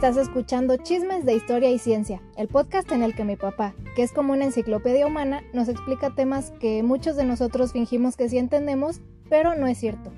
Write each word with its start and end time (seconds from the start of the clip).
Estás 0.00 0.16
escuchando 0.16 0.78
Chismes 0.78 1.26
de 1.26 1.34
Historia 1.34 1.68
y 1.68 1.78
Ciencia, 1.78 2.22
el 2.38 2.48
podcast 2.48 2.90
en 2.90 3.02
el 3.02 3.14
que 3.14 3.22
mi 3.22 3.36
papá, 3.36 3.74
que 3.94 4.02
es 4.02 4.12
como 4.12 4.32
una 4.32 4.46
enciclopedia 4.46 5.06
humana, 5.06 5.42
nos 5.52 5.68
explica 5.68 6.14
temas 6.14 6.52
que 6.52 6.82
muchos 6.82 7.16
de 7.16 7.26
nosotros 7.26 7.72
fingimos 7.72 8.16
que 8.16 8.30
sí 8.30 8.38
entendemos, 8.38 9.02
pero 9.28 9.54
no 9.56 9.66
es 9.66 9.76
cierto. 9.76 10.10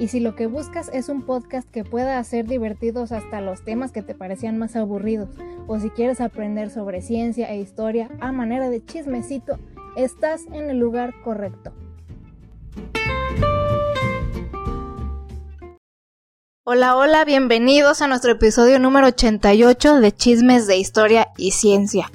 Y 0.00 0.08
si 0.08 0.18
lo 0.18 0.34
que 0.34 0.48
buscas 0.48 0.90
es 0.92 1.08
un 1.08 1.22
podcast 1.22 1.70
que 1.70 1.84
pueda 1.84 2.18
hacer 2.18 2.46
divertidos 2.46 3.12
hasta 3.12 3.40
los 3.40 3.62
temas 3.62 3.92
que 3.92 4.02
te 4.02 4.16
parecían 4.16 4.58
más 4.58 4.74
aburridos, 4.74 5.30
o 5.68 5.78
si 5.78 5.88
quieres 5.90 6.20
aprender 6.20 6.68
sobre 6.68 7.00
ciencia 7.00 7.48
e 7.48 7.60
historia 7.60 8.10
a 8.18 8.32
manera 8.32 8.70
de 8.70 8.84
chismecito, 8.84 9.60
estás 9.96 10.46
en 10.46 10.68
el 10.68 10.80
lugar 10.80 11.14
correcto. 11.22 11.72
Hola, 16.68 16.96
hola, 16.96 17.24
bienvenidos 17.24 18.02
a 18.02 18.08
nuestro 18.08 18.32
episodio 18.32 18.80
número 18.80 19.06
88 19.06 20.00
de 20.00 20.10
Chismes 20.10 20.66
de 20.66 20.76
Historia 20.76 21.28
y 21.38 21.52
Ciencia. 21.52 22.10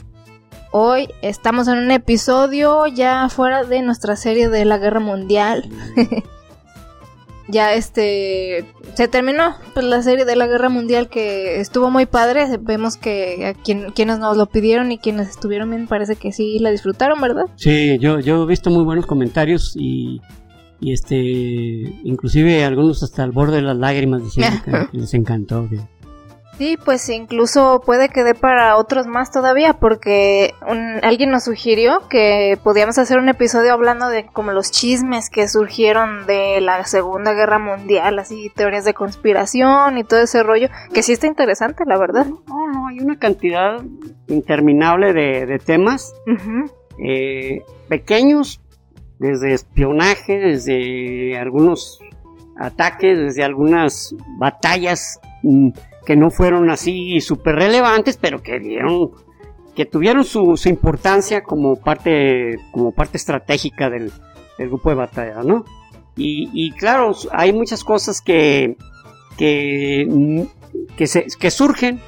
Hoy 0.73 1.07
estamos 1.21 1.69
en 1.69 1.77
un 1.77 1.89
episodio 1.89 2.85
ya 2.87 3.29
fuera 3.29 3.63
de 3.63 3.81
nuestra 3.81 4.17
serie 4.17 4.49
de 4.49 4.65
la 4.65 4.77
Guerra 4.77 4.99
Mundial. 4.99 5.69
ya 7.47 7.73
este 7.75 8.65
se 8.93 9.07
terminó 9.07 9.55
pues, 9.73 9.85
la 9.85 10.03
serie 10.03 10.25
de 10.25 10.35
la 10.35 10.47
Guerra 10.47 10.67
Mundial 10.67 11.07
que 11.07 11.61
estuvo 11.61 11.89
muy 11.89 12.05
padre. 12.05 12.45
Vemos 12.59 12.97
que 12.97 13.55
quienes 13.63 14.19
nos 14.19 14.35
lo 14.35 14.47
pidieron 14.47 14.91
y 14.91 14.97
quienes 14.97 15.29
estuvieron 15.29 15.69
bien 15.69 15.87
parece 15.87 16.17
que 16.17 16.33
sí 16.33 16.59
la 16.59 16.71
disfrutaron, 16.71 17.21
¿verdad? 17.21 17.45
Sí, 17.55 17.97
yo, 17.99 18.19
yo 18.19 18.43
he 18.43 18.47
visto 18.47 18.69
muy 18.69 18.83
buenos 18.83 19.05
comentarios 19.05 19.77
y 19.77 20.19
y 20.81 20.93
este 20.93 21.15
inclusive 22.03 22.65
algunos 22.65 23.03
hasta 23.03 23.23
al 23.23 23.31
borde 23.31 23.57
de 23.57 23.61
las 23.61 23.77
lágrimas 23.77 24.23
diciendo 24.23 24.57
que 24.91 24.97
les 24.97 25.13
encantó 25.13 25.69
sí 26.57 26.77
pues 26.83 27.07
incluso 27.09 27.81
puede 27.85 28.09
que 28.09 28.23
dé 28.23 28.33
para 28.33 28.75
otros 28.77 29.07
más 29.07 29.31
todavía 29.31 29.73
porque 29.73 30.53
alguien 31.03 31.29
nos 31.29 31.43
sugirió 31.45 32.07
que 32.09 32.57
podíamos 32.63 32.97
hacer 32.97 33.19
un 33.19 33.29
episodio 33.29 33.73
hablando 33.73 34.09
de 34.09 34.25
como 34.25 34.51
los 34.51 34.71
chismes 34.71 35.29
que 35.29 35.47
surgieron 35.47 36.25
de 36.25 36.59
la 36.61 36.83
segunda 36.85 37.33
guerra 37.33 37.59
mundial 37.59 38.17
así 38.19 38.51
teorías 38.55 38.83
de 38.83 38.93
conspiración 38.95 39.99
y 39.99 40.03
todo 40.03 40.19
ese 40.19 40.43
rollo 40.43 40.67
que 40.93 41.03
sí 41.03 41.13
está 41.13 41.27
interesante 41.27 41.83
la 41.85 41.97
verdad. 41.97 42.25
No 42.25 42.61
no 42.71 42.87
hay 42.87 42.99
una 42.99 43.17
cantidad 43.17 43.81
interminable 44.27 45.13
de, 45.13 45.59
temas 45.59 46.13
eh, 46.97 47.63
pequeños 47.87 48.59
desde 49.21 49.53
espionaje, 49.53 50.39
desde 50.39 51.37
algunos 51.37 51.99
ataques, 52.57 53.19
desde 53.19 53.43
algunas 53.43 54.15
batallas 54.39 55.19
mm, 55.43 55.69
que 56.07 56.15
no 56.15 56.31
fueron 56.31 56.71
así 56.71 57.21
súper 57.21 57.53
relevantes, 57.55 58.17
pero 58.17 58.41
que 58.41 58.59
dieron, 58.59 59.11
que 59.75 59.85
tuvieron 59.85 60.23
su, 60.23 60.59
importancia 60.65 61.43
como 61.43 61.75
parte, 61.75 62.57
como 62.71 62.93
parte 62.93 63.17
estratégica 63.17 63.91
del, 63.91 64.11
grupo 64.57 64.89
de 64.89 64.95
batalla, 64.95 65.43
¿no? 65.43 65.65
Y, 66.15 66.71
claro, 66.73 67.13
hay 67.31 67.51
muchas 67.53 67.83
cosas 67.83 68.21
que, 68.21 68.75
mm, 69.39 70.41
que, 70.95 71.05
que 71.39 71.51
surgen 71.51 71.99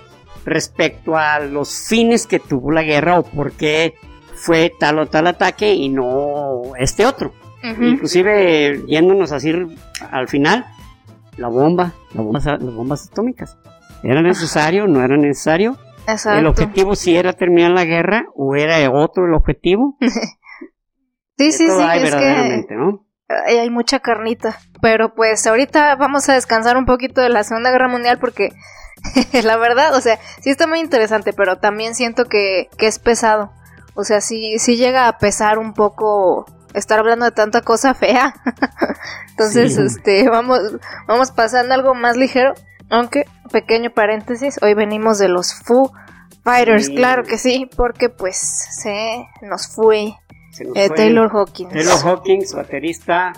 respecto 0.45 1.15
a 1.15 1.39
los 1.39 1.87
fines 1.87 2.25
que 2.27 2.39
tuvo 2.39 2.71
la 2.71 2.83
guerra 2.83 3.19
o 3.19 3.23
por 3.23 3.51
qué 3.53 3.93
fue 4.43 4.73
tal 4.77 4.99
o 4.99 5.05
tal 5.05 5.27
ataque 5.27 5.73
y 5.73 5.87
no 5.87 6.75
este 6.77 7.05
otro. 7.05 7.33
Inclusive 7.63 8.83
yéndonos 8.87 9.31
así 9.31 9.53
al 10.11 10.27
final, 10.27 10.65
la 11.37 11.47
bomba, 11.47 11.93
las 12.13 12.25
bombas 12.75 13.07
atómicas. 13.09 13.57
¿Era 14.03 14.21
necesario? 14.21 14.85
¿No 14.85 15.01
era 15.01 15.15
necesario? 15.15 15.77
¿El 16.25 16.45
objetivo 16.45 16.93
si 16.95 17.15
era 17.15 17.31
terminar 17.31 17.71
la 17.71 17.85
guerra 17.85 18.25
o 18.35 18.57
era 18.57 18.91
otro 18.91 19.25
el 19.25 19.33
objetivo? 19.33 19.95
sí, 21.37 21.53
sí, 21.53 21.69
sí, 21.69 21.83
es 22.01 22.15
que 22.15 22.65
hay 23.29 23.69
mucha 23.69 23.99
carnita. 23.99 24.59
Pero 24.81 25.15
pues 25.15 25.47
ahorita 25.47 25.95
vamos 25.95 26.27
a 26.27 26.33
descansar 26.33 26.75
un 26.75 26.85
poquito 26.85 27.21
de 27.21 27.29
la 27.29 27.45
Segunda 27.45 27.71
Guerra 27.71 27.87
Mundial 27.87 28.19
porque 28.19 28.49
la 29.45 29.55
verdad, 29.55 29.95
o 29.95 30.01
sea, 30.01 30.19
sí 30.41 30.49
está 30.49 30.67
muy 30.67 30.81
interesante, 30.81 31.31
pero 31.31 31.59
también 31.59 31.95
siento 31.95 32.25
que, 32.25 32.67
que 32.77 32.87
es 32.87 32.99
pesado. 32.99 33.53
O 33.95 34.03
sea, 34.03 34.21
sí, 34.21 34.57
sí 34.59 34.75
llega 34.75 35.07
a 35.07 35.17
pesar 35.17 35.59
un 35.59 35.73
poco 35.73 36.45
estar 36.73 36.99
hablando 36.99 37.25
de 37.25 37.31
tanta 37.31 37.61
cosa 37.61 37.93
fea. 37.93 38.33
Entonces, 39.29 39.77
este, 39.77 40.27
vamos, 40.29 40.59
vamos 41.07 41.31
pasando 41.31 41.73
algo 41.73 41.93
más 41.93 42.17
ligero. 42.17 42.53
Aunque, 42.89 43.25
pequeño 43.51 43.91
paréntesis, 43.91 44.59
hoy 44.61 44.73
venimos 44.73 45.17
de 45.17 45.27
los 45.27 45.53
Foo 45.53 45.91
Fighters, 46.43 46.89
claro 46.89 47.23
que 47.23 47.37
sí, 47.37 47.69
porque 47.75 48.09
pues 48.09 48.35
se 48.37 49.25
nos 49.41 49.67
fue, 49.67 50.13
eh, 50.75 50.89
Taylor 50.89 51.31
Hawkins. 51.33 51.71
Taylor 51.71 51.99
Hawkins, 52.03 52.53
baterista 52.53 53.31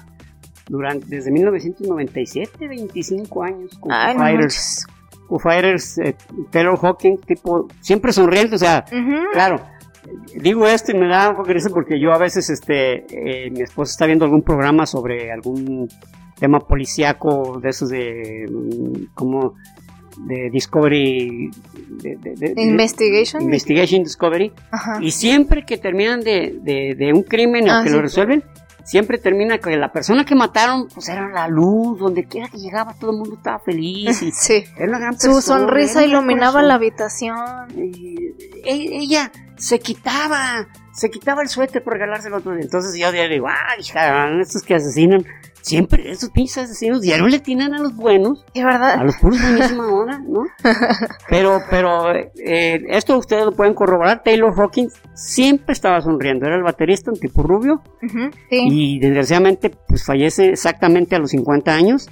durante 0.67 1.05
desde 1.07 1.31
1997, 1.31 2.67
25 2.67 3.44
años 3.44 3.77
con 3.79 3.91
Foo 3.91 4.17
Fighters. 4.17 4.88
Foo 5.29 5.39
Fighters, 5.39 5.97
eh, 5.99 6.15
Taylor 6.49 6.79
Hawkins, 6.81 7.21
tipo, 7.21 7.67
siempre 7.79 8.11
sonriente, 8.11 8.55
o 8.55 8.59
sea, 8.59 8.83
claro, 9.31 9.61
digo 10.35 10.67
esto 10.67 10.91
y 10.91 10.95
me 10.95 11.07
da 11.07 11.29
un 11.29 11.35
poco 11.38 11.47
de 11.47 11.53
risa 11.55 11.69
porque 11.69 11.99
yo 11.99 12.13
a 12.13 12.17
veces, 12.17 12.49
este, 12.49 13.05
eh, 13.09 13.49
mi 13.51 13.61
esposa 13.61 13.91
está 13.91 14.05
viendo 14.05 14.25
algún 14.25 14.41
programa 14.41 14.85
sobre 14.85 15.31
algún 15.31 15.89
tema 16.39 16.59
policíaco 16.59 17.59
de 17.61 17.69
esos 17.69 17.89
de, 17.89 18.45
mm, 18.49 19.13
como, 19.13 19.55
de 20.17 20.49
Discovery. 20.49 21.51
De, 22.01 22.53
Investigation. 22.57 23.41
Investigation 23.41 24.03
Discovery. 24.03 24.51
Y 25.01 25.11
siempre 25.11 25.65
que 25.65 25.77
terminan 25.77 26.21
de, 26.21 27.11
un 27.13 27.23
crimen 27.23 27.69
o 27.69 27.73
ah, 27.73 27.83
que 27.83 27.89
lo 27.89 28.01
resuelven, 28.01 28.44
siempre 28.85 29.18
termina 29.18 29.57
que 29.57 29.75
la 29.75 29.91
persona 29.91 30.23
que 30.23 30.35
mataron, 30.35 30.88
pues 30.94 31.09
era 31.09 31.28
la 31.29 31.47
luz, 31.50 32.00
donde 32.00 32.25
quiera 32.25 32.47
que 32.47 32.57
llegaba 32.57 32.94
todo 32.94 33.12
el 33.12 33.18
mundo 33.18 33.35
estaba 33.35 33.59
feliz. 33.59 34.22
Y 34.22 34.31
sí. 34.34 34.63
Era 34.78 34.90
una 34.90 35.00
gran 35.00 35.19
Su 35.19 35.41
sonrisa 35.41 36.06
iluminaba 36.06 36.62
la 36.62 36.75
habitación. 36.75 37.68
Y, 37.75 38.16
e, 38.63 39.00
ella 39.01 39.31
se 39.57 39.79
quitaba, 39.79 40.68
se 40.94 41.09
quitaba 41.09 41.41
el 41.41 41.50
suéter 41.50 41.84
por 41.84 41.94
regalárselo 41.94 42.38
a 42.38 42.40
otro. 42.40 42.56
Entonces 42.56 42.97
yo 42.97 43.12
digo, 43.12 43.47
ay, 43.50 43.81
hija, 43.81 44.40
estos 44.40 44.62
que 44.62 44.75
asesinan, 44.75 45.25
siempre 45.65 46.11
esos 46.11 46.29
pinches 46.29 46.57
asesinos 46.57 47.01
diario 47.01 47.27
le 47.27 47.39
tienen 47.39 47.73
a 47.73 47.79
los 47.79 47.95
buenos. 47.95 48.45
Es 48.53 48.63
verdad. 48.63 48.99
A 48.99 49.03
los 49.03 49.15
puros 49.17 49.41
de 49.41 49.59
misma 49.59 49.87
hora, 49.93 50.19
¿no? 50.19 50.43
pero, 51.29 51.59
pero, 51.69 52.13
eh, 52.13 52.83
esto 52.89 53.17
ustedes 53.17 53.45
lo 53.45 53.51
pueden 53.51 53.73
corroborar. 53.73 54.21
Taylor 54.23 54.53
Hawkins 54.55 54.93
siempre 55.15 55.73
estaba 55.73 56.01
sonriendo. 56.01 56.45
Era 56.45 56.55
el 56.55 56.63
baterista, 56.63 57.09
un 57.09 57.19
tipo 57.19 57.41
rubio. 57.41 57.81
sí. 58.49 58.67
Y 58.69 58.99
desgraciadamente, 58.99 59.71
pues 59.87 60.05
fallece 60.05 60.49
exactamente 60.49 61.15
a 61.15 61.19
los 61.19 61.31
50 61.31 61.73
años. 61.73 62.09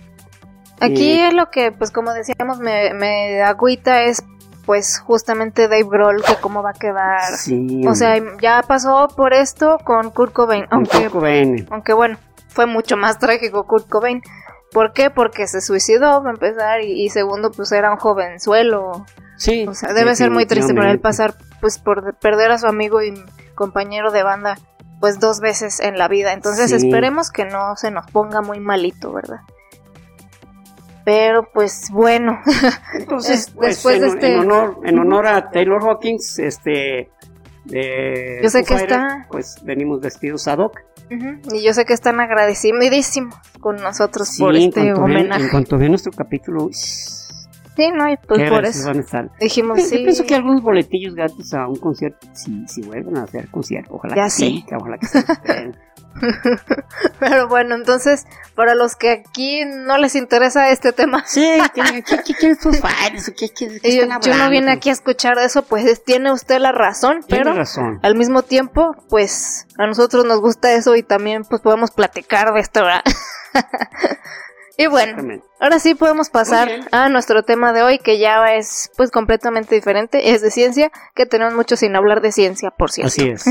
Aquí 0.79 1.11
eh, 1.11 1.27
es 1.27 1.33
lo 1.35 1.51
que, 1.51 1.71
pues 1.71 1.91
como 1.91 2.11
decíamos, 2.11 2.59
me, 2.59 2.93
me 2.95 3.43
agüita 3.43 4.03
es 4.03 4.23
pues 4.65 4.97
justamente 4.99 5.67
Dave 5.67 5.83
Grohl 5.83 6.23
que 6.23 6.35
cómo 6.41 6.63
va 6.63 6.71
a 6.71 6.73
quedar. 6.73 7.21
o 7.85 7.95
sea, 7.95 8.15
ya 8.41 8.63
pasó 8.65 9.09
por 9.15 9.33
esto 9.33 9.77
con 9.83 10.09
Kurt 10.09 10.31
Cobain, 10.31 10.65
aunque, 10.71 11.09
aunque 11.69 11.93
bueno, 11.93 12.17
fue 12.53 12.65
mucho 12.65 12.97
más 12.97 13.19
trágico 13.19 13.65
Kurt 13.65 13.89
Cobain. 13.89 14.21
¿Por 14.71 14.93
qué? 14.93 15.09
Porque 15.09 15.47
se 15.47 15.61
suicidó, 15.61 16.19
para 16.23 16.31
empezar, 16.31 16.81
y, 16.81 17.09
segundo, 17.09 17.51
pues 17.51 17.71
era 17.71 17.91
un 17.91 17.97
jovenzuelo. 17.97 19.05
Sí. 19.37 19.65
O 19.67 19.73
sea, 19.73 19.93
debe 19.93 20.15
ser 20.15 20.31
muy 20.31 20.45
triste 20.45 20.73
para 20.73 20.91
él 20.91 20.99
pasar, 20.99 21.35
pues, 21.61 21.77
por 21.77 22.15
perder 22.17 22.51
a 22.51 22.57
su 22.57 22.65
amigo 22.65 23.03
y 23.03 23.13
compañero 23.53 24.11
de 24.11 24.23
banda, 24.23 24.57
pues, 24.99 25.19
dos 25.19 25.41
veces 25.41 25.79
en 25.79 25.97
la 25.97 26.07
vida. 26.07 26.33
Entonces, 26.33 26.71
esperemos 26.71 27.29
que 27.29 27.45
no 27.45 27.75
se 27.75 27.91
nos 27.91 28.09
ponga 28.09 28.41
muy 28.41 28.59
malito, 28.59 29.13
¿verdad? 29.13 29.41
Pero 31.06 31.49
pues 31.53 31.89
bueno. 31.91 32.39
Entonces, 32.94 33.51
pues, 33.53 33.75
después 33.75 33.95
en, 33.95 34.01
de 34.01 34.07
este... 34.07 34.33
en, 34.35 34.39
honor, 34.39 34.79
en 34.85 34.99
honor 34.99 35.27
a 35.27 35.49
Taylor 35.49 35.83
Hawkins, 35.83 36.39
este 36.39 37.09
de 37.65 38.39
yo 38.44 38.49
sé 38.49 38.63
que 38.63 38.75
está 38.75 39.25
pues 39.29 39.56
venimos 39.63 40.01
vestidos 40.01 40.49
ad 40.49 40.59
hoc 40.59 40.81
y 41.54 41.63
yo 41.63 41.74
sé 41.74 41.86
que 41.86 41.94
están 41.94 42.19
agradecidísimos 42.19 43.36
con 43.60 43.77
nosotros 43.77 44.30
por 44.39 44.56
este 44.56 44.94
homenaje. 44.94 45.44
en 45.44 45.50
cuanto 45.50 45.77
ve 45.77 45.89
nuestro 45.89 46.12
capítulo 46.12 46.69
sí 46.71 47.92
no 47.95 48.10
y 48.10 48.18
pues 48.27 48.50
por 48.50 48.65
eso 48.65 48.92
dijimos 49.39 49.81
sí 49.81 49.98
yo 49.98 50.04
pienso 50.04 50.25
que 50.25 50.36
algunos 50.36 50.62
boletillos 50.62 51.15
gratis 51.15 51.54
a 51.54 51.68
un 51.68 51.77
concierto 51.77 52.27
si, 52.33 52.68
si 52.68 52.81
vuelven 52.81 53.18
a 53.18 53.24
hacer 53.24 53.48
concierto 53.50 53.95
ojalá 53.95 54.15
ya 54.15 54.24
que 54.25 54.30
sí, 54.30 54.65
ojalá 54.75 54.98
que 54.98 55.07
Pero 57.19 57.48
bueno, 57.48 57.75
entonces, 57.75 58.25
para 58.56 58.75
los 58.75 58.95
que 58.95 59.12
aquí 59.12 59.65
no 59.65 59.98
les 59.98 60.15
interesa 60.15 60.69
este 60.69 60.94
tema. 60.94 61.24
Sí, 61.25 61.45
¿qué, 61.74 62.04
qué, 63.81 64.07
Yo 64.21 64.36
no 64.36 64.50
vine 64.50 64.71
aquí 64.71 64.89
a 64.89 64.94
escuchar 64.94 65.38
eso, 65.39 65.63
pues 65.63 66.04
tiene 66.04 66.31
usted 66.31 66.60
la 66.60 66.71
razón, 66.71 67.25
pero 67.27 67.54
al 68.01 68.15
mismo 68.15 68.44
tiempo, 68.44 68.95
pues 69.10 69.68
a 69.77 69.88
nosotros 69.88 70.25
nos 70.25 70.39
gusta 70.42 70.74
eso 70.74 70.95
y 70.95 71.04
también 71.04 71.44
pues 71.44 71.62
podemos 71.62 71.92
platicar 71.92 72.54
de 72.54 72.59
esto, 72.59 72.83
Y 74.75 74.88
bueno, 74.88 75.39
ahora 75.59 75.77
sí 75.77 75.94
podemos 75.94 76.31
pasar 76.31 76.68
a 76.92 77.07
nuestro 77.07 77.44
tema 77.44 77.74
de 77.74 77.83
hoy, 77.83 78.00
que 78.00 78.18
ya 78.18 78.44
es 78.56 78.92
pues 78.98 79.12
completamente 79.12 79.75
diferente, 79.75 80.31
es 80.31 80.42
de 80.42 80.50
ciencia, 80.50 80.92
que 81.13 81.27
tenemos 81.27 81.54
mucho 81.54 81.75
sin 81.75 81.95
hablar 81.95 82.21
de 82.21 82.31
ciencia, 82.31 82.71
por 82.71 82.92
cierto. 82.92 83.09
Así 83.09 83.30
es. 83.30 83.45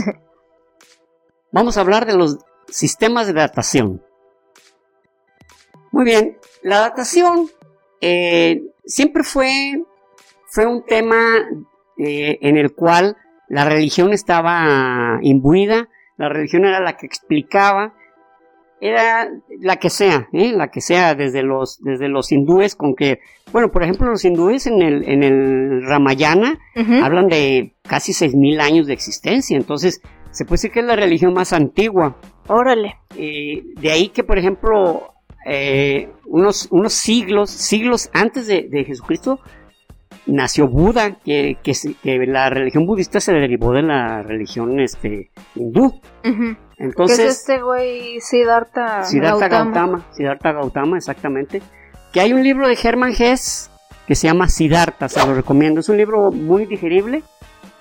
Vamos 1.52 1.76
a 1.76 1.82
hablar 1.82 2.06
de 2.06 2.16
los 2.16 2.38
sistemas 2.72 3.26
de 3.26 3.34
datación. 3.34 4.02
Muy 5.92 6.04
bien, 6.04 6.38
la 6.62 6.80
datación 6.80 7.50
eh, 8.00 8.62
siempre 8.84 9.22
fue, 9.22 9.84
fue 10.46 10.66
un 10.66 10.84
tema 10.84 11.36
eh, 11.98 12.38
en 12.40 12.56
el 12.56 12.74
cual 12.74 13.16
la 13.48 13.64
religión 13.64 14.12
estaba 14.12 15.18
imbuida, 15.22 15.88
la 16.16 16.28
religión 16.28 16.64
era 16.64 16.80
la 16.80 16.96
que 16.96 17.06
explicaba, 17.06 17.94
era 18.80 19.28
la 19.60 19.76
que 19.76 19.90
sea, 19.90 20.28
¿eh? 20.32 20.52
la 20.52 20.68
que 20.68 20.80
sea 20.80 21.14
desde 21.14 21.42
los, 21.42 21.78
desde 21.82 22.08
los 22.08 22.32
hindúes, 22.32 22.74
con 22.74 22.96
que, 22.96 23.20
bueno, 23.52 23.70
por 23.70 23.82
ejemplo, 23.82 24.08
los 24.08 24.24
hindúes 24.24 24.66
en 24.66 24.82
el, 24.82 25.08
en 25.08 25.22
el 25.22 25.86
Ramayana 25.86 26.58
hablan 27.02 27.28
de 27.28 27.76
casi 27.82 28.12
6.000 28.12 28.60
años 28.60 28.86
de 28.86 28.94
existencia, 28.94 29.56
entonces 29.56 30.00
se 30.32 30.44
puede 30.44 30.54
decir 30.54 30.72
que 30.72 30.80
es 30.80 30.86
la 30.86 30.96
religión 30.96 31.34
más 31.34 31.52
antigua. 31.52 32.16
Órale. 32.48 32.98
Eh, 33.16 33.62
de 33.76 33.90
ahí 33.90 34.08
que, 34.08 34.24
por 34.24 34.38
ejemplo, 34.38 35.14
eh, 35.46 36.08
unos, 36.26 36.68
unos 36.70 36.92
siglos, 36.92 37.50
siglos 37.50 38.10
antes 38.12 38.46
de, 38.46 38.84
Jesucristo, 38.86 39.40
nació 40.26 40.68
Buda, 40.68 41.16
que, 41.24 41.58
que, 41.62 42.26
la 42.26 42.50
religión 42.50 42.86
budista 42.86 43.20
se 43.20 43.32
derivó 43.32 43.72
de 43.72 43.82
la 43.82 44.22
religión 44.22 44.80
este, 44.80 45.30
hindú. 45.54 46.00
Entonces, 46.78 47.18
¿Qué 47.18 47.24
es 47.26 47.38
este 47.38 47.62
güey 47.62 48.20
Siddhartha, 48.20 49.04
Siddhartha 49.04 49.48
Gautama? 49.48 50.06
Siddhartha 50.12 50.52
Gautama, 50.52 50.96
exactamente. 50.96 51.62
Que 52.12 52.20
hay 52.20 52.32
un 52.32 52.42
libro 52.42 52.68
de 52.68 52.76
Hermann 52.82 53.14
Hesse 53.16 53.70
que 54.06 54.14
se 54.14 54.26
llama 54.26 54.48
Siddhartha, 54.48 55.08
se 55.08 55.24
lo 55.26 55.34
recomiendo. 55.34 55.80
Es 55.80 55.88
un 55.88 55.96
libro 55.96 56.30
muy 56.32 56.66
digerible 56.66 57.22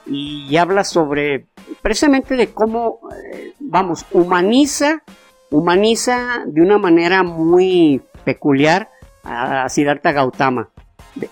y 0.06 0.56
habla 0.58 0.84
sobre 0.84 1.48
precisamente 1.82 2.36
de 2.36 2.48
cómo, 2.48 3.00
eh, 3.34 3.54
vamos, 3.60 4.06
humaniza, 4.12 5.04
humaniza 5.50 6.44
de 6.46 6.62
una 6.62 6.78
manera 6.78 7.24
muy 7.24 8.02
peculiar 8.24 8.90
a 9.24 9.68
Siddhartha 9.70 10.12
Gautama. 10.12 10.70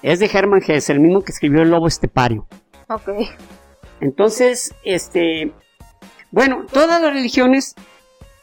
Es 0.01 0.19
de 0.19 0.29
Hermann 0.31 0.61
Hesse, 0.65 0.89
el 0.91 0.99
mismo 0.99 1.21
que 1.21 1.31
escribió 1.31 1.61
El 1.61 1.69
Lobo 1.69 1.87
Estepario. 1.87 2.45
Ok. 2.89 3.09
Entonces, 4.01 4.75
este, 4.83 5.53
bueno, 6.31 6.65
todas 6.71 7.01
las 7.01 7.13
religiones 7.13 7.75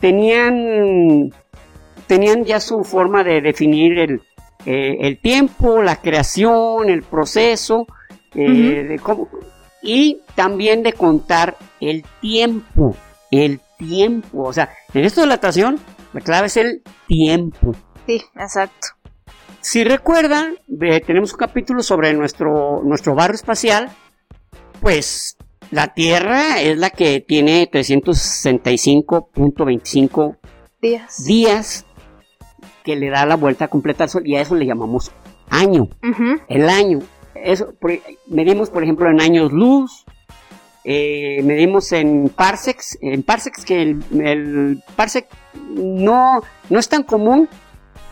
tenían, 0.01 1.31
tenían 2.07 2.45
ya 2.45 2.61
su 2.61 2.85
forma 2.85 3.23
de 3.23 3.41
definir 3.41 3.99
el, 3.99 4.23
eh, 4.65 5.17
tiempo, 5.23 5.83
la 5.83 5.97
creación, 5.97 6.89
el 6.89 7.03
proceso, 7.03 7.87
eh, 8.35 8.99
y 9.87 10.21
también 10.35 10.83
de 10.83 10.93
contar 10.93 11.57
el 11.81 12.05
tiempo, 12.21 12.95
el 13.31 13.61
tiempo. 13.79 14.43
O 14.43 14.53
sea, 14.53 14.71
en 14.93 15.05
esto 15.05 15.21
de 15.21 15.29
la 15.29 15.35
atracción, 15.35 15.79
la 16.13 16.21
clave 16.21 16.49
es 16.49 16.57
el 16.57 16.83
tiempo. 17.07 17.73
Sí, 18.07 18.21
exacto. 18.35 18.89
Si 19.61 19.85
recuerdan, 19.85 20.57
tenemos 21.07 21.33
un 21.33 21.39
capítulo 21.39 21.83
sobre 21.83 22.13
nuestro, 22.15 22.83
nuestro 22.85 23.15
barrio 23.15 23.37
espacial, 23.37 23.91
pues 24.81 25.37
la 25.71 25.95
Tierra 25.95 26.61
es 26.61 26.79
la 26.79 26.91
que 26.91 27.21
tiene 27.21 27.71
365.25 27.71 30.37
días. 30.81 31.25
días 31.25 31.87
que 32.85 32.97
le 32.97 33.11
da 33.11 33.27
la 33.27 33.37
vuelta 33.37 33.69
completa 33.69 34.05
al 34.05 34.11
Sol 34.11 34.27
y 34.27 34.37
a 34.37 34.41
eso 34.41 34.55
le 34.55 34.67
llamamos 34.67 35.11
año. 35.51 35.89
El 36.49 36.69
año. 36.69 37.01
Eso, 37.45 37.75
medimos, 38.27 38.71
por 38.71 38.83
ejemplo, 38.83 39.11
en 39.11 39.21
años 39.21 39.53
luz, 39.53 40.05
eh, 40.85 41.43
medimos 41.43 41.93
en 41.93 42.29
parsecs, 42.29 42.99
en 43.01 43.23
parsecs 43.23 43.65
que 43.65 43.83
el, 43.83 44.83
parsec 44.95 45.27
no, 45.55 46.43
no 46.71 46.79
es 46.79 46.89
tan 46.89 47.03
común 47.03 47.49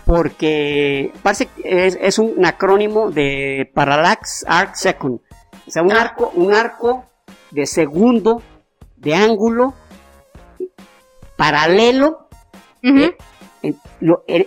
porque 0.05 1.13
parsec 1.23 1.49
es, 1.63 2.19
un 2.19 2.45
acrónimo 2.45 3.11
de 3.11 3.71
Parallax 3.73 4.45
Arc 4.49 4.75
Second. 4.75 5.21
O 5.67 5.71
sea, 5.71 5.83
un 5.83 5.93
ah. 5.93 6.03
arco, 6.03 6.33
un 6.35 6.53
arco 6.53 7.05
de 7.51 7.67
segundo 7.67 8.43
de 8.97 9.15
ángulo 9.15 9.75
paralelo 11.37 12.29
eh, 12.83 13.17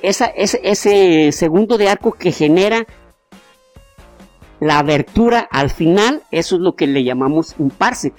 ese, 0.04 1.32
segundo 1.32 1.78
de 1.78 1.90
arco 1.90 2.12
que 2.12 2.32
genera 2.32 2.86
la 4.60 4.80
abertura 4.80 5.48
al 5.52 5.70
final, 5.70 6.22
eso 6.32 6.56
es 6.56 6.62
lo 6.62 6.76
que 6.76 6.88
le 6.88 7.04
llamamos 7.04 7.56
un 7.58 7.70
parsec. 7.70 8.14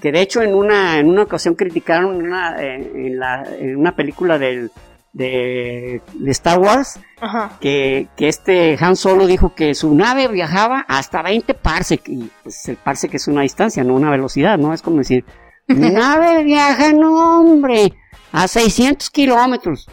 Que 0.00 0.12
de 0.12 0.20
hecho 0.20 0.42
en 0.42 0.54
una, 0.54 0.98
en 0.98 1.08
una 1.08 1.22
ocasión 1.22 1.54
criticaron 1.54 2.16
una, 2.16 2.56
en, 2.60 3.18
la, 3.18 3.44
en 3.58 3.76
una 3.76 3.96
película 3.96 4.38
del, 4.38 4.70
de, 5.12 6.02
Star 6.26 6.58
Wars, 6.58 7.00
que, 7.60 8.08
que, 8.16 8.28
este 8.28 8.76
Han 8.78 8.96
Solo 8.96 9.26
dijo 9.26 9.54
que 9.54 9.74
su 9.74 9.94
nave 9.94 10.28
viajaba 10.28 10.84
hasta 10.88 11.22
20 11.22 11.54
parsec, 11.54 12.08
y 12.08 12.30
pues 12.42 12.68
el 12.68 12.76
parsec 12.76 13.14
es 13.14 13.28
una 13.28 13.42
distancia, 13.42 13.82
no 13.84 13.94
una 13.94 14.10
velocidad, 14.10 14.58
¿no? 14.58 14.74
Es 14.74 14.82
como 14.82 14.98
decir, 14.98 15.24
mi 15.68 15.90
nave 15.90 16.44
viaja, 16.44 16.92
no 16.92 17.40
hombre, 17.40 17.94
a 18.32 18.46
600 18.46 19.08
kilómetros 19.10 19.88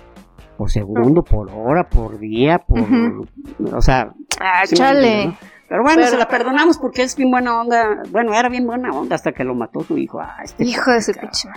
por 0.61 0.69
segundo, 0.69 1.23
por 1.23 1.49
hora, 1.49 1.89
por 1.89 2.19
día, 2.19 2.59
por... 2.59 2.85
O 3.73 3.81
sea... 3.81 4.13
Ah, 4.39 4.61
chale. 4.71 5.33
Pero 5.71 5.83
bueno, 5.83 6.05
se 6.05 6.17
la 6.17 6.27
perdonamos 6.27 6.77
porque 6.77 7.01
es 7.01 7.15
bien 7.15 7.31
buena 7.31 7.61
onda. 7.61 8.03
Bueno, 8.09 8.33
era 8.33 8.49
bien 8.49 8.67
buena 8.67 8.91
onda 8.91 9.15
hasta 9.15 9.31
que 9.31 9.45
lo 9.45 9.55
mató 9.55 9.79
su 9.83 9.97
hijo. 9.97 10.19
Ah, 10.19 10.39
este 10.43 10.65
hijo 10.65 10.91
de 10.91 11.01
su 11.01 11.13
pinche 11.13 11.47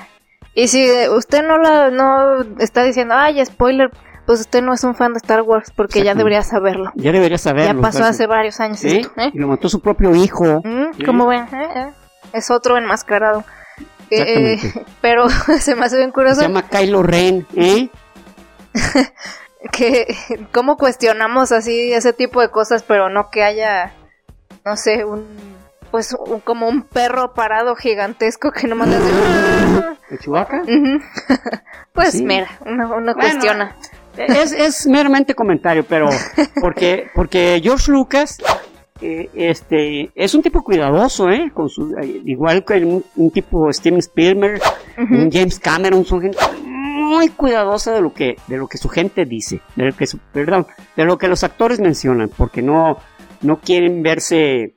y 0.55 0.69
si 0.69 0.89
usted 1.09 1.43
no 1.43 1.59
la 1.59 1.91
no 1.91 2.43
está 2.61 2.85
diciendo, 2.85 3.15
ay, 3.17 3.45
spoiler, 3.45 3.91
pues 4.25 4.39
usted 4.39 4.63
no 4.63 4.73
es 4.73 4.85
un 4.85 4.95
fan 4.95 5.15
de 5.15 5.17
Star 5.17 5.43
Wars 5.43 5.73
porque 5.75 6.05
ya 6.05 6.15
debería 6.15 6.43
saberlo. 6.45 6.93
Ya 6.95 7.11
debería 7.11 7.39
saberlo. 7.39 7.75
Ya 7.75 7.83
pasó 7.83 8.05
hace 8.05 8.29
varios 8.29 8.61
años. 8.61 8.85
¿Eh? 8.85 9.03
Y 9.33 9.39
lo 9.41 9.49
mató 9.49 9.69
su 9.69 9.81
propio 9.81 10.15
hijo. 10.15 10.63
¿Cómo 11.05 11.27
ven? 11.27 11.49
¿Eh? 11.53 11.93
Es 12.33 12.53
otro 12.53 12.79
enmascarado. 12.79 13.43
Eh, 14.11 14.59
pero 15.01 15.29
se 15.59 15.75
me 15.75 15.87
hace 15.87 15.97
bien 15.97 16.13
curioso. 16.13 16.43
Se 16.43 16.47
llama 16.47 16.69
Kylo 16.69 17.03
Ren, 17.03 17.49
¿eh? 17.57 17.89
que 19.73 20.07
cómo 20.53 20.77
cuestionamos 20.77 21.51
así 21.51 21.93
ese 21.93 22.13
tipo 22.13 22.41
de 22.41 22.51
cosas, 22.51 22.85
pero 22.85 23.09
no 23.09 23.29
que 23.31 23.43
haya, 23.43 23.93
no 24.65 24.77
sé, 24.77 25.05
un 25.05 25.25
pues 25.95 26.17
como 26.43 26.69
un 26.69 26.83
perro 26.83 27.35
parado 27.35 27.77
gigantesco 27.77 28.51
que 28.51 28.67
no 28.67 28.75
manda 28.75 28.99
¿De 30.11 30.19
Chihuahua? 30.19 30.63
pues 31.93 32.21
mira, 32.21 32.49
uno, 32.67 33.15
cuestiona. 33.15 33.77
Es, 34.17 34.51
es, 34.51 34.87
meramente 34.89 35.37
comentario, 35.37 35.85
pero 35.89 36.09
porque, 36.61 37.07
porque 37.15 37.61
George 37.63 37.93
Lucas 37.93 38.39
eh, 39.01 39.31
este, 39.35 40.11
es 40.17 40.35
un 40.35 40.43
tipo 40.43 40.65
cuidadoso, 40.65 41.31
¿eh? 41.31 41.53
Con 41.55 41.69
su, 41.69 41.95
eh, 41.97 42.23
igual 42.25 42.65
que 42.65 43.03
un, 43.15 43.31
tipo 43.31 43.73
Steven 43.73 44.01
Spielberg, 44.01 44.61
un 44.99 45.31
James 45.31 45.61
Cameron, 45.61 46.05
son 46.05 46.23
gente 46.23 46.39
muy 46.65 47.29
cuidadosa 47.29 47.93
de 47.93 48.01
lo 48.01 48.13
que, 48.13 48.37
de 48.49 48.57
lo 48.57 48.67
que 48.67 48.79
su 48.79 48.89
gente 48.89 49.25
dice, 49.27 49.61
de 49.77 49.85
lo 49.85 49.97
que 49.97 50.07
perdón, 50.33 50.67
de 50.97 51.05
lo 51.05 51.19
que 51.19 51.29
los 51.29 51.45
actores 51.45 51.79
mencionan, 51.79 52.31
porque 52.37 52.63
no, 52.63 52.99
no 53.45 53.61
quieren 53.61 54.03
verse 54.03 54.77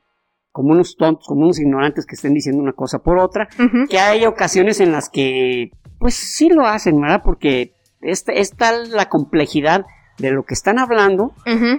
como 0.51 0.71
unos 0.71 0.97
tontos, 0.97 1.27
como 1.27 1.43
unos 1.43 1.59
ignorantes 1.59 2.05
que 2.05 2.15
estén 2.15 2.33
diciendo 2.33 2.61
una 2.61 2.73
cosa 2.73 2.99
por 2.99 3.19
otra, 3.19 3.47
que 3.89 3.99
hay 3.99 4.25
ocasiones 4.25 4.79
en 4.79 4.91
las 4.91 5.09
que, 5.09 5.71
pues 5.99 6.15
sí 6.15 6.49
lo 6.49 6.65
hacen, 6.65 6.99
¿verdad? 6.99 7.21
Porque 7.23 7.73
es, 8.01 8.23
tal 8.55 8.91
la 8.91 9.07
complejidad 9.07 9.85
de 10.17 10.31
lo 10.31 10.43
que 10.43 10.55
están 10.55 10.79
hablando 10.79 11.33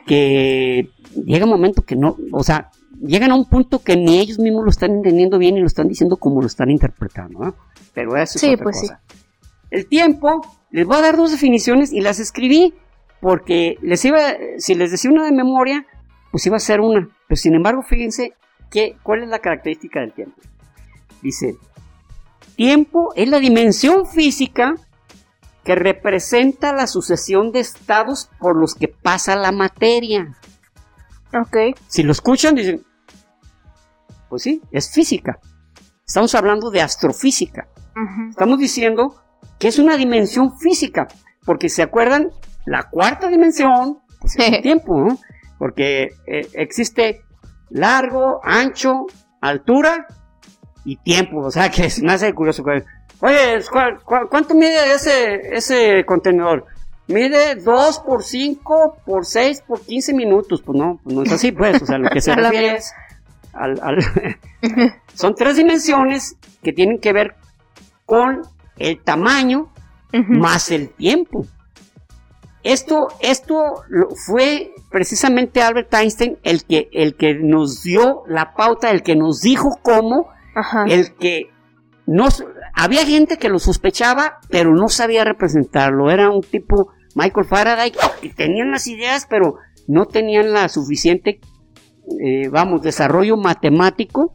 que 0.07 0.91
llega 1.25 1.45
un 1.45 1.51
momento 1.51 1.83
que 1.83 1.97
no, 1.97 2.17
o 2.33 2.45
sea, 2.45 2.71
llegan 3.01 3.33
a 3.33 3.35
un 3.35 3.49
punto 3.49 3.81
que 3.81 3.97
ni 3.97 4.19
ellos 4.19 4.39
mismos 4.39 4.65
lo 4.65 4.71
están 4.71 4.93
entendiendo 4.93 5.39
bien 5.39 5.57
y 5.57 5.61
lo 5.61 5.67
están 5.67 5.89
diciendo 5.89 6.17
como 6.17 6.41
lo 6.41 6.47
están 6.47 6.71
interpretando, 6.71 7.41
¿no? 7.41 7.55
Pero 7.95 8.17
eso 8.17 8.39
es 8.39 8.45
otra 8.45 8.65
pues 8.65 8.81
cosa. 8.81 9.01
El 9.71 9.87
tiempo, 9.87 10.41
les 10.71 10.87
voy 10.87 10.97
a 10.97 11.03
dar 11.03 11.17
dos 11.17 11.33
definiciones 11.33 11.93
y 11.93 12.01
las 12.01 12.21
escribí 12.21 12.75
porque 13.21 13.77
les 13.83 14.05
iba, 14.05 14.21
si 14.59 14.75
les 14.75 14.91
decía 14.91 15.11
una 15.11 15.25
de 15.25 15.33
memoria, 15.33 15.85
pues 16.31 16.47
iba 16.47 16.57
a 16.57 16.61
ser 16.61 16.81
una. 16.81 17.09
Pero 17.27 17.37
sin 17.37 17.55
embargo, 17.55 17.83
fíjense, 17.83 18.35
¿Cuál 19.03 19.23
es 19.23 19.29
la 19.29 19.39
característica 19.39 20.01
del 20.01 20.13
tiempo? 20.13 20.41
Dice, 21.23 21.57
tiempo 22.57 23.13
es 23.17 23.29
la 23.29 23.39
dimensión 23.39 24.07
física 24.07 24.75
que 25.65 25.75
representa 25.75 26.73
la 26.73 26.87
sucesión 26.87 27.53
de 27.53 27.61
estados 27.61 28.31
por 28.39 28.57
los 28.57 28.75
que 28.75 28.89
pasa 28.89 29.37
la 29.37 29.53
materia. 29.53 30.37
Ok. 31.35 31.79
Si 31.89 32.03
lo 32.03 32.13
escuchan, 32.13 32.55
dicen, 32.55 32.85
pues 34.29 34.43
sí, 34.43 34.63
es 34.71 34.91
física. 34.91 35.39
Estamos 36.07 36.35
hablando 36.35 36.71
de 36.71 36.81
astrofísica. 36.81 37.69
Estamos 38.31 38.59
diciendo 38.59 39.17
que 39.59 39.69
es 39.69 39.79
una 39.79 39.97
dimensión 39.97 40.57
física, 40.59 41.09
porque 41.45 41.69
se 41.69 41.83
acuerdan, 41.83 42.31
la 42.65 42.89
cuarta 42.89 43.29
dimensión 43.29 43.99
pues, 44.21 44.37
el 44.39 44.63
tiempo, 44.63 45.01
¿no? 45.01 45.19
Porque 45.59 46.15
eh, 46.27 46.49
existe 46.55 47.23
largo, 47.71 48.41
ancho, 48.43 49.07
altura 49.41 50.07
y 50.85 50.97
tiempo, 50.97 51.41
o 51.41 51.51
sea 51.51 51.71
que 51.71 51.85
es 51.87 52.03
más 52.03 52.25
curioso. 52.35 52.65
Oye, 53.21 53.59
cuánto 54.05 54.55
mide 54.55 54.95
ese, 54.95 55.57
ese 55.57 56.05
contenedor? 56.05 56.67
Mide 57.09 57.55
2 57.57 58.01
por 58.01 58.23
5 58.23 58.99
por 59.05 59.25
6 59.25 59.63
por 59.67 59.81
15 59.81 60.13
minutos. 60.13 60.63
Pues 60.63 60.79
no, 60.79 61.01
pues 61.03 61.17
no 61.17 61.23
es 61.23 61.33
así, 61.33 61.53
pues. 61.53 61.83
O 61.83 61.87
sea, 61.87 61.99
lo 61.99 62.11
que 62.11 62.21
se 62.21 62.35
refiere 62.35 62.77
es 62.77 62.93
al, 63.55 63.81
son 65.15 65.35
tres 65.35 65.57
dimensiones 65.57 66.37
que 66.63 66.73
tienen 66.73 67.01
que 67.01 67.13
ver 67.13 67.35
con 68.05 68.43
el 68.77 69.03
tamaño 69.03 69.73
más 70.13 70.71
el 70.71 70.91
tiempo. 70.91 71.47
Esto, 72.63 73.09
esto 73.21 73.85
fue 74.27 74.73
precisamente 74.91 75.63
Albert 75.63 75.93
Einstein 75.95 76.39
el 76.43 76.65
que, 76.65 76.89
el 76.93 77.15
que 77.15 77.35
nos 77.35 77.83
dio 77.83 78.23
la 78.27 78.55
pauta, 78.55 78.91
el 78.91 79.03
que 79.03 79.17
nos 79.17 79.41
dijo 79.41 79.79
cómo, 79.83 80.29
el 80.89 81.15
que 81.15 81.51
nos, 82.07 82.45
había 82.75 83.05
gente 83.05 83.37
que 83.37 83.49
lo 83.49 83.59
sospechaba, 83.59 84.39
pero 84.51 84.75
no 84.75 84.89
sabía 84.89 85.25
representarlo. 85.25 86.11
Era 86.11 86.31
un 86.31 86.41
tipo, 86.41 86.91
Michael 87.15 87.47
Faraday, 87.47 87.93
que 88.21 88.31
tenían 88.31 88.71
las 88.71 88.87
ideas, 88.87 89.27
pero 89.29 89.57
no 89.87 90.07
tenían 90.07 90.53
la 90.53 90.69
suficiente, 90.69 91.41
eh, 92.25 92.49
vamos, 92.49 92.83
desarrollo 92.83 93.37
matemático. 93.37 94.35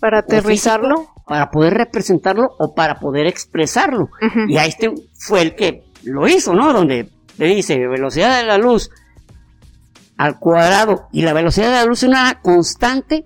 Para 0.00 0.20
aterrizarlo. 0.20 1.08
para 1.26 1.50
poder 1.50 1.74
representarlo 1.74 2.50
o 2.58 2.74
para 2.74 3.00
poder 3.00 3.26
expresarlo. 3.26 4.10
Y 4.48 4.58
ahí 4.58 4.68
este 4.68 4.92
fue 5.14 5.40
el 5.40 5.54
que 5.54 5.84
lo 6.02 6.28
hizo, 6.28 6.54
¿no? 6.54 6.72
Donde 6.72 7.08
le 7.38 7.46
dice 7.46 7.86
velocidad 7.88 8.40
de 8.40 8.46
la 8.46 8.58
luz 8.58 8.90
al 10.16 10.38
cuadrado 10.38 11.08
y 11.12 11.22
la 11.22 11.32
velocidad 11.32 11.66
de 11.66 11.72
la 11.72 11.84
luz 11.84 12.02
es 12.02 12.08
una 12.08 12.40
constante. 12.40 13.24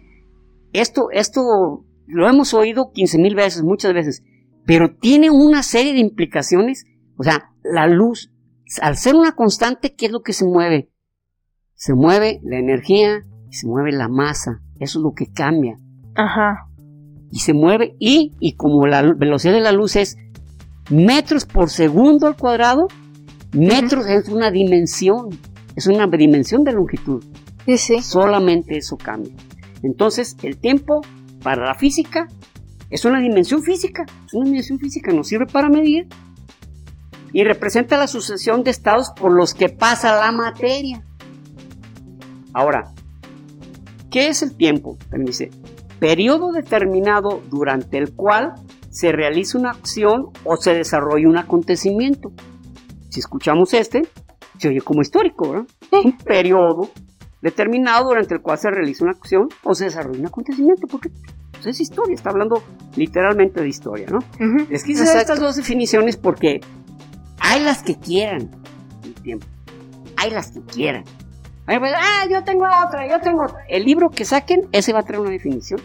Esto, 0.72 1.10
esto 1.12 1.84
lo 2.06 2.28
hemos 2.28 2.54
oído 2.54 2.92
15 2.92 3.18
mil 3.18 3.34
veces, 3.34 3.62
muchas 3.62 3.92
veces, 3.92 4.22
pero 4.66 4.94
tiene 4.94 5.30
una 5.30 5.62
serie 5.62 5.92
de 5.92 6.00
implicaciones. 6.00 6.86
O 7.16 7.22
sea, 7.22 7.50
la 7.62 7.86
luz, 7.86 8.32
al 8.80 8.96
ser 8.96 9.14
una 9.14 9.32
constante, 9.32 9.94
¿qué 9.94 10.06
es 10.06 10.12
lo 10.12 10.22
que 10.22 10.32
se 10.32 10.44
mueve? 10.44 10.90
Se 11.74 11.94
mueve 11.94 12.40
la 12.42 12.58
energía 12.58 13.24
y 13.50 13.54
se 13.54 13.66
mueve 13.66 13.92
la 13.92 14.08
masa. 14.08 14.62
Eso 14.80 14.98
es 14.98 15.02
lo 15.02 15.12
que 15.12 15.30
cambia. 15.30 15.78
Ajá. 16.14 16.68
Y 17.30 17.40
se 17.40 17.52
mueve 17.52 17.94
y, 17.98 18.34
y 18.40 18.56
como 18.56 18.86
la 18.86 19.02
velocidad 19.02 19.52
de 19.52 19.60
la 19.60 19.72
luz 19.72 19.96
es 19.96 20.16
metros 20.90 21.44
por 21.44 21.68
segundo 21.68 22.26
al 22.26 22.36
cuadrado, 22.36 22.88
metros 23.52 24.06
es 24.06 24.28
una 24.28 24.50
dimensión, 24.50 25.30
es 25.76 25.86
una 25.86 26.06
dimensión 26.06 26.64
de 26.64 26.72
longitud. 26.72 27.24
Sí, 27.66 27.78
sí. 27.78 28.02
Solamente 28.02 28.76
eso 28.76 28.96
cambia. 28.96 29.32
Entonces, 29.82 30.36
el 30.42 30.56
tiempo 30.58 31.00
para 31.42 31.64
la 31.64 31.74
física 31.74 32.26
es 32.90 33.04
una 33.04 33.20
dimensión 33.20 33.62
física, 33.62 34.04
es 34.26 34.34
una 34.34 34.46
dimensión 34.46 34.78
física, 34.78 35.12
nos 35.12 35.28
sirve 35.28 35.46
para 35.46 35.68
medir 35.68 36.08
y 37.32 37.44
representa 37.44 37.98
la 37.98 38.06
sucesión 38.06 38.64
de 38.64 38.70
estados 38.70 39.10
por 39.10 39.32
los 39.32 39.54
que 39.54 39.68
pasa 39.68 40.18
la 40.18 40.32
materia. 40.32 41.04
Ahora, 42.54 42.92
¿qué 44.10 44.28
es 44.28 44.42
el 44.42 44.56
tiempo? 44.56 44.96
dice, 45.18 45.50
periodo 46.00 46.52
determinado 46.52 47.42
durante 47.50 47.98
el 47.98 48.14
cual 48.14 48.54
se 48.90 49.12
realiza 49.12 49.58
una 49.58 49.70
acción 49.70 50.28
o 50.44 50.56
se 50.56 50.72
desarrolla 50.74 51.28
un 51.28 51.36
acontecimiento. 51.36 52.32
Si 53.08 53.20
escuchamos 53.20 53.72
este, 53.74 54.02
se 54.58 54.68
oye 54.68 54.80
como 54.80 55.02
histórico, 55.02 55.50
¿verdad? 55.50 55.66
Un 56.04 56.16
periodo 56.18 56.90
determinado 57.40 58.08
durante 58.08 58.34
el 58.34 58.40
cual 58.40 58.58
se 58.58 58.70
realiza 58.70 59.04
una 59.04 59.12
acción 59.12 59.48
o 59.62 59.74
se 59.74 59.84
desarrolla 59.84 60.20
un 60.20 60.26
acontecimiento, 60.26 60.86
porque 60.88 61.10
pues, 61.52 61.66
es 61.66 61.80
historia, 61.80 62.14
está 62.14 62.30
hablando 62.30 62.62
literalmente 62.96 63.60
de 63.60 63.68
historia, 63.68 64.08
¿no? 64.10 64.18
Es 64.70 64.82
que 64.82 64.92
quise 64.92 65.04
estas 65.04 65.40
dos 65.40 65.56
definiciones 65.56 66.16
porque 66.16 66.60
hay 67.40 67.62
las 67.62 67.82
que 67.82 67.96
quieran 67.96 68.50
el 69.04 69.14
tiempo, 69.14 69.46
hay 70.16 70.30
las 70.30 70.50
que 70.50 70.60
quieran. 70.62 71.04
Pues, 71.64 71.92
ah, 71.94 72.26
yo 72.30 72.42
tengo 72.44 72.64
otra, 72.64 73.06
yo 73.08 73.20
tengo 73.20 73.44
otra. 73.44 73.58
El 73.68 73.84
libro 73.84 74.08
que 74.08 74.24
saquen, 74.24 74.68
ese 74.72 74.92
va 74.92 75.00
a 75.00 75.02
traer 75.02 75.20
una 75.20 75.30
definición. 75.30 75.80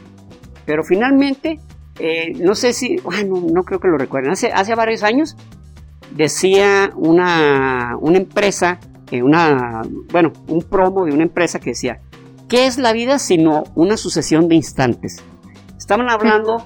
Pero 0.65 0.81
finalmente, 0.83 1.59
eh, 1.99 2.31
no 2.39 2.55
sé 2.55 2.71
si, 2.71 2.95
bueno, 3.03 3.35
no 3.53 3.63
creo 3.63 3.79
que 3.79 3.89
lo 3.89 3.97
recuerden, 3.97 4.31
hace, 4.31 4.49
hace 4.53 4.75
varios 4.75 5.03
años 5.03 5.35
decía 6.11 6.91
una, 6.95 7.97
una 7.99 8.17
empresa 8.17 8.79
una, 9.21 9.83
bueno, 10.11 10.31
un 10.47 10.63
promo 10.63 11.05
de 11.05 11.11
una 11.11 11.23
empresa 11.23 11.59
que 11.59 11.71
decía, 11.71 11.99
¿qué 12.49 12.65
es 12.65 12.77
la 12.77 12.93
vida 12.93 13.19
sino 13.19 13.63
una 13.75 13.97
sucesión 13.97 14.47
de 14.47 14.55
instantes? 14.55 15.23
Estaban 15.77 16.09
hablando, 16.09 16.65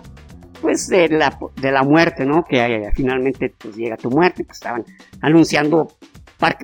pues, 0.62 0.88
de 0.88 1.10
la, 1.10 1.38
de 1.60 1.72
la 1.72 1.84
muerte, 1.84 2.26
¿no? 2.26 2.44
Que 2.44 2.90
finalmente, 2.94 3.54
pues, 3.58 3.76
llega 3.76 3.98
tu 3.98 4.10
muerte, 4.10 4.44
pues, 4.46 4.58
estaban 4.58 4.86
anunciando 5.22 5.90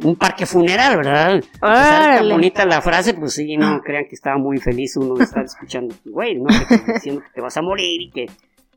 un 0.03 0.15
parque 0.15 0.45
funeral, 0.45 0.97
¿verdad? 0.97 1.43
Tan 1.59 2.29
bonita 2.29 2.65
la 2.65 2.81
frase, 2.81 3.15
pues 3.15 3.33
sí, 3.33 3.57
no 3.57 3.81
crean 3.81 4.05
que 4.07 4.13
estaba 4.13 4.37
muy 4.37 4.59
feliz 4.59 4.95
uno 4.97 5.15
de 5.15 5.23
estar 5.23 5.43
escuchando, 5.43 5.95
güey, 6.05 6.35
¿no? 6.35 6.45
Que 6.47 6.93
diciendo 6.93 7.21
que 7.21 7.31
te 7.33 7.41
vas 7.41 7.57
a 7.57 7.61
morir 7.63 8.01
y 8.01 8.11
que 8.11 8.27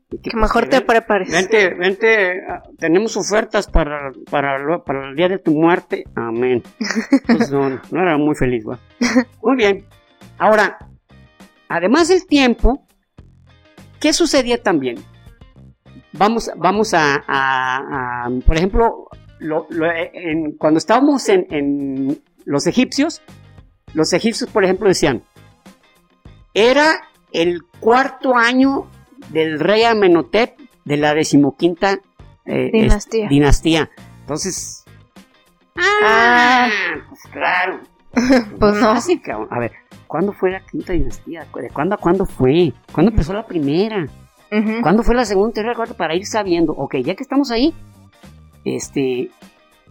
que, 0.09 0.35
mejor 0.35 0.69
te 0.69 0.81
prepares. 0.81 1.31
Vente, 1.31 1.73
vente, 1.73 2.41
ah, 2.47 2.63
tenemos 2.77 3.17
ofertas 3.17 3.67
para, 3.67 4.11
para, 4.29 4.79
para 4.83 5.09
el 5.09 5.15
día 5.15 5.27
de 5.27 5.39
tu 5.39 5.51
muerte. 5.51 6.05
Amén. 6.15 6.63
Pues 7.25 7.51
no, 7.51 7.69
no 7.69 8.01
era 8.01 8.17
muy 8.17 8.35
feliz, 8.35 8.63
¿va? 8.65 8.79
Muy 9.41 9.55
bien. 9.57 9.85
Ahora, 10.37 10.77
además 11.67 12.07
del 12.07 12.25
tiempo, 12.25 12.85
¿qué 13.99 14.13
sucedía 14.13 14.61
también? 14.61 14.97
Vamos, 16.13 16.49
vamos 16.55 16.93
a, 16.93 18.29
por 18.45 18.55
ejemplo, 18.55 19.07
cuando 20.57 20.77
estábamos 20.77 21.27
en, 21.29 21.47
en 21.49 22.21
los 22.45 22.65
egipcios, 22.65 23.21
los 23.93 24.13
egipcios, 24.13 24.49
por 24.49 24.63
ejemplo, 24.63 24.87
decían, 24.87 25.23
era 26.53 27.01
el 27.33 27.61
cuarto 27.79 28.35
año 28.35 28.89
del 29.29 29.59
rey 29.59 29.83
Amenhotep 29.83 30.57
de 30.85 30.97
la 30.97 31.13
decimoquinta 31.13 31.99
eh, 32.45 32.69
dinastía. 32.71 33.27
dinastía. 33.27 33.89
Entonces, 34.21 34.85
ah, 35.75 36.69
pues 37.09 37.21
claro. 37.31 37.79
pues 38.59 38.75
no. 38.75 38.93
A 39.51 39.59
ver, 39.59 39.71
¿cuándo 40.07 40.33
fue 40.33 40.51
la 40.51 40.61
quinta 40.61 40.93
dinastía? 40.93 41.45
¿De 41.55 41.69
cuándo 41.69 41.95
a 41.95 41.97
cuándo 41.97 42.25
fue? 42.25 42.73
¿Cuándo 42.91 43.11
empezó 43.11 43.33
la 43.33 43.45
primera? 43.45 44.05
¿Cuándo 44.81 45.03
fue 45.03 45.13
la 45.13 45.25
segunda, 45.25 45.53
tercera, 45.53 45.75
cuarta? 45.75 45.93
Para 45.93 46.15
ir 46.15 46.25
sabiendo, 46.25 46.71
ok, 46.71 46.95
ya 47.03 47.15
que 47.15 47.23
estamos 47.23 47.51
ahí, 47.51 47.73
este, 48.63 49.29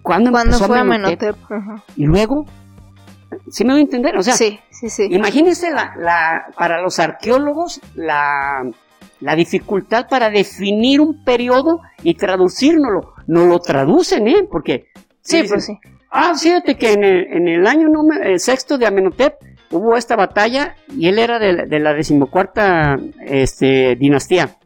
¿cuándo, 0.00 0.30
¿Cuándo 0.30 0.58
fue 0.58 0.78
Amenhotep? 0.78 1.36
Y 1.94 2.06
luego, 2.06 2.46
¿sí 3.50 3.64
me 3.64 3.74
voy 3.74 3.80
a 3.80 3.84
entender? 3.84 4.16
O 4.16 4.22
sea, 4.22 4.34
sí, 4.34 4.58
sí, 4.70 4.88
sí. 4.88 5.08
imagínense 5.10 5.70
la, 5.70 5.94
la, 5.98 6.46
para 6.56 6.80
los 6.80 6.98
arqueólogos, 6.98 7.82
la 7.94 8.64
la 9.20 9.34
dificultad 9.34 10.06
para 10.08 10.30
definir 10.30 11.00
un 11.00 11.24
periodo 11.24 11.80
y 12.02 12.14
traducirnoslo. 12.14 13.14
No 13.26 13.46
lo 13.46 13.58
traducen, 13.60 14.28
¿eh? 14.28 14.46
Porque... 14.50 14.86
Sí, 15.20 15.42
pues 15.48 15.66
sí. 15.66 15.78
Ah, 16.10 16.34
fíjate 16.34 16.76
que 16.76 16.92
en 16.92 17.04
el, 17.04 17.26
en 17.32 17.48
el 17.48 17.66
año 17.66 17.88
número, 17.88 18.38
sexto 18.38 18.78
de 18.78 18.86
Amenhotep 18.86 19.34
hubo 19.70 19.96
esta 19.96 20.16
batalla 20.16 20.76
y 20.88 21.08
él 21.08 21.18
era 21.18 21.38
de, 21.38 21.80
la 21.80 21.92
decimocuarta 21.92 22.96
este, 23.20 23.96
dinastía. 23.96 24.56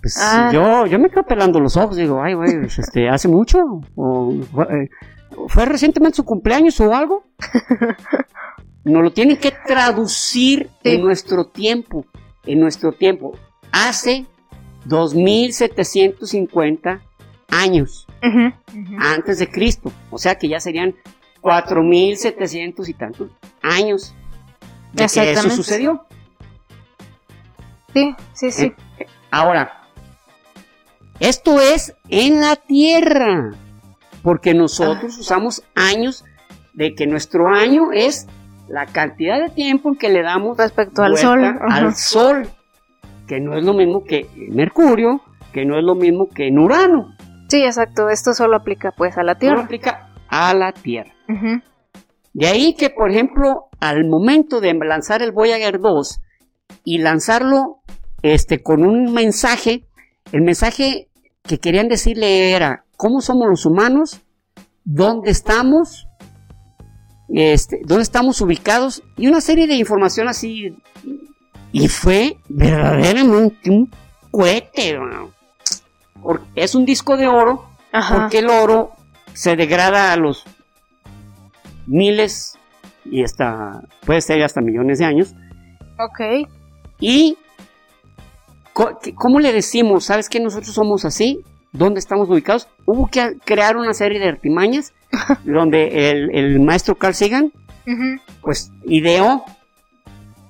Pues 0.00 0.16
ah. 0.20 0.50
yo, 0.52 0.86
yo 0.86 0.98
me 0.98 1.10
quedo 1.10 1.24
pelando 1.24 1.60
los 1.60 1.76
ojos, 1.76 1.96
digo, 1.96 2.22
ay, 2.22 2.34
güey, 2.34 2.60
pues, 2.60 2.78
este, 2.78 3.08
¿hace 3.08 3.28
mucho? 3.28 3.58
¿O, 3.96 4.32
eh, 4.70 4.88
¿Fue 5.48 5.66
recientemente 5.66 6.16
su 6.16 6.24
cumpleaños 6.24 6.80
o 6.80 6.94
algo? 6.94 7.24
Nos 8.84 9.02
lo 9.02 9.12
tienen 9.12 9.36
que 9.36 9.52
traducir 9.66 10.70
en 10.82 11.02
nuestro 11.02 11.46
tiempo 11.48 12.06
en 12.44 12.60
nuestro 12.60 12.92
tiempo, 12.92 13.38
hace 13.72 14.26
2750 14.84 17.00
años 17.48 18.06
antes 18.98 19.38
de 19.38 19.50
Cristo. 19.50 19.90
O 20.10 20.18
sea 20.18 20.36
que 20.36 20.48
ya 20.48 20.60
serían 20.60 20.94
4700 21.40 22.88
y 22.88 22.94
tantos 22.94 23.30
años 23.62 24.14
de 24.92 25.06
que 25.06 25.32
eso 25.32 25.50
sucedió. 25.50 26.04
Sí, 27.94 28.14
sí, 28.34 28.50
sí. 28.50 28.72
Eh, 28.98 29.06
ahora, 29.30 29.88
esto 31.20 31.60
es 31.60 31.94
en 32.08 32.40
la 32.40 32.56
Tierra, 32.56 33.52
porque 34.22 34.54
nosotros 34.54 35.14
ah. 35.16 35.20
usamos 35.20 35.62
años 35.74 36.24
de 36.74 36.94
que 36.94 37.06
nuestro 37.06 37.48
año 37.48 37.92
es 37.92 38.26
la 38.68 38.86
cantidad 38.86 39.40
de 39.40 39.50
tiempo 39.50 39.94
que 39.98 40.08
le 40.08 40.22
damos 40.22 40.56
respecto 40.56 41.02
al 41.02 41.16
Sol. 41.16 41.44
Al 41.70 41.94
Sol, 41.94 42.48
que 43.26 43.40
no 43.40 43.56
es 43.56 43.64
lo 43.64 43.74
mismo 43.74 44.04
que 44.04 44.28
Mercurio, 44.50 45.20
que 45.52 45.64
no 45.64 45.78
es 45.78 45.84
lo 45.84 45.94
mismo 45.94 46.28
que 46.28 46.48
en 46.48 46.58
Urano. 46.58 47.14
Sí, 47.48 47.64
exacto. 47.64 48.08
Esto 48.08 48.34
solo 48.34 48.56
aplica 48.56 48.92
pues 48.96 49.16
a 49.16 49.22
la 49.22 49.36
Tierra. 49.36 49.56
Solo 49.56 49.66
aplica 49.66 50.10
a 50.28 50.54
la 50.54 50.72
Tierra. 50.72 51.12
De 52.32 52.46
ahí 52.46 52.74
que, 52.74 52.90
por 52.90 53.10
ejemplo, 53.10 53.68
al 53.80 54.06
momento 54.06 54.60
de 54.60 54.74
lanzar 54.74 55.22
el 55.22 55.32
Voyager 55.32 55.80
2 55.80 56.20
y 56.84 56.98
lanzarlo 56.98 57.82
este, 58.22 58.62
con 58.62 58.84
un 58.84 59.12
mensaje, 59.12 59.84
el 60.32 60.42
mensaje 60.42 61.08
que 61.42 61.58
querían 61.58 61.88
decirle 61.88 62.52
era 62.52 62.84
cómo 62.96 63.20
somos 63.20 63.48
los 63.48 63.64
humanos, 63.64 64.22
dónde 64.84 65.30
estamos, 65.30 66.07
este, 67.28 67.80
dónde 67.84 68.02
estamos 68.02 68.40
ubicados 68.40 69.02
y 69.16 69.26
una 69.28 69.40
serie 69.40 69.66
de 69.66 69.74
información 69.74 70.28
así. 70.28 70.74
Y 71.72 71.88
fue 71.88 72.38
verdaderamente 72.48 73.70
un 73.70 73.90
cohete. 74.30 74.98
Es 76.54 76.74
un 76.74 76.84
disco 76.84 77.16
de 77.16 77.28
oro 77.28 77.68
porque 78.10 78.38
el 78.38 78.48
oro 78.48 78.92
se 79.34 79.56
degrada 79.56 80.12
a 80.12 80.16
los 80.16 80.44
miles 81.86 82.58
y 83.04 83.22
hasta 83.22 83.82
puede 84.04 84.20
ser 84.20 84.42
hasta 84.42 84.60
millones 84.60 84.98
de 84.98 85.04
años. 85.04 85.34
Ok. 85.98 86.48
Y 87.00 87.36
¿cómo 89.14 89.40
le 89.40 89.52
decimos? 89.52 90.04
¿Sabes 90.04 90.28
que 90.28 90.40
nosotros 90.40 90.74
somos 90.74 91.04
así? 91.04 91.44
¿Dónde 91.72 92.00
estamos 92.00 92.28
ubicados? 92.30 92.68
Hubo 92.86 93.08
que 93.08 93.36
crear 93.44 93.76
una 93.76 93.92
serie 93.92 94.18
de 94.18 94.28
artimañas 94.28 94.92
donde 95.44 96.10
el, 96.10 96.60
maestro 96.60 96.96
Carl 96.96 97.14
Sagan 97.14 97.52
pues 98.42 98.70
ideó 98.84 99.44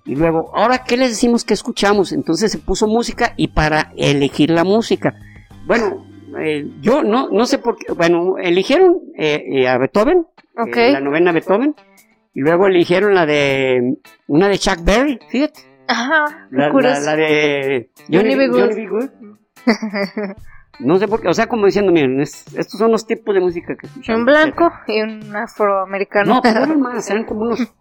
y 0.09 0.17
luego, 0.17 0.51
ahora, 0.57 0.85
¿qué 0.85 0.97
les 0.97 1.11
decimos 1.11 1.45
que 1.45 1.53
escuchamos? 1.53 2.13
Entonces 2.13 2.51
se 2.51 2.57
puso 2.57 2.87
música 2.87 3.35
y 3.37 3.49
para 3.49 3.93
elegir 3.95 4.49
la 4.49 4.65
música. 4.65 5.15
Bueno, 5.67 6.07
eh, 6.41 6.67
yo 6.81 7.03
no, 7.03 7.29
no 7.29 7.45
sé 7.45 7.59
por 7.59 7.77
qué, 7.77 7.93
bueno, 7.93 8.39
eligieron 8.39 9.03
eh, 9.19 9.45
eh, 9.47 9.69
a 9.69 9.77
Beethoven, 9.77 10.27
la 10.55 11.01
novena 11.01 11.31
Beethoven, 11.33 11.75
y 12.33 12.41
luego 12.41 12.69
eligieron 12.69 13.15
la 13.15 13.27
de, 13.27 13.99
una 14.29 14.49
de 14.49 14.59
Chuck 14.59 14.83
Berry, 14.83 15.19
fíjate. 15.29 15.61
Ajá, 15.89 16.49
la, 16.53 16.71
la, 16.71 17.17
de 17.17 17.91
Johnny, 18.11 18.35
B. 18.35 18.49
Good. 18.49 19.11
No 20.81 20.99
sé 20.99 21.09
por 21.09 21.21
qué, 21.21 21.29
o 21.29 21.35
sea, 21.35 21.49
como 21.49 21.67
diciendo, 21.67 21.91
miren, 21.91 22.21
estos 22.21 22.79
son 22.79 22.93
los 22.93 23.07
tipos 23.07 23.35
de 23.35 23.41
música 23.41 23.77
que 23.77 23.87
escuchamos. 23.87 24.21
Un 24.21 24.27
blanco 24.27 24.71
y 24.87 25.01
un 25.01 25.35
afroamericano. 25.35 26.35
No, 26.35 26.41
pero 26.43 26.63
eran 26.63 26.81
más, 26.81 27.11
eran 27.11 27.25
como 27.25 27.43
unos 27.43 27.73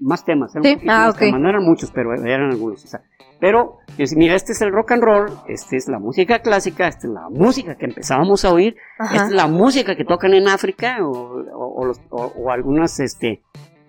más 0.00 0.24
temas. 0.24 0.54
Eran 0.56 0.80
sí, 0.80 0.86
ah, 0.88 1.10
ok. 1.10 1.22
No 1.38 1.48
eran 1.48 1.62
muchos, 1.62 1.90
pero 1.90 2.14
eran 2.14 2.50
algunos. 2.50 2.84
O 2.84 2.88
sea, 2.88 3.02
pero, 3.38 3.78
mira, 4.16 4.34
este 4.34 4.52
es 4.52 4.62
el 4.62 4.72
rock 4.72 4.92
and 4.92 5.02
roll, 5.02 5.30
esta 5.46 5.76
es 5.76 5.88
la 5.88 5.98
música 5.98 6.38
clásica, 6.38 6.88
esta 6.88 7.06
es 7.06 7.12
la 7.12 7.28
música 7.28 7.76
que 7.76 7.84
empezábamos 7.84 8.44
a 8.44 8.52
oír, 8.52 8.76
esta 8.98 9.26
es 9.26 9.32
la 9.32 9.46
música 9.46 9.94
que 9.94 10.04
tocan 10.04 10.32
en 10.32 10.48
África 10.48 10.98
o, 11.02 11.92
o, 12.10 12.50
algunas 12.50 12.98
este, 12.98 13.42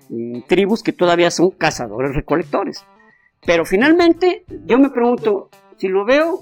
mm, 0.10 0.42
tribus 0.48 0.84
que 0.84 0.92
todavía 0.92 1.32
son 1.32 1.52
cazadores 1.52 2.14
recolectores. 2.14 2.86
Pero 3.46 3.64
finalmente, 3.64 4.44
yo 4.66 4.80
me 4.80 4.90
pregunto, 4.90 5.50
si 5.78 5.88
lo 5.88 6.04
veo 6.04 6.42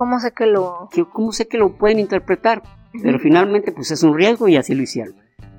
¿Cómo 0.00 0.18
sé 0.18 0.32
que 0.32 0.46
lo...? 0.46 0.88
¿Cómo 1.12 1.30
sé 1.30 1.46
que 1.46 1.58
lo 1.58 1.76
pueden 1.76 1.98
interpretar? 1.98 2.62
Pero 3.02 3.18
finalmente 3.18 3.70
pues 3.70 3.90
es 3.90 4.02
un 4.02 4.16
riesgo 4.16 4.48
y 4.48 4.56
así 4.56 4.74
lo 4.74 4.82
hicieron. 4.82 5.14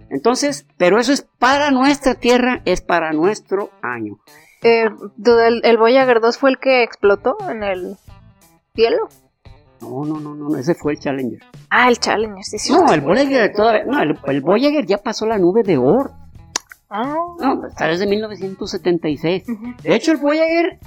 Entonces, 0.10 0.66
pero 0.78 1.00
eso 1.00 1.14
es 1.14 1.28
para 1.38 1.70
nuestra 1.70 2.16
tierra, 2.16 2.64
es 2.66 2.82
para 2.82 3.14
nuestro 3.14 3.70
año. 3.84 4.18
Eh, 4.64 4.90
¿el, 5.62 5.78
Voyager 5.78 6.22
2 6.22 6.38
fue 6.40 6.50
el 6.50 6.58
que 6.58 6.82
explotó 6.82 7.38
en 7.52 7.62
el 7.62 7.98
cielo? 8.74 9.10
No, 9.80 10.06
no, 10.06 10.20
no, 10.20 10.34
no, 10.34 10.58
ese 10.58 10.74
fue 10.74 10.94
el 10.94 11.00
Challenger. 11.00 11.44
Ah, 11.70 11.88
el 11.88 12.00
Challenger, 12.00 12.44
sí, 12.44 12.58
sí. 12.58 12.74
No, 12.74 12.92
el 12.92 13.02
Voyager 13.02 13.54
todavía, 13.54 13.84
no, 13.86 14.02
el, 14.02 14.42
Voyager 14.42 14.88
ya 14.88 14.98
pasó 14.98 15.28
la 15.28 15.38
nube 15.38 15.62
de 15.62 15.78
Oort. 15.78 16.14
Ah. 16.90 17.14
No, 17.40 17.68
está 17.68 17.86
desde 17.86 18.08
1976. 18.08 19.44
De 19.84 19.96
hecho, 19.96 20.14
el 20.14 20.18
Voyager, 20.18 20.80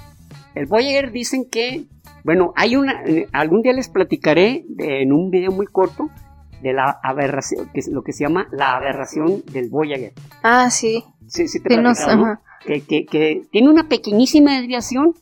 el 0.55 0.65
Voyager 0.65 1.13
dicen 1.13 1.49
que 1.49 1.85
bueno, 2.25 2.53
hay 2.55 2.75
una, 2.75 3.03
eh, 3.05 3.27
algún 3.33 3.61
día 3.61 3.71
les 3.71 3.87
platicaré 3.87 4.65
en 4.79 5.13
un 5.13 5.29
video 5.29 5.51
muy 5.51 5.67
corto 5.67 6.09
de 6.63 6.73
la 6.73 6.99
aberración, 7.03 7.69
que 7.71 7.81
es 7.81 7.87
lo 7.87 8.01
que 8.01 8.13
se 8.13 8.23
llama 8.23 8.47
la 8.51 8.75
aberración 8.75 9.43
del 9.45 9.69
Voyager. 9.69 10.11
Ah, 10.41 10.71
sí. 10.71 11.03
Sí, 11.27 11.47
sí 11.47 11.61
te 11.61 11.69
que, 12.65 12.81
que, 12.81 13.05
que, 13.05 13.43
tiene 13.51 13.69
una 13.69 13.87
pequeñísima 13.87 14.59
desviación 14.59 15.13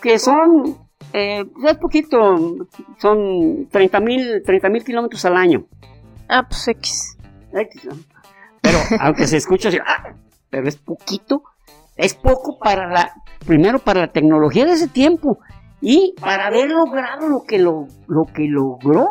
que 0.00 0.20
son, 0.20 0.76
eh, 1.12 1.44
es 1.66 1.76
poquito, 1.78 2.18
son 2.98 3.68
30 3.72 3.98
mil 3.98 4.84
kilómetros 4.86 5.24
al 5.24 5.36
año. 5.36 5.66
Ah, 6.28 6.46
pues 6.48 6.68
X. 6.68 7.18
X. 7.52 7.88
Pero 8.62 8.78
aunque 9.00 9.26
se 9.26 9.38
escucha 9.38 9.70
así, 9.70 9.78
ah, 9.84 10.14
pero 10.50 10.68
es 10.68 10.76
poquito, 10.76 11.42
es 11.96 12.14
poco 12.14 12.60
para 12.60 12.86
la, 12.86 13.12
primero 13.44 13.80
para 13.80 14.02
la 14.02 14.12
tecnología 14.12 14.66
de 14.66 14.74
ese 14.74 14.86
tiempo 14.86 15.40
y 15.80 16.14
para 16.20 16.46
haber 16.46 16.70
logrado 16.70 17.28
lo 17.28 17.42
que, 17.44 17.58
lo, 17.58 17.86
lo 18.06 18.24
que 18.26 18.46
logró, 18.48 19.08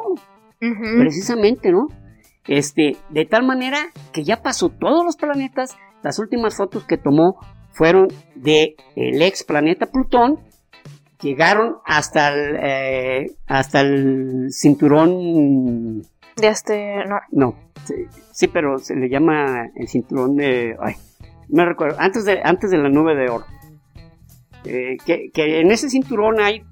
precisamente, 0.59 1.71
¿no? 1.71 1.87
Este, 2.47 2.97
de 3.09 3.25
tal 3.25 3.45
manera 3.45 3.77
que 4.13 4.23
ya 4.23 4.41
pasó 4.41 4.69
todos 4.69 5.05
los 5.05 5.17
planetas, 5.17 5.77
las 6.03 6.19
últimas 6.19 6.55
fotos 6.55 6.85
que 6.85 6.97
tomó 6.97 7.39
fueron 7.71 8.07
de 8.35 8.75
el 8.95 9.21
ex 9.21 9.43
planeta 9.43 9.87
Plutón, 9.87 10.39
llegaron 11.21 11.77
hasta 11.85 12.33
el, 12.33 12.55
eh, 12.61 13.31
hasta 13.47 13.81
el 13.81 14.47
cinturón 14.51 16.01
de 16.37 16.47
este, 16.49 17.03
no. 17.05 17.19
No, 17.31 17.55
sí, 18.31 18.47
pero 18.47 18.77
se 18.77 18.95
le 18.95 19.09
llama 19.09 19.69
el 19.75 19.87
cinturón 19.87 20.35
de, 20.35 20.75
ay, 20.79 20.93
me 21.49 21.65
recuerdo, 21.65 21.97
antes 21.99 22.25
de, 22.25 22.41
antes 22.43 22.69
de 22.69 22.77
la 22.77 22.89
nube 22.89 23.15
de 23.15 23.29
oro. 23.29 23.45
Eh, 24.67 24.97
que, 25.05 25.59
en 25.61 25.71
ese 25.71 25.89
cinturón 25.89 26.39
hay, 26.39 26.63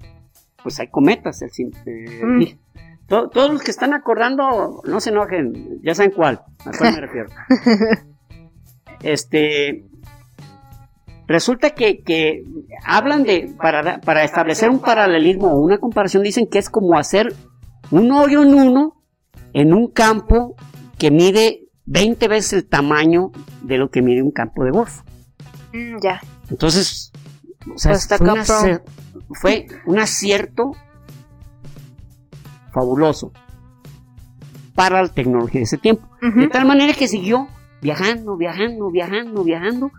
pues 0.62 0.78
hay 0.80 0.88
cometas. 0.88 1.40
El, 1.42 1.50
eh, 1.86 2.24
mm. 2.24 3.06
todos 3.06 3.50
los 3.50 3.62
que 3.62 3.70
están 3.70 3.94
acordando, 3.94 4.82
no 4.84 5.00
se 5.00 5.10
enojen, 5.10 5.80
ya 5.82 5.94
saben 5.94 6.12
cuál, 6.12 6.42
a 6.64 6.70
cuál 6.76 6.94
me 6.94 7.00
refiero. 7.00 7.28
este, 9.02 9.86
resulta 11.26 11.70
que, 11.70 12.44
hablan 12.84 13.22
de, 13.22 13.54
para, 13.56 14.00
para 14.00 14.24
establecer 14.24 14.68
un 14.68 14.80
paralelismo 14.80 15.52
o 15.52 15.60
una 15.60 15.78
comparación, 15.78 16.22
dicen 16.22 16.46
que 16.46 16.58
es 16.58 16.68
como 16.68 16.98
hacer 16.98 17.32
un 17.90 18.12
hoyo 18.12 18.42
en 18.42 18.54
uno 18.54 19.02
en 19.52 19.72
un 19.72 19.90
campo 19.90 20.54
que 20.98 21.10
mide 21.10 21.66
20 21.86 22.28
veces 22.28 22.52
el 22.52 22.66
tamaño 22.66 23.30
de 23.62 23.78
lo 23.78 23.90
que 23.90 24.02
mide 24.02 24.22
un 24.22 24.32
campo 24.32 24.64
de 24.64 24.70
golf. 24.70 25.00
Mm, 25.72 25.96
ya. 26.02 26.20
Entonces, 26.50 27.12
o 27.74 27.78
sea, 27.78 27.96
fue, 29.32 29.66
un 29.86 29.98
acierto 29.98 30.72
fabuloso 32.72 33.32
para 34.74 35.02
la 35.02 35.08
tecnología 35.08 35.60
de 35.60 35.64
ese 35.64 35.78
tiempo. 35.78 36.06
De 36.20 36.48
tal 36.48 36.66
manera 36.66 36.92
que 36.92 37.08
siguió 37.08 37.48
viajando, 37.80 38.36
viajando, 38.36 38.90
viajando, 38.90 39.44
viajando 39.44 39.90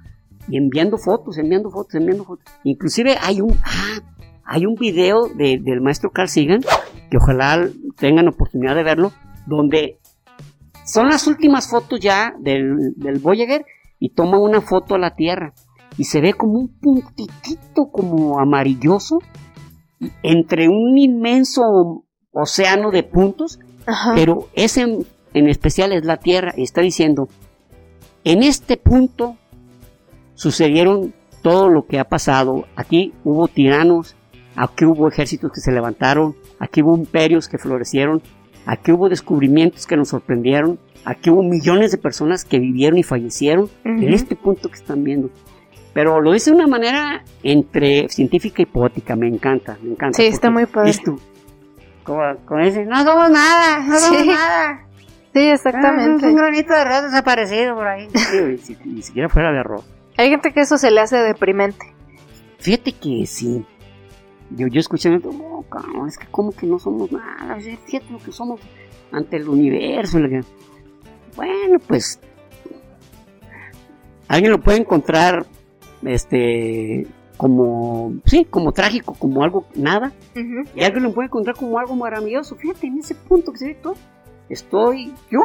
y 0.48 0.58
enviando 0.58 0.98
fotos, 0.98 1.38
enviando 1.38 1.72
fotos, 1.72 1.96
enviando 1.96 2.24
fotos. 2.24 2.46
Inclusive 2.64 3.18
hay 3.22 3.42
un, 3.42 3.58
ah, 3.64 4.00
hay 4.46 4.66
un 4.66 4.76
video 4.76 5.28
del 5.28 5.82
maestro 5.82 6.12
Carl 6.12 6.30
Sagan, 6.30 6.62
que 7.10 7.18
ojalá 7.18 7.68
tengan 7.98 8.28
oportunidad 8.28 8.76
de 8.76 8.84
verlo, 8.84 9.12
donde 9.46 10.00
son 10.86 11.10
las 11.10 11.28
últimas 11.28 11.70
fotos 11.70 12.00
ya 12.00 12.34
del, 12.40 12.94
del 12.96 13.20
Voyager 13.20 13.66
y 14.00 14.10
toma 14.10 14.38
una 14.38 14.62
foto 14.62 14.96
a 14.96 15.00
la 15.00 15.16
Tierra 15.16 15.54
y 15.98 16.04
se 16.04 16.22
ve 16.22 16.34
como 16.34 16.60
un 16.60 16.68
puntitito 16.68 17.90
como 17.92 18.40
amarilloso 18.40 19.20
entre 20.22 20.70
un 20.70 20.98
inmenso 20.98 22.04
océano 22.32 22.92
de 22.92 23.04
puntos, 23.04 23.60
pero 24.16 24.48
ese 24.54 25.06
en, 25.34 25.50
especial 25.50 25.92
es 25.92 26.06
la 26.06 26.18
Tierra 26.18 26.54
y 26.56 26.64
está 26.64 26.82
diciendo, 26.82 27.30
en 28.24 28.44
este 28.44 28.78
punto 28.78 29.38
sucedieron 30.36 31.14
todo 31.42 31.70
lo 31.70 31.88
que 31.88 32.00
ha 32.00 32.04
pasado, 32.04 32.66
aquí 32.76 33.14
hubo 33.24 33.48
tiranos, 33.48 34.16
aquí 34.56 34.86
hubo 34.86 35.08
ejércitos 35.08 35.52
que 35.52 35.62
se 35.62 35.72
levantaron, 35.72 36.36
aquí 36.60 36.84
hubo 36.84 36.96
imperios 36.96 37.48
que 37.48 37.58
florecieron, 37.58 38.22
aquí 38.66 38.92
hubo 38.92 39.10
descubrimientos 39.10 39.88
que 39.88 39.98
nos 39.98 40.10
sorprendieron, 40.10 40.80
aquí 41.06 41.30
hubo 41.32 41.42
millones 41.42 41.92
de 41.92 41.98
personas 41.98 42.46
que 42.46 42.60
vivieron 42.60 43.00
y 43.00 43.04
fallecieron 43.04 43.70
en 43.84 44.14
este 44.14 44.36
punto 44.36 44.70
que 44.70 44.76
están 44.76 45.04
viendo. 45.04 45.32
Pero 45.98 46.22
lo 46.22 46.32
dice 46.32 46.52
de 46.52 46.58
una 46.58 46.68
manera 46.68 47.24
entre 47.42 48.08
científica 48.10 48.62
y 48.62 48.68
poética, 48.68 49.16
me 49.16 49.28
encanta, 49.28 49.80
me 49.82 49.94
encanta. 49.94 50.16
Sí, 50.16 50.28
está 50.28 50.52
muy 50.52 50.68
padre. 50.68 50.94
como, 52.04 52.22
como 52.46 52.64
dice, 52.64 52.86
no 52.86 53.04
somos 53.04 53.32
nada, 53.32 53.80
no 53.80 53.98
somos 53.98 54.28
nada. 54.28 54.86
Sí, 55.34 55.50
exactamente. 55.50 56.28
un 56.28 56.36
granito 56.36 56.72
de 56.72 56.80
arroz 56.82 57.06
desaparecido 57.06 57.74
por 57.74 57.88
ahí. 57.88 58.08
ni 58.86 59.02
siquiera 59.02 59.28
fuera 59.28 59.52
de 59.52 59.58
arroz. 59.58 59.86
Hay 60.18 60.30
gente 60.30 60.54
que 60.54 60.62
eso 60.62 60.78
se 60.78 60.92
le 60.92 61.02
hace 61.02 61.18
deprimente. 61.18 61.96
Fíjate 62.60 62.92
que 62.92 63.26
sí. 63.26 63.66
Yo, 64.52 64.68
yo 64.68 64.80
escuché, 64.80 65.10
oh, 65.24 65.66
cabrón, 65.68 66.10
es 66.10 66.20
que 66.20 66.28
como 66.28 66.52
que 66.52 66.68
no 66.68 66.78
somos 66.78 67.12
nada, 67.12 67.58
fíjate 67.60 68.06
lo 68.12 68.20
que 68.20 68.32
somos 68.32 68.62
ante 69.12 69.38
el 69.38 69.50
universo. 69.50 70.20
Bueno, 71.36 71.80
pues 71.88 72.20
alguien 74.28 74.52
lo 74.52 74.60
puede 74.60 74.78
encontrar, 74.78 75.48
este, 76.04 77.08
como, 77.38 78.14
sí, 78.26 78.46
como 78.46 78.72
trágico, 78.72 79.16
como 79.18 79.44
algo 79.44 79.66
nada, 79.76 80.12
y 80.76 80.84
alguien 80.84 81.04
lo 81.04 81.14
puede 81.14 81.28
encontrar 81.28 81.56
como 81.56 81.80
algo 81.80 81.96
maravilloso. 81.96 82.56
Fíjate, 82.56 82.88
en 82.88 83.00
ese 83.00 83.16
punto 83.16 83.52
que 83.52 83.60
se 83.60 83.66
ve 83.68 83.76
todo, 83.76 83.96
estoy 84.50 85.14
yo, 85.30 85.42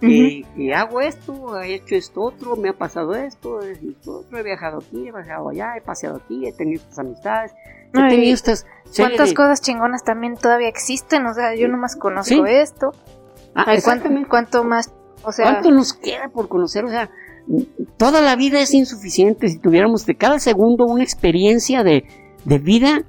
que, 0.00 0.44
hago 0.74 1.00
esto, 1.00 1.60
he 1.60 1.74
hecho 1.74 1.94
esto 1.94 2.22
otro, 2.22 2.56
me 2.56 2.70
ha 2.70 2.72
pasado 2.74 3.14
esto, 3.14 3.60
esto 3.60 4.20
otro, 4.20 4.38
he 4.38 4.42
viajado 4.42 4.78
aquí, 4.78 5.08
he 5.08 5.12
viajado 5.12 5.48
allá, 5.48 5.76
he 5.76 5.80
paseado 5.80 6.16
aquí, 6.16 6.46
he 6.46 6.52
tenido 6.52 6.82
estas 6.82 6.98
amistades, 6.98 7.54
he 7.92 8.08
tenido 8.08 8.34
estas... 8.34 8.66
¿Cuántas 8.96 9.32
cosas 9.32 9.60
chingonas 9.60 10.04
también 10.04 10.36
todavía 10.36 10.68
existen? 10.68 11.26
O 11.26 11.34
sea, 11.34 11.54
yo 11.54 11.68
nomás 11.68 11.96
conozco 11.96 12.44
esto. 12.46 12.92
Ah, 13.54 13.64
¿cuánto, 14.28 14.64
más? 14.64 14.92
O 15.22 15.32
sea, 15.32 15.52
¿Cuánto 15.52 15.70
nos 15.70 15.94
queda 15.94 16.28
por 16.28 16.48
conocer? 16.48 16.84
O 16.84 16.88
sea, 16.88 17.08
toda 17.96 18.20
la 18.20 18.36
vida 18.36 18.60
es 18.60 18.74
insuficiente 18.74 19.48
si 19.48 19.58
tuviéramos 19.58 20.06
de 20.06 20.14
cada 20.14 20.38
segundo 20.38 20.84
una 20.86 21.02
experiencia 21.02 21.82
de, 21.82 22.04
vida 22.44 23.02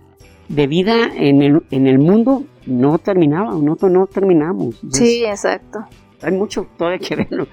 de 0.49 0.67
vida 0.67 0.95
en 1.15 1.41
el, 1.41 1.61
en 1.71 1.87
el 1.87 1.99
mundo 1.99 2.43
no 2.65 2.97
terminaba, 2.97 3.51
no, 3.51 3.75
no 3.81 4.07
terminamos. 4.07 4.79
sí, 4.91 5.23
exacto. 5.25 5.79
Hay 6.21 6.31
mucho 6.31 6.67
todavía 6.77 6.99
que 6.99 7.15
verlo. 7.15 7.47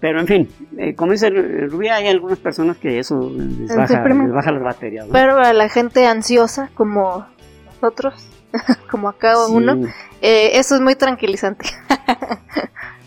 Pero 0.00 0.20
en 0.20 0.26
fin, 0.26 0.48
eh, 0.78 0.94
como 0.96 1.12
dice 1.12 1.30
Rubia, 1.30 1.94
hay 1.94 2.08
algunas 2.08 2.38
personas 2.40 2.76
que 2.76 2.98
eso 2.98 3.30
les 3.30 3.68
baja, 3.74 4.02
les 4.04 4.32
baja 4.32 4.50
las 4.50 4.62
baterías. 4.62 5.06
Pero 5.12 5.38
a 5.38 5.52
la 5.52 5.68
gente 5.68 6.06
ansiosa 6.06 6.70
como 6.74 7.24
nosotros, 7.66 8.28
como 8.90 9.08
acá 9.08 9.34
uno, 9.46 9.74
eh, 10.20 10.58
eso 10.58 10.74
es 10.74 10.80
muy 10.80 10.96
tranquilizante. 10.96 11.66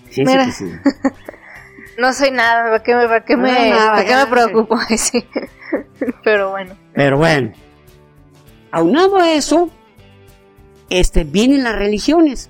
sí, 0.09 0.23
sí, 0.25 0.51
sí. 0.51 0.65
No 1.97 2.13
soy 2.13 2.31
nada, 2.31 2.63
¿para 2.63 2.83
qué 2.83 2.95
me, 2.95 3.07
para 3.07 3.23
qué 3.23 3.37
me, 3.37 3.73
qué 4.05 4.15
me 4.15 4.25
preocupo? 4.27 4.77
Pero 6.23 6.51
bueno. 6.51 6.75
Pero 6.93 7.17
bueno. 7.17 7.53
Aunado 8.71 9.17
a 9.17 9.31
eso, 9.33 9.69
este, 10.89 11.23
vienen 11.23 11.63
las 11.63 11.75
religiones 11.75 12.49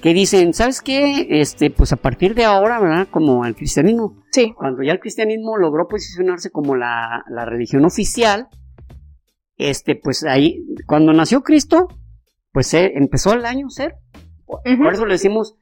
que 0.00 0.14
dicen, 0.14 0.52
¿sabes 0.52 0.80
qué? 0.80 1.28
Este, 1.30 1.70
pues 1.70 1.92
a 1.92 1.96
partir 1.96 2.34
de 2.34 2.44
ahora, 2.44 2.80
¿verdad? 2.80 3.08
Como 3.10 3.44
el 3.44 3.54
cristianismo. 3.54 4.22
Sí. 4.32 4.52
Cuando 4.56 4.82
ya 4.82 4.92
el 4.92 5.00
cristianismo 5.00 5.56
logró 5.56 5.86
posicionarse 5.88 6.50
como 6.50 6.76
la, 6.76 7.24
religión 7.46 7.84
oficial, 7.84 8.48
este, 9.56 9.94
pues 9.94 10.24
ahí, 10.24 10.64
cuando 10.86 11.12
nació 11.12 11.42
Cristo, 11.42 11.88
pues 12.52 12.74
eh, 12.74 12.92
empezó 12.94 13.32
el 13.32 13.44
año 13.44 13.70
ser. 13.70 13.96
Por 14.46 14.92
eso 14.92 15.06
le 15.06 15.14
decimos 15.14 15.56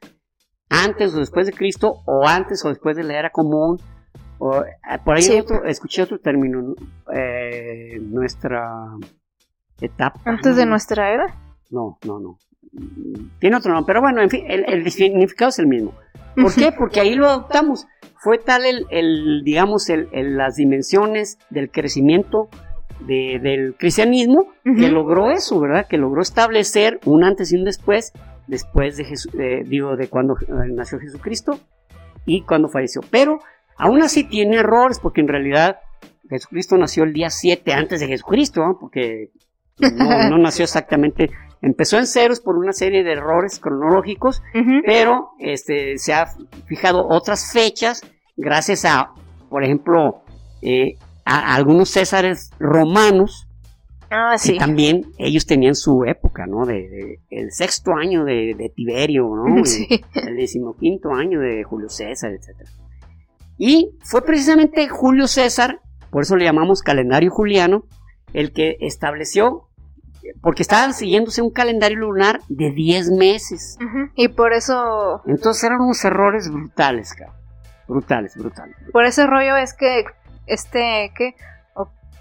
antes 0.71 1.15
o 1.15 1.19
después 1.19 1.47
de 1.47 1.53
Cristo, 1.53 1.97
o 2.07 2.27
antes 2.27 2.65
o 2.65 2.69
después 2.69 2.97
de 2.97 3.05
la 3.05 3.19
era 3.19 3.31
común. 3.31 3.79
O, 4.39 4.63
eh, 4.63 4.99
por 5.05 5.17
ahí 5.17 5.45
escuché 5.67 6.03
otro 6.03 6.19
término, 6.19 6.75
eh, 7.13 7.99
nuestra 8.01 8.73
etapa. 9.81 10.21
¿Antes 10.25 10.57
de 10.57 10.65
nuestra 10.65 11.13
era? 11.13 11.27
No, 11.71 11.99
no, 12.07 12.19
no. 12.21 12.39
Tiene 13.39 13.57
otro 13.57 13.73
nombre, 13.73 13.87
pero 13.87 14.01
bueno, 14.01 14.23
en 14.23 14.31
fin, 14.31 14.45
el, 14.49 14.89
significado 14.91 15.51
es 15.51 15.59
el 15.59 15.67
mismo. 15.67 15.93
¿Por 16.37 16.55
qué? 16.55 16.73
Porque 16.73 17.01
ahí 17.01 17.15
lo 17.15 17.29
adoptamos. 17.29 17.87
Fue 18.17 18.39
tal 18.39 18.63
el, 18.65 19.43
digamos, 19.45 19.91
el, 19.91 20.09
las 20.37 20.57
dimensiones 20.57 21.39
del 21.51 21.71
crecimiento 21.71 22.49
del 23.01 23.75
cristianismo 23.79 24.53
que 24.63 24.89
logró 24.89 25.31
eso, 25.31 25.59
¿verdad? 25.59 25.87
Que 25.89 25.97
logró 25.97 26.21
establecer 26.21 27.01
un 27.07 27.25
antes 27.25 27.51
y 27.51 27.57
un 27.57 27.65
después 27.65 28.13
después 28.51 28.97
de 28.97 29.05
Jesús, 29.05 29.33
digo, 29.65 29.97
de 29.97 30.09
cuando 30.09 30.35
eh, 30.35 30.47
nació 30.73 30.99
Jesucristo 30.99 31.59
y 32.27 32.43
cuando 32.43 32.69
falleció. 32.69 33.01
Pero 33.11 33.39
aún 33.77 34.03
así 34.03 34.25
tiene 34.25 34.57
errores, 34.57 34.99
porque 35.01 35.21
en 35.21 35.29
realidad 35.29 35.79
Jesucristo 36.29 36.77
nació 36.77 37.05
el 37.05 37.13
día 37.13 37.31
7 37.31 37.73
antes 37.73 38.01
de 38.01 38.09
Jesucristo, 38.09 38.77
porque 38.81 39.31
no, 39.79 40.37
nació 40.37 40.65
exactamente, 40.65 41.31
empezó 41.63 41.97
en 41.97 42.07
ceros 42.07 42.41
por 42.41 42.59
una 42.59 42.73
serie 42.73 43.05
de 43.05 43.13
errores 43.13 43.61
cronológicos, 43.61 44.43
pero 44.85 45.31
este, 45.39 45.97
se 45.97 46.13
ha 46.13 46.27
fijado 46.67 47.07
otras 47.09 47.53
fechas 47.53 48.03
gracias 48.37 48.85
a, 48.85 49.13
por 49.49 49.63
ejemplo, 49.63 50.23
eh, 50.61 50.97
a 51.25 51.55
algunos 51.55 51.91
césares 51.91 52.51
romanos 52.59 53.47
Ah, 54.11 54.37
sí. 54.39 54.55
Y 54.55 54.59
también 54.59 55.13
ellos 55.19 55.47
tenían 55.47 55.77
su 55.77 56.05
época, 56.05 56.47
¿no? 56.47 56.67
De, 56.67 57.21
el 57.31 57.53
sexto 57.53 57.93
año 57.95 58.25
de, 58.25 58.73
Tiberio, 58.75 59.29
¿no? 59.35 59.65
Sí. 59.65 59.87
El 60.15 60.37
decimoquinto 60.37 61.13
año 61.13 61.41
de 61.41 61.63
Julio 61.63 61.89
César, 61.89 62.33
etc. 62.33 62.69
Y 63.57 63.97
fue 64.03 64.23
precisamente 64.23 64.89
Julio 64.89 65.29
César, 65.29 65.81
por 66.11 66.23
eso 66.23 66.37
le 66.37 66.45
llamamos 66.45 66.83
calendario 66.83 67.31
juliano, 67.31 67.85
el 68.33 68.53
que 68.53 68.77
estableció, 68.81 69.69
porque 70.41 70.63
estaban 70.63 70.95
siguiéndose 70.95 71.43
un 71.43 71.51
calendario 71.51 71.99
lunar 71.99 72.41
de 72.49 72.73
10 72.73 73.11
meses. 73.11 73.79
Y 74.17 74.29
por 74.29 74.53
eso... 74.53 75.23
Entonces 75.27 75.65
eran 75.65 75.81
unos 75.81 76.05
errores 76.05 76.51
brutales, 76.51 77.15
cabrón. 77.15 77.37
Brutales, 77.87 78.37
brutales. 78.37 78.77
Por 78.93 79.05
ese 79.05 79.27
rollo 79.27 79.57
es 79.57 79.75
que, 79.75 80.05
este, 80.47 81.13
¿qué? 81.17 81.35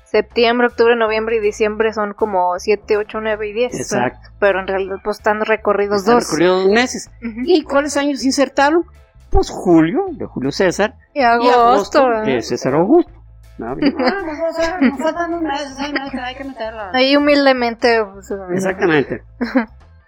Septiembre, 0.10 0.68
octubre, 0.68 0.96
noviembre 0.96 1.38
y 1.38 1.40
diciembre 1.40 1.94
son 1.94 2.14
como 2.14 2.58
7, 2.58 2.98
8, 2.98 3.20
9 3.22 3.48
y 3.48 3.54
10. 3.54 3.76
Exacto. 3.76 4.30
Pero 4.40 4.60
en 4.60 4.68
realidad 4.68 4.98
pues 5.04 5.18
están 5.18 5.46
recorridos 5.46 6.06
dos. 6.06 6.26
Recorridos 6.26 6.64
dos 6.64 6.74
meses. 6.74 7.12
¿Y 7.22 7.64
cuáles 7.64 7.98
años 7.98 8.24
insertaron? 8.24 8.86
Pues 9.30 9.50
julio, 9.50 10.06
de 10.12 10.26
Julio 10.26 10.52
César. 10.52 10.96
Y 11.14 11.22
agosto. 11.22 12.10
de 12.26 12.42
César 12.42 12.76
Augusto. 12.76 13.12
Ahí 16.94 17.16
humildemente. 17.16 18.04
Pues, 18.06 18.32
Exactamente. 18.54 19.24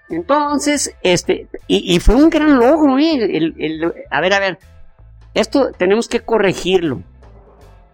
Entonces, 0.10 0.96
este, 1.04 1.48
y, 1.68 2.00
fue 2.00 2.16
un 2.16 2.30
gran 2.30 2.60
logro, 2.60 3.00
¿eh? 3.00 3.16
el, 3.16 3.94
a 4.10 4.20
ver, 4.20 4.34
a 4.34 4.40
ver, 4.40 4.60
esto 5.34 5.72
tenemos 5.72 6.10
que 6.10 6.20
corregirlo 6.20 7.02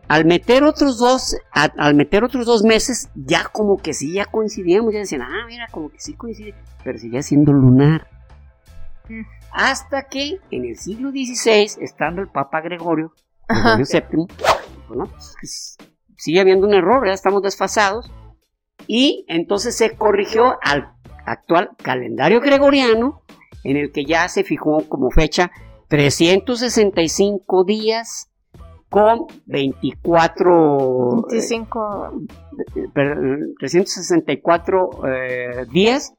al 0.08 0.26
meter 0.26 0.64
otros 0.64 0.98
dos, 0.98 1.36
al 1.52 1.96
meter 1.96 2.24
otros 2.24 2.46
dos 2.46 2.64
meses, 2.64 3.10
ya 3.16 3.46
como 3.46 3.78
que 3.78 3.94
sí, 3.94 4.14
ya 4.14 4.26
coincidíamos, 4.26 4.94
ya 4.94 5.00
decían, 5.00 5.22
ah, 5.22 5.46
mira, 5.48 5.68
como 5.72 5.90
que 5.90 6.00
sí 6.00 6.14
coincide, 6.14 6.56
pero 6.84 6.98
sigue 6.98 7.22
siendo 7.24 7.52
lunar. 7.52 8.08
Mm. 9.10 9.22
Hasta 9.52 10.04
que 10.04 10.40
en 10.52 10.66
el 10.66 10.78
siglo 10.78 11.12
XVI, 11.12 11.84
estando 11.84 12.22
el 12.22 12.30
Papa 12.30 12.62
Gregorio, 12.62 13.14
Gregorio 13.48 13.86
VII, 13.92 14.28
bueno, 14.88 15.10
pues, 15.40 15.78
sigue 16.16 16.40
habiendo 16.40 16.68
un 16.68 16.74
error, 16.74 17.06
ya 17.06 17.14
estamos 17.14 17.42
desfasados, 17.42 18.10
y 18.88 19.26
entonces 19.28 19.76
se 19.76 19.96
corrigió 19.96 20.58
al 20.62 20.94
actual 21.26 21.72
calendario 21.84 22.40
gregoriano, 22.40 23.24
en 23.64 23.76
el 23.76 23.92
que 23.92 24.06
ya 24.06 24.30
se 24.30 24.46
fijó 24.46 24.88
como 24.88 25.12
fecha 25.12 25.52
365 25.90 27.66
días 27.66 28.27
con 28.90 29.28
24 29.46 31.26
25 31.30 32.22
364 32.86 34.90
eh, 35.08 35.66
días 35.72 36.14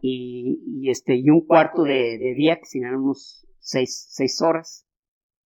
y, 0.00 0.90
este 0.90 1.16
y 1.16 1.30
un 1.30 1.46
cuarto 1.46 1.82
de, 1.82 2.34
día 2.36 2.56
que 2.56 2.66
serían 2.66 2.96
unos 2.96 3.46
6, 3.60 4.42
horas. 4.42 4.84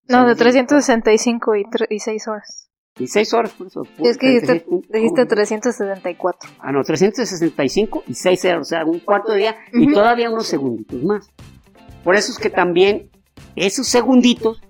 No 0.08 0.26
de 0.26 0.34
365 0.34 1.56
y, 1.56 1.64
y 1.90 1.98
6 2.00 2.28
horas. 2.28 2.70
Y 2.98 3.06
6 3.06 3.34
horas 3.34 3.52
por 3.52 3.68
eso 3.68 3.82
es 4.02 4.18
que 4.18 4.26
dijiste, 4.26 4.66
dijiste 4.92 5.26
364 5.26 6.50
ah 6.58 6.72
no 6.72 6.82
365 6.82 8.02
y 8.08 8.14
6 8.14 8.44
horas 8.46 8.60
o 8.60 8.64
sea 8.64 8.84
un 8.84 8.98
cuarto 8.98 9.30
de 9.30 9.38
día 9.38 9.56
y 9.72 9.92
todavía 9.92 10.30
unos 10.30 10.48
segunditos 10.48 11.00
más. 11.04 11.30
Por 12.02 12.16
eso 12.16 12.32
es 12.32 12.38
que 12.38 12.50
también 12.50 13.12
esos 13.54 13.86
segunditos 13.86 14.60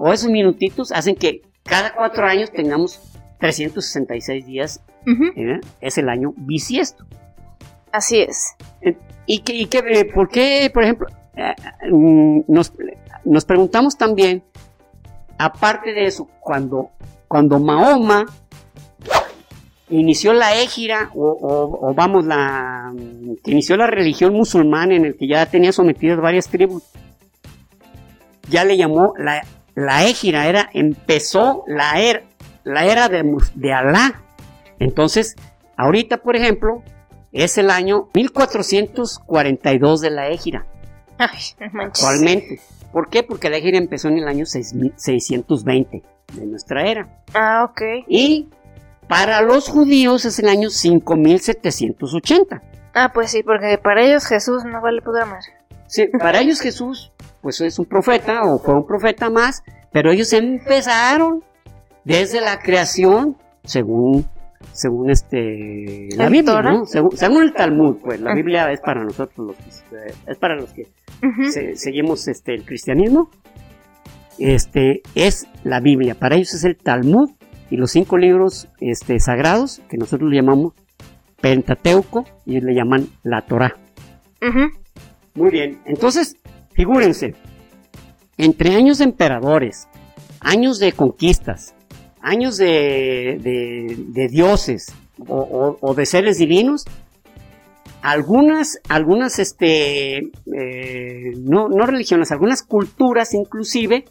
o 0.00 0.12
esos 0.12 0.30
minutitos 0.30 0.92
hacen 0.92 1.14
que 1.14 1.42
cada 1.62 1.94
cuatro 1.94 2.26
años 2.26 2.50
tengamos 2.50 2.98
366 3.38 4.46
días. 4.46 4.82
¿eh? 5.36 5.60
Es 5.80 5.98
el 5.98 6.08
año 6.08 6.32
bisiesto. 6.36 7.04
Así 7.92 8.20
es. 8.20 8.56
Eh, 8.80 8.96
¿Y, 9.26 9.40
que, 9.40 9.52
y 9.54 9.68
eh, 9.70 10.04
por 10.06 10.28
qué, 10.28 10.70
por 10.72 10.84
ejemplo, 10.84 11.06
mm, 11.90 12.40
nos, 12.48 12.72
nos, 13.24 13.44
preguntamos 13.44 13.98
también, 13.98 14.42
aparte 15.38 15.92
de 15.92 16.06
eso, 16.06 16.28
cuando, 16.40 16.90
cuando 17.28 17.60
Mahoma 17.60 18.24
inició 19.90 20.32
la 20.32 20.56
égira, 20.56 21.10
o, 21.14 21.92
vamos, 21.94 22.24
la, 22.24 22.92
que 23.44 23.50
inició 23.50 23.76
la 23.76 23.86
religión 23.86 24.32
musulmana 24.32 24.94
en 24.94 25.04
el 25.04 25.16
que 25.16 25.28
ya 25.28 25.44
tenía 25.46 25.72
sometidas 25.72 26.18
varias 26.20 26.48
tribus, 26.48 26.84
ya 28.48 28.64
le 28.64 28.76
llamó 28.76 29.14
la 29.18 29.42
la 29.74 30.04
égira 30.04 30.46
era, 30.48 30.70
empezó 30.72 31.64
la 31.66 32.00
era, 32.00 32.22
la 32.64 32.84
era 32.84 33.08
de, 33.08 33.24
de 33.54 33.72
Alá. 33.72 34.22
Entonces, 34.78 35.36
ahorita, 35.76 36.18
por 36.18 36.36
ejemplo, 36.36 36.82
es 37.32 37.58
el 37.58 37.70
año 37.70 38.08
1442 38.14 40.00
de 40.00 40.10
la 40.10 40.28
égira. 40.28 40.66
Ay, 41.18 41.38
actualmente. 41.84 42.60
¿Por 42.92 43.08
qué? 43.08 43.22
Porque 43.22 43.50
la 43.50 43.60
gira 43.60 43.78
empezó 43.78 44.08
en 44.08 44.18
el 44.18 44.26
año 44.26 44.46
620 44.46 46.02
de 46.32 46.46
nuestra 46.46 46.86
era. 46.86 47.08
Ah, 47.34 47.68
ok. 47.70 47.82
Y 48.08 48.48
para 49.06 49.42
los 49.42 49.68
judíos 49.68 50.24
es 50.24 50.38
el 50.38 50.48
año 50.48 50.70
5780. 50.70 52.62
Ah, 52.94 53.12
pues 53.12 53.30
sí, 53.30 53.42
porque 53.42 53.78
para 53.78 54.02
ellos 54.04 54.26
Jesús 54.26 54.64
no 54.64 54.80
vale 54.80 55.02
más. 55.26 55.46
Sí, 55.86 56.08
para 56.18 56.40
ellos 56.40 56.60
Jesús, 56.60 57.12
pues 57.42 57.60
es 57.60 57.78
un 57.78 57.86
profeta 57.86 58.42
o 58.44 58.58
fue 58.58 58.74
un 58.74 58.86
profeta 58.86 59.30
más, 59.30 59.62
pero 59.92 60.10
ellos 60.12 60.32
empezaron 60.32 61.42
desde 62.04 62.40
la 62.40 62.58
creación, 62.58 63.36
según 63.64 64.26
según 64.72 65.10
este 65.10 66.08
la 66.16 66.28
Biblia, 66.28 66.60
¿no? 66.62 66.84
Según, 66.84 67.42
el 67.42 67.52
Talmud, 67.52 67.96
pues 68.02 68.20
la 68.20 68.32
ah. 68.32 68.34
Biblia 68.34 68.70
es 68.70 68.80
para 68.80 69.02
nosotros 69.02 69.48
los 69.48 69.56
que, 69.56 70.30
es 70.30 70.38
para 70.38 70.56
los 70.56 70.72
que 70.72 70.86
seguimos 71.76 72.28
este 72.28 72.54
el 72.54 72.64
cristianismo. 72.64 73.30
Este 74.38 75.02
es 75.14 75.46
la 75.64 75.80
Biblia, 75.80 76.14
para 76.14 76.36
ellos 76.36 76.54
es 76.54 76.64
el 76.64 76.76
Talmud 76.76 77.30
y 77.70 77.76
los 77.76 77.90
cinco 77.90 78.16
libros 78.16 78.68
este, 78.80 79.18
sagrados 79.18 79.82
que 79.88 79.96
nosotros 79.96 80.30
le 80.30 80.36
llamamos 80.36 80.74
Pentateuco 81.40 82.24
y 82.46 82.60
le 82.60 82.74
llaman 82.74 83.08
la 83.22 83.42
Torah. 83.42 83.76
Muy 85.34 85.50
bien, 85.50 85.80
entonces 85.84 86.36
figúrense, 86.72 87.34
entre 88.36 88.74
años 88.74 88.98
de 88.98 89.04
emperadores, 89.04 89.88
años 90.40 90.78
de 90.78 90.92
conquistas, 90.92 91.74
años 92.20 92.56
de, 92.56 93.38
de, 93.40 94.28
dioses 94.28 94.94
o, 95.26 95.94
de 95.94 96.06
seres 96.06 96.38
divinos, 96.38 96.84
algunas, 98.02 98.78
algunas, 98.88 99.38
este, 99.38 100.18
eh, 100.18 101.32
no, 101.38 101.68
religiones, 101.68 102.32
algunas 102.32 102.62
culturas 102.62 103.34
inclusive, 103.34 104.06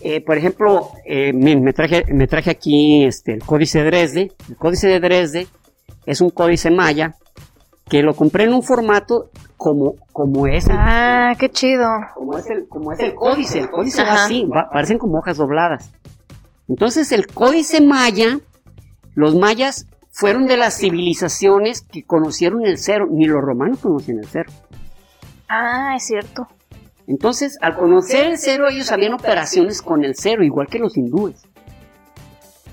eh, 0.00 0.20
por 0.20 0.36
ejemplo, 0.36 0.90
eh, 1.04 1.32
me, 1.32 1.72
traje, 1.72 2.04
me 2.12 2.26
traje 2.26 2.50
aquí 2.50 3.04
este, 3.04 3.34
el 3.34 3.42
códice 3.44 3.80
de 3.80 3.84
Dresde. 3.84 4.32
El 4.48 4.56
códice 4.56 4.88
de 4.88 5.00
Dresde 5.00 5.46
es 6.06 6.20
un 6.20 6.30
códice 6.30 6.70
maya 6.70 7.16
que 7.88 8.02
lo 8.02 8.14
compré 8.14 8.44
en 8.44 8.54
un 8.54 8.62
formato 8.62 9.30
como, 9.56 9.96
como 10.12 10.46
es. 10.46 10.66
ah, 10.70 11.34
qué 11.38 11.50
chido. 11.50 11.88
Como 12.14 12.38
es 12.38 12.48
el, 12.50 12.68
como 12.68 12.92
es 12.92 13.00
el 13.00 13.14
códice. 13.14 13.60
El 13.60 13.70
códice 13.70 14.02
va 14.02 14.24
así, 14.24 14.48
parecen 14.72 14.98
como 14.98 15.18
hojas 15.18 15.36
dobladas. 15.36 15.90
Entonces 16.68 17.12
el 17.12 17.26
códice 17.26 17.80
maya, 17.80 18.40
los 19.14 19.34
mayas 19.34 19.86
fueron 20.10 20.46
de 20.46 20.56
las 20.56 20.78
civilizaciones 20.78 21.82
que 21.82 22.04
conocieron 22.04 22.64
el 22.64 22.78
cero, 22.78 23.06
ni 23.10 23.26
los 23.26 23.42
romanos 23.42 23.80
conocían 23.80 24.18
el 24.18 24.26
cero. 24.26 24.50
Ah, 25.48 25.94
es 25.96 26.04
cierto. 26.04 26.48
Entonces, 27.06 27.58
al 27.60 27.76
conocer 27.76 28.26
el 28.26 28.38
cero, 28.38 28.66
ellos 28.70 28.90
habían 28.90 29.12
operaciones 29.12 29.82
con 29.82 30.04
el 30.04 30.14
cero, 30.16 30.42
igual 30.42 30.68
que 30.68 30.78
los 30.78 30.96
hindúes. 30.96 31.42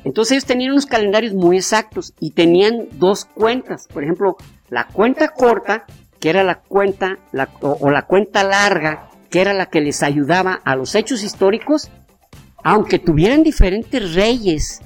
Entonces 0.04 0.32
ellos 0.32 0.46
tenían 0.46 0.72
unos 0.72 0.86
calendarios 0.86 1.34
muy 1.34 1.58
exactos 1.58 2.14
y 2.20 2.32
tenían 2.32 2.88
dos 2.94 3.26
cuentas. 3.26 3.88
Por 3.88 4.04
ejemplo, 4.04 4.38
la 4.72 4.88
cuenta 4.88 5.28
corta, 5.28 5.86
que 6.20 6.30
era 6.30 6.44
la 6.44 6.62
cuenta, 6.62 7.18
o 7.60 7.92
la 7.92 8.08
cuenta 8.08 8.44
larga, 8.44 9.10
que 9.30 9.42
era 9.42 9.54
la 9.54 9.68
que 9.68 9.82
les 9.82 10.02
ayudaba 10.02 10.62
a 10.64 10.76
los 10.78 10.96
hechos 10.96 11.24
históricos, 11.24 11.92
aunque 12.64 12.98
tuvieran 12.98 13.44
diferentes 13.44 14.16
reyes, 14.16 14.82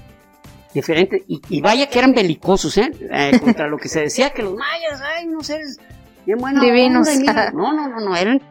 diferentes, 0.74 1.22
y, 1.28 1.62
vaya 1.62 1.88
que 1.88 2.00
eran 2.00 2.14
belicosos, 2.14 2.78
¿eh? 2.80 2.92
¿eh? 3.12 3.40
contra 3.44 3.68
lo 3.68 3.78
que 3.78 3.88
se 3.88 4.02
decía 4.02 4.32
que 4.32 4.42
los 4.42 4.56
mayas, 4.56 5.02
ay, 5.02 5.28
no 5.28 5.42
sé, 5.42 5.60
bien 6.26 6.40
buenos. 6.40 6.64
Divinos. 6.64 7.08
no, 7.54 7.72
no, 7.72 7.88
no, 7.88 8.00
no, 8.00 8.16
eran 8.16 8.42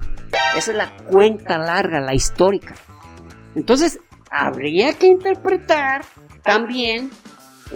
Esa 0.56 0.72
es 0.72 0.76
la 0.76 0.96
cuenta 1.10 1.58
larga, 1.58 2.00
la 2.00 2.14
histórica. 2.14 2.74
Entonces, 3.54 4.00
habría 4.30 4.94
que 4.94 5.06
interpretar 5.06 6.04
también. 6.42 7.10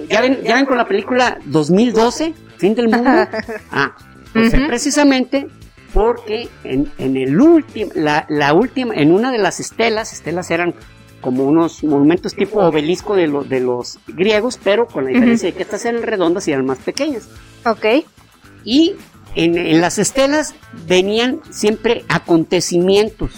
¿Ya 0.09 0.21
ven, 0.21 0.43
ya 0.43 0.57
ven 0.57 0.67
con 0.67 0.77
la 0.77 0.87
película 0.87 1.39
2012, 1.45 2.35
Fin 2.57 2.75
del 2.75 2.89
Mundo? 2.89 3.11
Ah, 3.71 3.95
pues 4.33 4.53
precisamente 4.67 5.47
porque 5.95 6.49
en, 6.65 6.91
el 6.99 7.41
último, 7.41 7.93
la, 7.95 8.27
la, 8.29 8.53
última, 8.55 8.93
en 8.95 9.13
una 9.13 9.31
de 9.33 9.39
las 9.39 9.61
estelas, 9.61 10.13
estelas 10.13 10.51
eran 10.51 10.75
como 11.21 11.45
unos 11.45 11.83
monumentos 11.85 12.35
tipo 12.35 12.61
obelisco 12.61 13.17
de, 13.17 13.29
de 13.49 13.61
los 13.61 13.99
griegos, 14.07 14.59
pero 14.63 14.87
con 14.87 15.05
la 15.05 15.11
diferencia 15.11 15.51
de 15.51 15.55
que 15.57 15.63
estas 15.63 15.85
eran 15.85 16.03
redondas 16.03 16.47
y 16.49 16.53
eran 16.53 16.67
más 16.67 16.79
pequeñas. 16.79 17.29
Ok. 17.65 18.05
Y 18.65 18.95
en, 19.35 19.57
en 19.59 19.81
las 19.81 19.99
estelas 19.99 20.55
venían 20.87 21.41
siempre 21.51 22.05
acontecimientos 22.09 23.33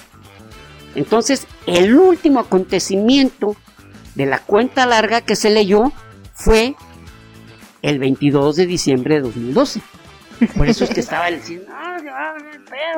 entonces, 0.94 1.46
el 1.66 1.96
último 1.96 2.40
acontecimiento 2.40 3.56
de 4.14 4.26
la 4.26 4.38
cuenta 4.38 4.86
larga 4.86 5.20
que 5.20 5.36
se 5.36 5.50
leyó 5.50 5.92
fue 6.34 6.74
el 7.82 7.98
22 7.98 8.56
de 8.56 8.66
diciembre 8.66 9.16
de 9.16 9.20
2012. 9.22 9.80
Por 10.56 10.68
eso 10.68 10.84
es 10.84 10.90
que 10.90 11.00
estaba 11.00 11.30
diciendo, 11.30 11.66
ah, 11.70 11.96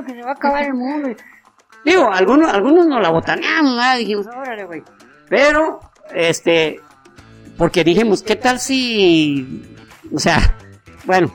que 0.07 0.12
se 0.14 0.23
va 0.23 0.31
a 0.31 0.35
acabar 0.35 0.64
el 0.64 0.75
mundo. 0.75 1.11
Digo, 1.85 2.11
algunos, 2.12 2.53
algunos 2.53 2.87
no 2.87 3.01
la 3.01 3.11
botaneamos, 3.11 3.77
¿no? 3.77 3.97
dijimos, 3.97 4.27
órale, 4.27 4.64
güey. 4.64 4.83
Pero, 5.29 5.81
este, 6.14 6.81
porque 7.57 7.85
dijimos, 7.85 8.23
¿qué 8.23 8.37
tal 8.37 8.61
si, 8.61 9.64
o 10.14 10.18
sea, 10.18 10.57
bueno, 11.05 11.33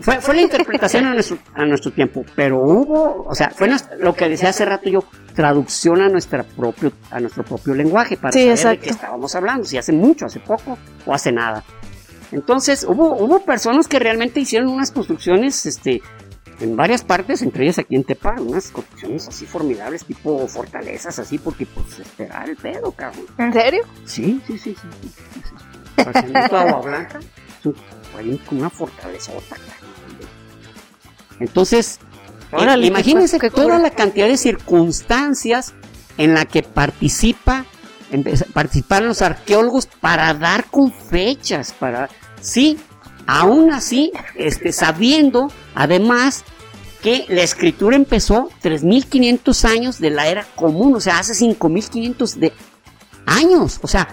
fue, 0.00 0.20
fue 0.20 0.34
la 0.34 0.42
interpretación 0.42 1.06
a 1.06 1.14
nuestro, 1.14 1.38
a 1.54 1.64
nuestro 1.64 1.90
tiempo, 1.92 2.24
pero 2.34 2.60
hubo, 2.60 3.24
o 3.26 3.34
sea, 3.34 3.50
fue 3.50 3.70
lo 3.98 4.14
que 4.14 4.28
decía 4.28 4.50
hace 4.50 4.64
rato 4.64 4.90
yo, 4.90 5.04
traducción 5.34 6.02
a, 6.02 6.08
nuestra 6.08 6.42
propio, 6.42 6.92
a 7.10 7.20
nuestro 7.20 7.44
propio 7.44 7.74
lenguaje 7.74 8.16
para 8.16 8.32
saber 8.32 8.58
de 8.58 8.78
qué 8.78 8.90
estábamos 8.90 9.34
hablando, 9.34 9.64
si 9.64 9.78
hace 9.78 9.92
mucho, 9.92 10.26
hace 10.26 10.40
poco 10.40 10.78
o 11.06 11.14
hace 11.14 11.32
nada. 11.32 11.64
Entonces, 12.32 12.84
hubo, 12.84 13.16
hubo 13.16 13.44
personas 13.44 13.88
que 13.88 13.98
realmente 13.98 14.40
hicieron 14.40 14.68
unas 14.68 14.90
construcciones, 14.90 15.64
este, 15.64 16.02
en 16.60 16.76
varias 16.76 17.02
partes, 17.02 17.42
entre 17.42 17.64
ellas 17.64 17.78
aquí 17.78 17.96
en 17.96 18.04
Tepa, 18.04 18.36
unas 18.40 18.70
construcciones 18.70 19.28
así 19.28 19.46
formidables, 19.46 20.04
tipo 20.04 20.46
fortalezas, 20.48 21.18
así, 21.18 21.38
porque 21.38 21.66
pues 21.66 21.98
esperar 21.98 22.48
el 22.48 22.56
pedo, 22.56 22.92
cabrón. 22.92 23.26
¿En 23.38 23.52
serio? 23.52 23.82
Sí, 24.04 24.40
sí, 24.46 24.58
sí, 24.58 24.74
sí. 24.74 25.08
sí, 25.08 25.40
sí, 25.96 26.54
agua 26.54 26.80
blanca, 26.80 27.20
hay 28.16 28.40
una 28.50 28.70
fortaleza, 28.70 29.32
entonces, 31.38 32.00
imagínense 32.82 33.38
que 33.38 33.50
toda 33.50 33.78
la 33.78 33.90
cantidad 33.90 34.26
de 34.26 34.36
circunstancias 34.36 35.74
en 36.16 36.34
la 36.34 36.46
que 36.46 36.62
participa, 36.62 37.66
participaron 38.54 39.08
los 39.08 39.22
arqueólogos 39.22 39.86
para 39.86 40.32
dar 40.34 40.64
con 40.64 40.92
fechas, 40.92 41.74
para, 41.78 42.08
sí, 42.40 42.78
aún 43.26 43.72
así, 43.72 44.12
este, 44.34 44.72
sabiendo 44.72 45.50
además 45.74 46.44
que 47.02 47.24
la 47.28 47.42
escritura 47.42 47.96
empezó 47.96 48.48
3.500 48.62 49.64
años 49.64 50.00
de 50.00 50.10
la 50.10 50.28
era 50.28 50.44
común, 50.54 50.94
o 50.94 51.00
sea, 51.00 51.18
hace 51.18 51.32
5.500 51.34 52.34
de 52.34 52.52
años, 53.26 53.78
o 53.82 53.86
sea, 53.86 54.08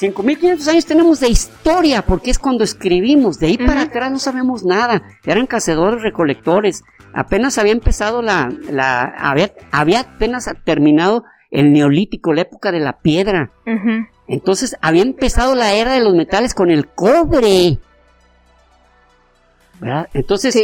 5.500 0.00 0.68
años 0.68 0.86
tenemos 0.86 1.20
de 1.20 1.28
historia, 1.28 2.02
porque 2.02 2.30
es 2.30 2.38
cuando 2.38 2.64
escribimos. 2.64 3.38
De 3.38 3.48
ahí 3.48 3.58
para 3.58 3.82
atrás 3.82 4.10
no 4.10 4.18
sabemos 4.18 4.64
nada. 4.64 5.02
Eran 5.26 5.46
cazadores 5.46 6.02
recolectores. 6.02 6.84
Apenas 7.12 7.58
había 7.58 7.72
empezado 7.72 8.22
la, 8.22 8.50
la 8.70 9.02
había, 9.02 9.52
había 9.70 10.00
apenas 10.00 10.50
terminado 10.64 11.24
el 11.50 11.72
neolítico, 11.72 12.32
la 12.32 12.42
época 12.42 12.72
de 12.72 12.80
la 12.80 13.00
piedra. 13.00 13.52
Entonces 14.26 14.76
había 14.80 15.02
empezado 15.02 15.54
la 15.54 15.74
era 15.74 15.92
de 15.92 16.00
los 16.00 16.14
metales 16.14 16.54
con 16.54 16.70
el 16.70 16.86
cobre. 16.88 17.78
¿Verdad? 19.80 20.08
Entonces, 20.14 20.56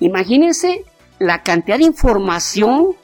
imagínense 0.00 0.84
la 1.18 1.42
cantidad 1.42 1.78
de 1.78 1.84
información 1.84 2.94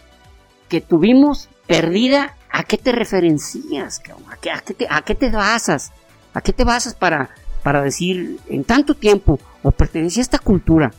que 0.69 0.81
tuvimos 0.81 1.49
perdida 1.67 2.37
¿A 2.53 2.65
qué 2.65 2.77
te 2.77 2.93
referencias? 2.93 4.03
¿A 4.29 4.37
qué, 4.37 4.51
a 4.51 4.61
qué, 4.61 4.75
te, 4.75 4.87
a 4.91 5.03
qué 5.03 5.15
te 5.15 5.31
basas? 5.31 5.93
¿A 6.35 6.41
qué 6.41 6.53
te 6.53 6.65
basas 6.65 6.95
para, 6.95 7.31
para 7.63 7.83
decir 7.83 8.39
en 8.49 8.65
tanto 8.65 8.95
tiempo 8.95 9.39
o 9.63 9.71
pertenecía 9.71 10.21
a 10.21 10.25
esta 10.25 10.39
cultura? 10.39 10.91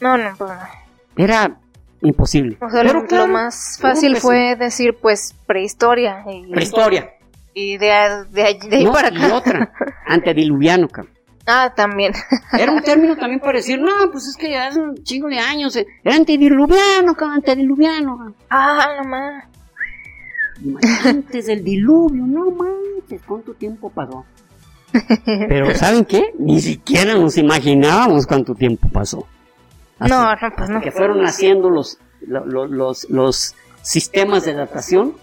No, 0.00 0.16
no, 0.16 0.34
pues 0.36 0.52
Era 1.16 1.58
imposible. 2.00 2.58
O 2.60 2.70
sea, 2.70 2.84
lo, 2.84 3.26
más 3.26 3.78
fácil 3.80 4.16
fue 4.16 4.54
decir, 4.54 4.96
pues, 5.00 5.34
prehistoria. 5.46 6.24
Y, 6.30 6.52
prehistoria. 6.52 7.10
Y 7.54 7.76
de, 7.76 8.24
de, 8.30 8.58
de 8.68 8.76
ahí 8.76 8.86
para 8.86 9.08
acá. 9.08 9.28
Y 9.28 9.30
otra, 9.32 9.72
antediluviano, 10.06 10.88
cabrón. 10.88 11.17
Ah, 11.50 11.72
también. 11.74 12.12
Era 12.52 12.70
un 12.70 12.82
término 12.82 13.16
también 13.16 13.40
para 13.40 13.54
decir, 13.54 13.80
no, 13.80 14.10
pues 14.12 14.26
es 14.26 14.36
que 14.36 14.50
ya 14.50 14.66
hace 14.66 14.80
un 14.80 15.02
chingo 15.02 15.28
de 15.28 15.38
años. 15.38 15.74
Eh, 15.76 15.86
era 16.04 16.14
antediluviano, 16.14 17.14
cabrón, 17.14 17.36
antediluviano. 17.36 18.34
Ah, 18.50 18.88
nomás. 19.02 19.44
antes 21.06 21.46
del 21.46 21.64
diluvio, 21.64 22.26
no 22.26 22.50
manches, 22.50 23.22
¿cuánto 23.26 23.54
tiempo 23.54 23.88
pasó? 23.88 24.26
Pero 25.24 25.74
¿saben 25.74 26.04
qué? 26.04 26.34
Ni 26.38 26.60
siquiera 26.60 27.14
nos 27.14 27.38
imaginábamos 27.38 28.26
cuánto 28.26 28.54
tiempo 28.54 28.90
pasó. 28.90 29.26
no, 30.00 30.34
no, 30.34 30.50
pues 30.54 30.68
no. 30.68 30.82
Que 30.82 30.92
fueron 30.92 31.24
haciendo 31.24 31.70
los, 31.70 31.98
los, 32.20 33.08
los, 33.08 33.54
sistemas 33.80 34.44
de 34.44 34.52
datación, 34.52 35.14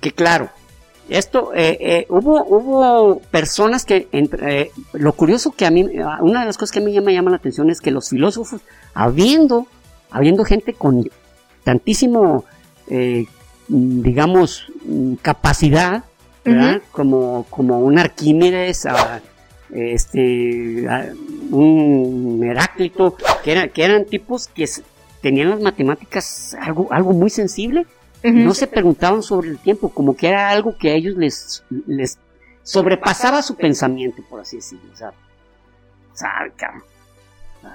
que 0.00 0.12
claro, 0.12 0.50
esto, 1.08 1.52
eh, 1.54 1.76
eh, 1.80 2.06
hubo, 2.08 2.44
hubo 2.44 3.20
personas 3.30 3.84
que, 3.84 4.08
eh, 4.12 4.70
lo 4.92 5.12
curioso 5.12 5.52
que 5.52 5.66
a 5.66 5.70
mí, 5.70 5.82
una 6.20 6.40
de 6.40 6.46
las 6.46 6.56
cosas 6.56 6.72
que 6.72 6.78
a 6.78 6.82
mí 6.82 6.98
me 7.00 7.12
llama 7.12 7.30
la 7.30 7.36
atención 7.36 7.68
es 7.70 7.80
que 7.80 7.90
los 7.90 8.08
filósofos, 8.08 8.60
habiendo, 8.94 9.66
habiendo 10.10 10.44
gente 10.44 10.72
con 10.72 11.08
tantísimo, 11.62 12.44
digamos, 13.68 14.66
capacidad, 15.22 16.04
como, 16.92 17.46
como 17.50 17.80
un 17.80 17.98
Arquímedes, 17.98 18.86
este, 19.72 20.86
un 21.50 22.40
Heráclito, 22.44 23.16
que, 23.42 23.70
que 23.72 23.84
eran 23.84 24.04
tipos 24.04 24.48
que 24.48 24.66
tenían 25.20 25.50
las 25.50 25.60
matemáticas 25.60 26.54
algo, 26.60 26.88
algo 26.90 27.12
muy 27.12 27.30
sensible, 27.30 27.86
no 28.32 28.54
se 28.54 28.66
preguntaban 28.66 29.22
sobre 29.22 29.50
el 29.50 29.58
tiempo, 29.58 29.90
como 29.90 30.16
que 30.16 30.28
era 30.28 30.48
algo 30.48 30.76
que 30.78 30.90
a 30.90 30.94
ellos 30.94 31.16
les, 31.16 31.62
les 31.86 32.18
sobrepasaba 32.62 33.42
su 33.42 33.56
pensamiento, 33.56 34.22
por 34.28 34.40
así 34.40 34.56
decirlo. 34.56 34.90
O 34.92 34.96
sea, 34.96 35.12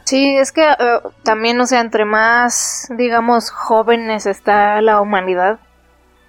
Sí, 0.05 0.37
es 0.37 0.51
que 0.51 0.63
eh, 0.63 0.99
también, 1.23 1.59
o 1.61 1.65
sea, 1.65 1.81
entre 1.81 2.05
más, 2.05 2.87
digamos, 2.97 3.49
jóvenes 3.49 4.25
está 4.25 4.81
la 4.81 5.01
humanidad, 5.01 5.59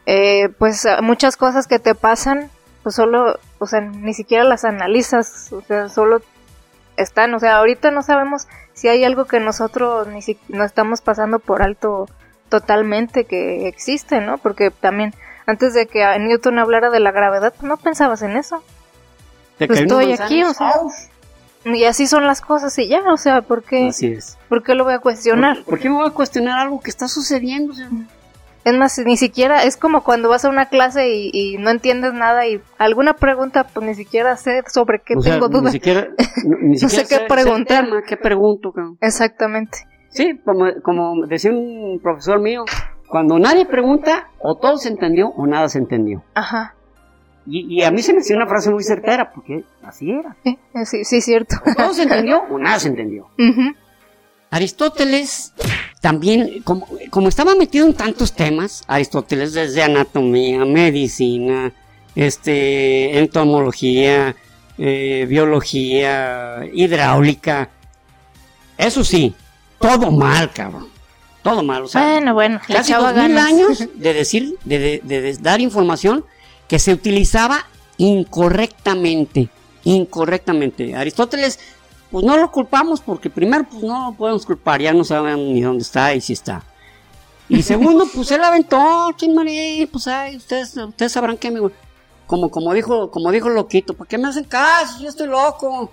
eh, 0.06 0.48
pues 0.58 0.86
muchas 1.02 1.36
cosas 1.36 1.66
que 1.66 1.78
te 1.78 1.94
pasan, 1.94 2.50
pues 2.82 2.94
solo, 2.94 3.38
o 3.58 3.66
sea, 3.66 3.80
ni 3.80 4.14
siquiera 4.14 4.44
las 4.44 4.64
analizas, 4.64 5.52
o 5.52 5.60
sea, 5.62 5.88
solo 5.88 6.22
están, 6.96 7.34
o 7.34 7.38
sea, 7.38 7.56
ahorita 7.56 7.90
no 7.90 8.02
sabemos 8.02 8.48
si 8.72 8.88
hay 8.88 9.04
algo 9.04 9.26
que 9.26 9.40
nosotros 9.40 10.08
ni 10.08 10.22
si, 10.22 10.38
no 10.48 10.64
estamos 10.64 11.00
pasando 11.00 11.38
por 11.38 11.62
alto 11.62 12.08
totalmente 12.50 13.24
que 13.24 13.66
existe, 13.66 14.20
¿no? 14.20 14.36
Porque 14.36 14.70
también 14.70 15.14
antes 15.46 15.72
de 15.72 15.86
que 15.86 16.04
Newton 16.18 16.58
hablara 16.58 16.90
de 16.90 17.00
la 17.00 17.12
gravedad, 17.12 17.54
no 17.62 17.78
pensabas 17.78 18.20
en 18.22 18.36
eso. 18.36 18.62
Pues 19.56 19.80
estoy 19.80 20.12
aquí, 20.12 20.42
o 20.42 20.52
sea, 20.52 20.72
y 21.64 21.84
así 21.84 22.06
son 22.06 22.26
las 22.26 22.40
cosas 22.40 22.78
y 22.78 22.88
ya, 22.88 23.00
o 23.12 23.16
sea, 23.16 23.42
¿por 23.42 23.62
qué? 23.62 23.88
Así 23.88 24.06
es. 24.06 24.38
¿Por 24.48 24.62
qué 24.62 24.74
lo 24.74 24.84
voy 24.84 24.94
a 24.94 24.98
cuestionar? 24.98 25.62
¿Por, 25.64 25.78
qué 25.78 25.88
me 25.90 25.96
voy 25.96 26.08
a 26.08 26.12
cuestionar 26.12 26.58
algo 26.58 26.80
que 26.80 26.90
está 26.90 27.08
sucediendo? 27.08 27.74
Es 28.64 28.74
más, 28.74 28.98
ni 28.98 29.16
siquiera, 29.16 29.64
es 29.64 29.76
como 29.76 30.02
cuando 30.02 30.28
vas 30.28 30.44
a 30.44 30.50
una 30.50 30.66
clase 30.66 31.10
y, 31.10 31.56
no 31.58 31.70
entiendes 31.70 32.14
nada 32.14 32.46
y 32.46 32.62
alguna 32.78 33.14
pregunta, 33.14 33.64
pues 33.64 33.84
ni 33.86 33.94
siquiera 33.94 34.36
sé 34.36 34.62
sobre 34.72 35.00
qué 35.04 35.14
tengo 35.16 35.48
dudas. 35.48 35.72
Ni 35.72 35.78
siquiera, 35.78 36.08
ni 36.44 36.76
no 36.76 36.88
sé 36.88 37.06
qué 37.06 37.20
preguntar. 37.28 37.86
¿Qué 38.06 38.16
pregunto? 38.16 38.72
Exactamente. 39.00 39.89
Sí, 40.10 40.40
como, 40.44 40.66
como 40.82 41.26
decía 41.26 41.50
un 41.50 42.00
profesor 42.02 42.40
mío, 42.40 42.64
cuando 43.08 43.38
nadie 43.38 43.66
pregunta, 43.66 44.28
o 44.38 44.56
todo 44.56 44.76
se 44.76 44.88
entendió 44.88 45.28
o 45.28 45.46
nada 45.46 45.68
se 45.68 45.78
entendió. 45.78 46.22
Ajá. 46.34 46.74
Y, 47.46 47.82
a 47.82 47.90
mí 47.90 48.02
se 48.02 48.12
me 48.12 48.20
hacía 48.20 48.36
una 48.36 48.46
frase 48.46 48.70
muy 48.70 48.84
certera, 48.84 49.32
porque 49.32 49.64
así 49.82 50.10
era. 50.10 50.36
Sí, 50.44 50.58
sí, 50.84 51.04
sí 51.04 51.20
cierto. 51.20 51.56
O 51.66 51.74
todo 51.74 51.94
se 51.94 52.04
entendió 52.04 52.42
o 52.50 52.58
nada 52.58 52.78
se 52.78 52.88
entendió. 52.88 53.28
Aristóteles 54.50 55.52
también, 56.00 56.62
como, 56.62 56.86
como, 57.10 57.28
estaba 57.28 57.54
metido 57.54 57.86
en 57.86 57.94
tantos 57.94 58.34
temas, 58.34 58.84
Aristóteles 58.86 59.52
desde 59.52 59.82
anatomía, 59.82 60.64
medicina, 60.64 61.72
este, 62.14 63.18
entomología, 63.18 64.34
eh, 64.78 65.26
biología, 65.28 66.62
hidráulica, 66.72 67.70
eso 68.76 69.04
sí, 69.04 69.34
todo 69.80 70.10
mal, 70.10 70.52
cabrón. 70.52 70.88
Todo 71.42 71.62
mal. 71.62 71.84
O 71.84 71.88
sea, 71.88 72.02
bueno, 72.02 72.34
bueno, 72.34 72.60
casi 72.66 72.92
dos 72.92 73.14
mil 73.14 73.38
años 73.38 73.78
de 73.94 74.12
decir, 74.12 74.56
de, 74.64 75.00
de, 75.02 75.36
dar 75.40 75.60
información 75.60 76.24
que 76.68 76.78
se 76.78 76.92
utilizaba 76.92 77.64
incorrectamente. 77.96 79.48
Incorrectamente. 79.84 80.94
Aristóteles, 80.94 81.58
pues 82.10 82.24
no 82.24 82.36
lo 82.36 82.52
culpamos 82.52 83.00
porque 83.00 83.30
primero, 83.30 83.64
pues 83.64 83.82
no 83.82 84.10
lo 84.10 84.16
podemos 84.16 84.44
culpar, 84.44 84.82
ya 84.82 84.92
no 84.92 85.02
saben 85.02 85.54
ni 85.54 85.62
dónde 85.62 85.82
está 85.82 86.14
y 86.14 86.20
si 86.20 86.34
está. 86.34 86.62
Y 87.48 87.62
segundo, 87.62 88.06
pues 88.14 88.30
él 88.30 88.44
aventó, 88.44 89.14
maría, 89.34 89.86
pues 89.90 90.06
ay, 90.06 90.36
ustedes, 90.36 90.76
ustedes 90.76 91.12
sabrán 91.12 91.38
que 91.38 91.50
me... 91.50 91.60
Como, 92.26 92.48
como 92.48 92.72
dijo, 92.72 93.10
como 93.10 93.32
dijo 93.32 93.48
Loquito, 93.48 93.94
¿por 93.94 94.06
qué 94.06 94.16
me 94.16 94.28
hacen 94.28 94.44
caso? 94.44 95.02
Yo 95.02 95.08
estoy 95.08 95.26
loco. 95.26 95.90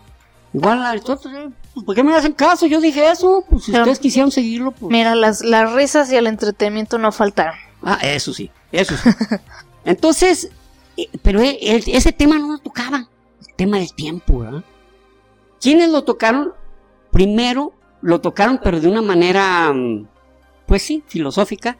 Igual 0.53 0.83
Aristóteles, 0.85 1.49
pues, 1.73 1.85
¿por 1.85 1.95
qué 1.95 2.03
me 2.03 2.15
hacen 2.15 2.33
caso? 2.33 2.65
Yo 2.65 2.81
dije 2.81 3.09
eso, 3.09 3.43
pues 3.49 3.65
si 3.65 3.71
ustedes 3.71 3.99
quisieron 3.99 4.31
seguirlo, 4.31 4.71
pues. 4.71 4.91
Mira, 4.91 5.13
las, 5.15 5.43
las 5.43 5.73
risas 5.73 6.11
y 6.11 6.15
el 6.15 6.27
entretenimiento 6.27 6.97
no 6.97 7.11
faltaron. 7.11 7.55
Ah, 7.83 7.99
eso 8.01 8.33
sí, 8.33 8.49
eso 8.71 8.95
sí. 8.97 9.09
Entonces, 9.85 10.49
eh, 10.95 11.07
pero 11.21 11.39
ese 11.41 12.11
tema 12.11 12.39
no 12.39 12.53
lo 12.53 12.57
tocaba, 12.57 13.07
el 13.47 13.55
tema 13.55 13.77
del 13.77 13.93
tiempo, 13.93 14.39
¿verdad? 14.39 14.63
¿Quiénes 15.61 15.89
lo 15.89 16.03
tocaron? 16.03 16.53
Primero 17.11 17.73
lo 18.01 18.21
tocaron, 18.21 18.59
pero 18.63 18.79
de 18.79 18.87
una 18.87 19.01
manera, 19.01 19.71
mm, 19.73 20.07
pues 20.65 20.81
sí, 20.81 21.03
filosófica. 21.07 21.77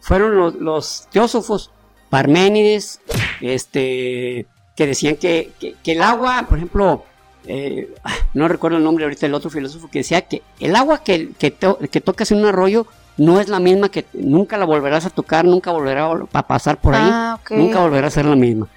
Fueron 0.00 0.36
los, 0.36 0.54
los 0.54 1.08
teósofos, 1.10 1.70
Parménides, 2.08 3.00
este, 3.40 4.46
que 4.74 4.86
decían 4.86 5.16
que, 5.16 5.52
que 5.82 5.92
el 5.92 6.02
agua, 6.02 6.46
por 6.48 6.58
ejemplo, 6.58 7.04
eh, 7.46 7.92
no 8.34 8.48
recuerdo 8.48 8.78
el 8.78 8.84
nombre 8.84 9.04
ahorita 9.04 9.26
del 9.26 9.34
otro 9.34 9.50
filósofo 9.50 9.88
que 9.90 10.00
decía 10.00 10.22
que 10.22 10.42
el 10.58 10.76
agua 10.76 11.02
que, 11.02 11.30
que, 11.38 11.50
tocas 11.50 12.30
en 12.32 12.38
un 12.38 12.46
arroyo 12.46 12.86
no 13.16 13.40
es 13.40 13.48
la 13.48 13.60
misma 13.60 13.90
que 13.90 14.06
nunca 14.12 14.56
la 14.56 14.64
volverás 14.64 15.06
a 15.06 15.10
tocar, 15.10 15.44
nunca 15.44 15.72
volverá 15.72 16.10
a 16.32 16.46
pasar 16.46 16.80
por 16.80 16.94
ahí, 16.94 17.08
ah, 17.12 17.38
nunca 17.50 17.80
volverá 17.80 18.06
a 18.06 18.10
ser 18.10 18.24
la 18.24 18.36
misma. 18.36 18.68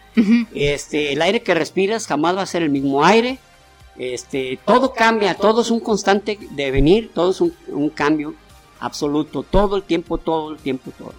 este, 0.54 1.14
el 1.14 1.22
aire 1.22 1.42
que 1.42 1.54
respiras 1.54 2.08
jamás 2.08 2.36
va 2.36 2.42
a 2.42 2.46
ser 2.46 2.64
el 2.64 2.70
mismo 2.70 3.04
aire. 3.04 3.40
Este, 3.98 4.60
todo 4.66 4.92
cambia, 4.92 5.36
todo 5.36 5.62
es 5.62 5.70
un 5.70 5.80
constante 5.80 6.40
devenir, 6.52 7.12
todo 7.14 7.30
es 7.30 7.42
un, 7.42 7.90
cambio 7.90 8.34
absoluto, 8.80 9.44
todo 9.44 9.78
el 9.78 9.84
tiempo, 9.84 10.18
todo 10.18 10.52
el 10.52 10.58
tiempo, 10.58 10.92
todo. 10.98 11.14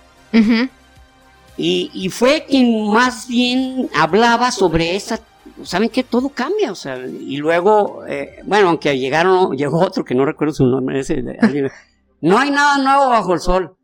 y, 1.57 1.91
y, 1.95 2.09
fue 2.09 2.45
quien 2.49 2.93
más 2.93 3.29
bien 3.29 3.89
hablaba 3.95 4.51
sobre 4.51 4.97
esa 4.97 5.21
saben 5.63 5.89
que 5.89 6.03
todo 6.03 6.31
cambia, 6.31 6.73
o 6.73 6.75
sea, 6.75 6.99
y 6.99 7.37
luego, 7.37 8.05
eh, 8.07 8.41
bueno, 8.45 8.69
aunque 8.69 8.99
llegaron, 8.99 9.57
llegó 9.57 9.81
otro 9.81 10.05
que 10.05 10.15
no 10.15 10.25
recuerdo 10.25 10.55
su 10.55 10.67
nombre, 10.67 11.01
ese, 11.01 11.23
no 12.21 12.39
hay 12.39 12.51
nada 12.51 12.79
nuevo 12.79 13.11
bajo 13.11 13.35
el 13.35 13.41
sol. 13.41 13.77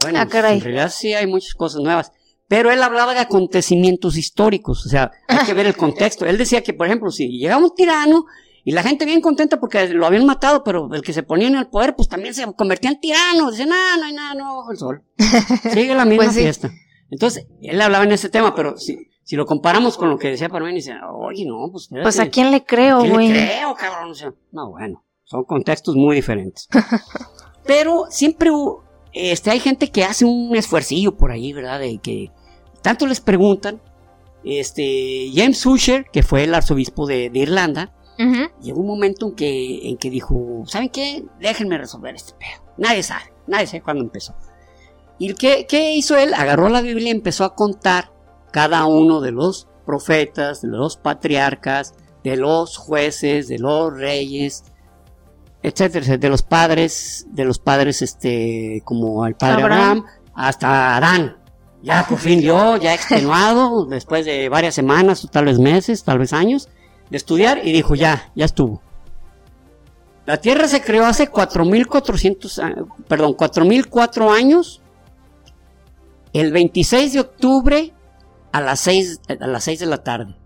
Bueno, 0.00 0.18
ah, 0.18 0.50
en 0.50 0.60
realidad 0.60 0.92
sí 0.94 1.14
hay 1.14 1.26
muchas 1.26 1.54
cosas 1.54 1.80
nuevas, 1.82 2.12
pero 2.48 2.72
él 2.72 2.82
hablaba 2.82 3.14
de 3.14 3.20
acontecimientos 3.20 4.16
históricos, 4.16 4.84
o 4.86 4.88
sea, 4.88 5.12
hay 5.28 5.46
que 5.46 5.54
ver 5.54 5.66
el 5.66 5.76
contexto. 5.76 6.26
Él 6.26 6.36
decía 6.36 6.62
que, 6.62 6.74
por 6.74 6.86
ejemplo, 6.86 7.10
si 7.10 7.28
llegaba 7.38 7.62
un 7.62 7.74
tirano 7.74 8.24
y 8.64 8.72
la 8.72 8.82
gente 8.82 9.04
bien 9.04 9.20
contenta 9.20 9.60
porque 9.60 9.88
lo 9.88 10.06
habían 10.06 10.26
matado, 10.26 10.64
pero 10.64 10.88
el 10.92 11.02
que 11.02 11.12
se 11.12 11.22
ponía 11.22 11.48
en 11.48 11.56
el 11.56 11.68
poder, 11.68 11.94
pues 11.94 12.08
también 12.08 12.34
se 12.34 12.50
convertía 12.54 12.90
en 12.90 13.00
tirano. 13.00 13.50
Dice, 13.50 13.66
no, 13.66 13.74
no 13.98 14.04
hay 14.04 14.12
nada 14.12 14.34
nuevo 14.34 14.56
bajo 14.58 14.72
el 14.72 14.78
sol. 14.78 15.02
Sigue 15.72 15.94
la 15.94 16.04
misma 16.04 16.24
pues 16.24 16.36
fiesta. 16.36 16.70
Entonces, 17.10 17.46
él 17.60 17.80
hablaba 17.80 18.04
en 18.04 18.12
ese 18.12 18.30
tema, 18.30 18.54
pero 18.54 18.76
sí, 18.76 19.10
si 19.24 19.36
lo 19.36 19.46
comparamos 19.46 19.96
con 19.96 20.10
lo 20.10 20.18
que 20.18 20.28
decía 20.28 20.48
Parmen, 20.48 20.74
dice, 20.74 20.94
oye, 21.12 21.46
no, 21.46 21.68
pues 21.72 21.88
Pues 21.90 22.20
a 22.20 22.28
quién 22.28 22.50
le 22.50 22.64
creo, 22.64 23.04
güey. 23.04 23.28
le 23.28 23.46
creo, 23.46 23.74
cabrón? 23.74 24.12
no, 24.52 24.70
bueno, 24.70 25.02
son 25.24 25.44
contextos 25.44 25.96
muy 25.96 26.14
diferentes. 26.14 26.68
Pero 27.66 28.04
siempre 28.10 28.50
este, 29.12 29.50
hay 29.50 29.60
gente 29.60 29.90
que 29.90 30.04
hace 30.04 30.26
un 30.26 30.54
esfuercillo 30.54 31.16
por 31.16 31.30
ahí, 31.30 31.52
¿verdad? 31.54 31.80
De 31.80 31.98
que 31.98 32.30
tanto 32.82 33.06
les 33.06 33.20
preguntan. 33.20 33.80
Este, 34.44 35.30
James 35.34 35.64
Usher, 35.64 36.04
que 36.12 36.22
fue 36.22 36.44
el 36.44 36.54
arzobispo 36.54 37.06
de, 37.06 37.30
Irlanda, 37.32 37.94
llegó 38.60 38.80
un 38.80 38.86
momento 38.86 39.28
en 39.28 39.34
que, 39.34 39.88
en 39.88 39.96
que 39.96 40.10
dijo, 40.10 40.64
¿saben 40.66 40.90
qué? 40.90 41.24
Déjenme 41.40 41.78
resolver 41.78 42.14
este 42.14 42.34
pedo. 42.34 42.62
Nadie 42.76 43.02
sabe, 43.02 43.32
nadie 43.46 43.66
sabe 43.66 43.82
cuándo 43.82 44.04
empezó. 44.04 44.34
¿Y 45.18 45.32
qué, 45.32 45.64
qué 45.66 45.94
hizo 45.94 46.18
él? 46.18 46.34
Agarró 46.34 46.68
la 46.68 46.82
Biblia 46.82 47.08
y 47.08 47.12
empezó 47.12 47.44
a 47.44 47.54
contar 47.54 48.13
cada 48.54 48.86
uno 48.86 49.20
de 49.20 49.32
los 49.32 49.66
profetas, 49.84 50.62
de 50.62 50.68
los 50.68 50.96
patriarcas, 50.96 51.92
de 52.22 52.36
los 52.36 52.76
jueces, 52.76 53.48
de 53.48 53.58
los 53.58 53.92
reyes, 53.92 54.62
etcétera, 55.60 56.16
de 56.16 56.28
los 56.28 56.42
padres, 56.42 57.26
de 57.30 57.44
los 57.46 57.58
padres, 57.58 58.00
este, 58.00 58.80
como 58.84 59.26
el 59.26 59.34
padre 59.34 59.64
Abraham, 59.64 60.04
hasta 60.36 60.96
Adán. 60.96 61.36
Ya 61.82 62.06
por 62.08 62.18
fin 62.18 62.38
dio, 62.38 62.76
ya 62.76 62.94
extenuado, 62.94 63.86
después 63.90 64.24
de 64.24 64.48
varias 64.48 64.76
semanas, 64.76 65.26
tal 65.32 65.46
vez 65.46 65.58
meses, 65.58 66.04
tal 66.04 66.20
vez 66.20 66.32
años, 66.32 66.68
de 67.10 67.16
estudiar, 67.16 67.66
y 67.66 67.72
dijo, 67.72 67.96
ya, 67.96 68.30
ya 68.36 68.44
estuvo. 68.44 68.80
La 70.26 70.36
Tierra 70.36 70.68
se 70.68 70.80
creó 70.80 71.06
hace 71.06 71.28
4.400, 71.28 72.86
perdón, 73.08 73.32
4.004 73.36 74.32
años 74.32 74.80
el 76.32 76.52
26 76.52 77.14
de 77.14 77.20
octubre 77.20 77.94
a 78.54 78.60
las 78.60 78.78
6, 78.80 79.20
a 79.40 79.46
las 79.48 79.64
6 79.64 79.80
de 79.80 79.86
la 79.86 80.04
tarde. 80.04 80.36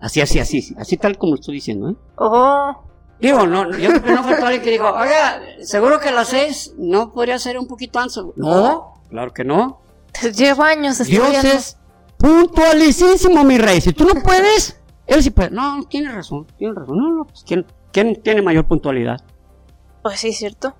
Así, 0.00 0.20
así, 0.20 0.38
así, 0.38 0.74
así 0.78 0.98
tal 0.98 1.16
como 1.16 1.36
estoy 1.36 1.54
diciendo, 1.54 1.88
¿eh? 1.88 1.96
Oh. 2.16 2.76
Digo, 3.18 3.46
no, 3.46 3.70
yo 3.70 3.88
creo 3.88 4.02
que 4.02 4.12
no 4.12 4.22
fue 4.22 4.34
alguien 4.34 4.62
que 4.62 4.70
dijo, 4.72 4.84
oiga, 4.84 5.40
seguro 5.62 5.98
que 5.98 6.10
a 6.10 6.12
las 6.12 6.28
6 6.28 6.74
no 6.76 7.14
podría 7.14 7.38
ser 7.38 7.58
un 7.58 7.66
poquito 7.66 7.98
antes. 8.00 8.22
No, 8.36 9.00
claro 9.08 9.32
que 9.32 9.44
no. 9.44 9.80
Llevo 10.36 10.62
años 10.62 11.00
estudiando. 11.00 11.40
Dios 11.40 11.44
es 11.44 11.78
puntualicísimo, 12.18 13.44
mi 13.44 13.56
rey. 13.56 13.80
Si 13.80 13.94
tú 13.94 14.04
no 14.04 14.22
puedes, 14.22 14.78
él 15.06 15.22
sí 15.22 15.30
puede. 15.30 15.50
No, 15.50 15.84
tiene 15.88 16.12
razón, 16.12 16.46
tiene 16.58 16.74
razón. 16.74 16.98
No, 16.98 17.10
no, 17.14 17.24
pues 17.24 17.44
¿quién, 17.46 17.64
quién 17.92 18.20
tiene 18.20 18.42
mayor 18.42 18.66
puntualidad? 18.66 19.22
Pues 20.02 20.20
sí, 20.20 20.34
cierto. 20.34 20.74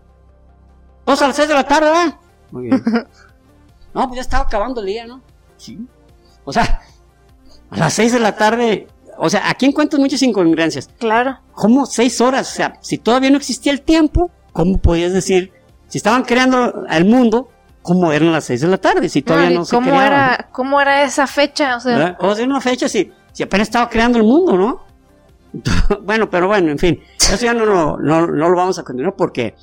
Pues 1.07 1.23
a 1.23 1.29
las 1.29 1.37
6 1.37 1.49
de 1.49 1.55
la 1.55 1.67
tarde, 1.67 1.87
¿verdad? 1.87 2.21
Muy 2.51 2.65
bien. 2.65 2.83
no, 3.95 4.07
pues 4.07 4.17
ya 4.17 4.21
estaba 4.21 4.45
acabando 4.45 4.83
el 4.83 4.87
día, 4.87 5.07
¿no? 5.07 5.23
Sí. 5.57 5.79
O 6.47 6.53
sea, 6.55 6.81
a 7.71 7.77
las 7.77 7.93
6 7.93 8.13
de 8.13 8.21
la 8.21 8.35
tarde 8.37 8.87
o 9.19 9.31
sea, 9.31 9.49
aquí 9.49 9.67
encuentras 9.67 10.01
muchas 10.01 10.23
incongruencias. 10.23 10.91
Claro. 10.99 11.39
¿Cómo 11.53 11.87
seis 11.87 12.21
horas? 12.21 12.53
O 12.53 12.55
sea, 12.55 12.75
si 12.81 12.99
todavía 12.99 13.31
no 13.31 13.39
existía 13.39 13.73
el 13.73 13.83
tiempo, 13.83 14.31
¿cómo 14.53 14.79
podías 14.79 15.13
decir? 15.13 15.53
Si 15.89 15.99
estaban 15.99 16.25
creando 16.25 16.85
el 16.91 17.05
mundo, 17.05 17.49
¿cómo 17.83 18.13
eran 18.13 18.33
las 18.33 18.45
seis 18.45 18.61
de 18.61 18.69
la 18.69 18.79
tarde? 18.79 19.09
Si 19.09 19.23
todavía 19.23 19.51
no, 19.51 19.65
se 19.65 19.75
¿cómo 19.75 20.01
era, 20.01 20.49
¿Cómo 20.53 20.81
era 20.81 21.03
esa 21.03 21.27
fecha? 21.27 21.77
O 21.77 21.81
sea, 21.81 22.17
¿cómo 22.17 22.33
era 22.33 22.45
una 22.45 22.61
fecha 22.61 22.89
si, 22.89 23.11
si 23.33 23.43
apenas 23.43 23.69
estaba 23.69 23.89
creando 23.89 24.19
el 24.19 24.25
mundo, 24.25 24.57
no? 24.57 24.85
bueno, 26.03 26.29
pero 26.29 26.49
bueno, 26.49 26.71
en 26.71 26.79
fin, 26.79 27.03
eso 27.19 27.45
ya 27.45 27.55
no, 27.55 27.65
no, 27.65 27.97
no, 27.97 28.27
no 28.27 28.49
lo 28.49 28.57
vamos 28.57 28.79
a 28.79 28.83
continuar 28.83 29.15
porque, 29.17 29.55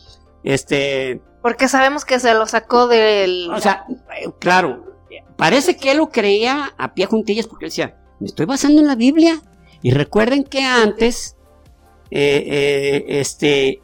este... 0.43 1.21
Porque 1.41 1.67
sabemos 1.67 2.05
que 2.05 2.19
se 2.19 2.33
lo 2.33 2.47
sacó 2.47 2.87
del... 2.87 3.51
O 3.51 3.59
sea, 3.59 3.85
claro, 4.39 4.92
parece 5.35 5.75
que 5.75 5.91
él 5.91 5.97
lo 5.97 6.09
creía 6.09 6.73
a 6.77 6.93
pie 6.93 7.05
juntillas 7.05 7.47
porque 7.47 7.65
decía, 7.65 7.97
me 8.19 8.27
estoy 8.27 8.45
basando 8.45 8.81
en 8.81 8.87
la 8.87 8.95
Biblia. 8.95 9.41
Y 9.81 9.91
recuerden 9.91 10.43
que 10.43 10.63
antes, 10.63 11.35
eh, 12.09 12.43
eh, 12.47 13.05
este, 13.19 13.81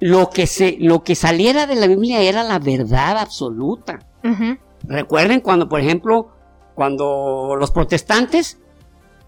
lo 0.00 0.30
que, 0.30 0.46
se, 0.46 0.76
lo 0.80 1.02
que 1.02 1.14
saliera 1.14 1.66
de 1.66 1.76
la 1.76 1.86
Biblia 1.86 2.20
era 2.20 2.42
la 2.42 2.58
verdad 2.58 3.18
absoluta. 3.18 4.00
Recuerden 4.82 5.40
cuando, 5.40 5.68
por 5.68 5.80
ejemplo, 5.80 6.30
cuando 6.74 7.56
los 7.58 7.70
protestantes, 7.70 8.58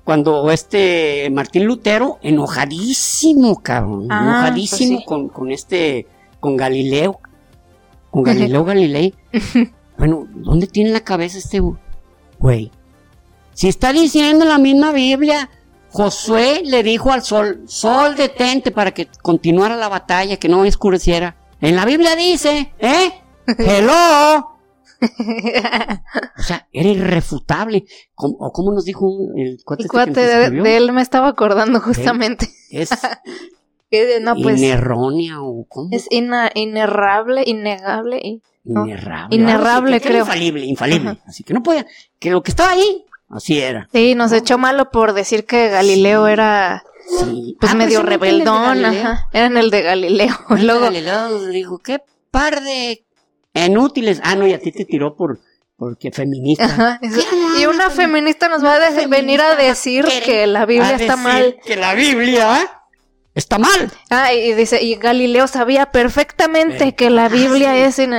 cuando 0.05 0.51
este 0.51 1.31
Martín 1.31 1.65
Lutero, 1.65 2.19
enojadísimo, 2.23 3.63
cabrón, 3.63 4.07
ah, 4.11 4.23
enojadísimo 4.23 4.97
pues 4.97 5.07
con, 5.07 5.29
con, 5.29 5.51
este, 5.53 6.07
con 6.41 6.57
Galileo, 6.57 7.21
con 8.11 8.23
Galileo 8.25 8.65
Galilei. 8.65 9.15
bueno, 10.01 10.27
¿dónde 10.31 10.67
tiene 10.67 10.93
la 10.93 11.05
cabeza 11.05 11.37
este 11.37 11.61
güey? 12.39 12.71
Si 13.53 13.69
está 13.69 13.93
diciendo 13.93 14.47
la 14.47 14.57
misma 14.57 14.93
Biblia, 14.93 15.51
Josué 15.91 16.63
le 16.65 16.83
dijo 16.83 17.13
al 17.13 17.23
sol, 17.23 17.65
sol 17.67 18.17
detente 18.17 18.71
para 18.71 18.93
que 18.93 19.09
continuara 19.21 19.77
la 19.77 19.91
batalla, 19.91 20.39
que 20.39 20.49
no 20.49 20.63
oscureciera. 20.63 21.37
En 21.61 21.77
la 21.77 21.85
Biblia 21.85 22.17
dice, 22.17 22.73
¿eh? 22.79 23.13
Hello. 23.59 24.57
o 25.03 26.43
sea, 26.43 26.67
era 26.73 26.89
irrefutable. 26.89 27.85
o 28.15 28.53
como 28.53 28.73
nos 28.73 28.87
dijo 28.87 29.07
el 29.37 29.59
cuate, 29.67 29.85
este 29.85 30.51
de, 30.51 30.77
él 30.79 30.93
me 30.93 31.03
estaba 31.03 31.29
acordando 31.29 31.79
justamente. 31.81 32.49
Es 32.71 32.89
no, 34.23 34.35
pues, 34.37 34.61
inerrónea 34.61 35.43
o 35.43 35.67
cómo. 35.69 35.91
Es 35.93 36.09
inerrable, 36.11 37.43
innegable. 37.45 38.19
Y, 38.25 38.43
Inerrable. 38.65 39.37
Inerrable, 39.37 40.01
creo. 40.01 40.21
Infalible, 40.21 40.67
infalible. 40.67 41.19
Así 41.27 41.45
que 41.45 41.55
no 41.55 41.63
podía. 41.63 41.87
Que 42.19 42.31
lo 42.31 42.43
que 42.43 42.51
estaba 42.51 42.71
ahí 42.71 43.05
Así 43.31 43.61
era. 43.61 43.89
Sí, 43.93 44.15
nos 44.17 44.33
echó 44.33 44.59
malo 44.59 44.91
por 44.91 45.13
decir 45.13 45.47
que 45.47 45.69
Galileo 45.69 46.27
era 46.27 46.83
pues 47.61 47.73
ah, 47.73 47.75
medio 47.75 48.01
pues 48.01 48.11
rebeldón, 48.11 48.85
ajá. 48.85 49.29
Era 49.33 49.47
en 49.47 49.57
el 49.57 49.71
de 49.71 49.83
Galileo. 49.83 50.37
Luego 50.61 50.81
Galileo 50.81 51.47
dijo, 51.47 51.79
qué 51.79 52.03
par 52.31 52.61
de 52.61 53.05
inútiles. 53.55 54.21
Ah, 54.25 54.35
no, 54.35 54.47
y 54.47 54.53
a 54.53 54.59
ti 54.59 54.73
te 54.73 54.85
tiró 54.85 55.15
por 55.15 55.41
porque 55.77 56.11
feminista. 56.11 56.65
Ajá, 56.65 57.01
y 57.59 57.67
una 57.67 57.89
feminista 57.89 58.49
nos 58.49 58.65
va 58.65 58.75
a 58.75 59.07
venir 59.07 59.41
a 59.41 59.55
decir 59.55 60.05
que 60.25 60.47
la 60.47 60.67
Biblia 60.67 60.97
está 60.97 61.17
mal. 61.17 61.57
Que 61.65 61.77
la 61.77 61.95
Biblia 61.95 62.80
está 63.35 63.59
mal. 63.59 63.93
Ah, 64.11 64.33
y 64.33 64.53
dice, 64.55 64.83
y 64.83 64.97
Galileo 64.97 65.47
sabía 65.47 65.87
perfectamente 65.93 66.95
que 66.95 67.11
la 67.11 67.29
Biblia 67.29 67.77
es 67.87 67.99
en 67.99 68.13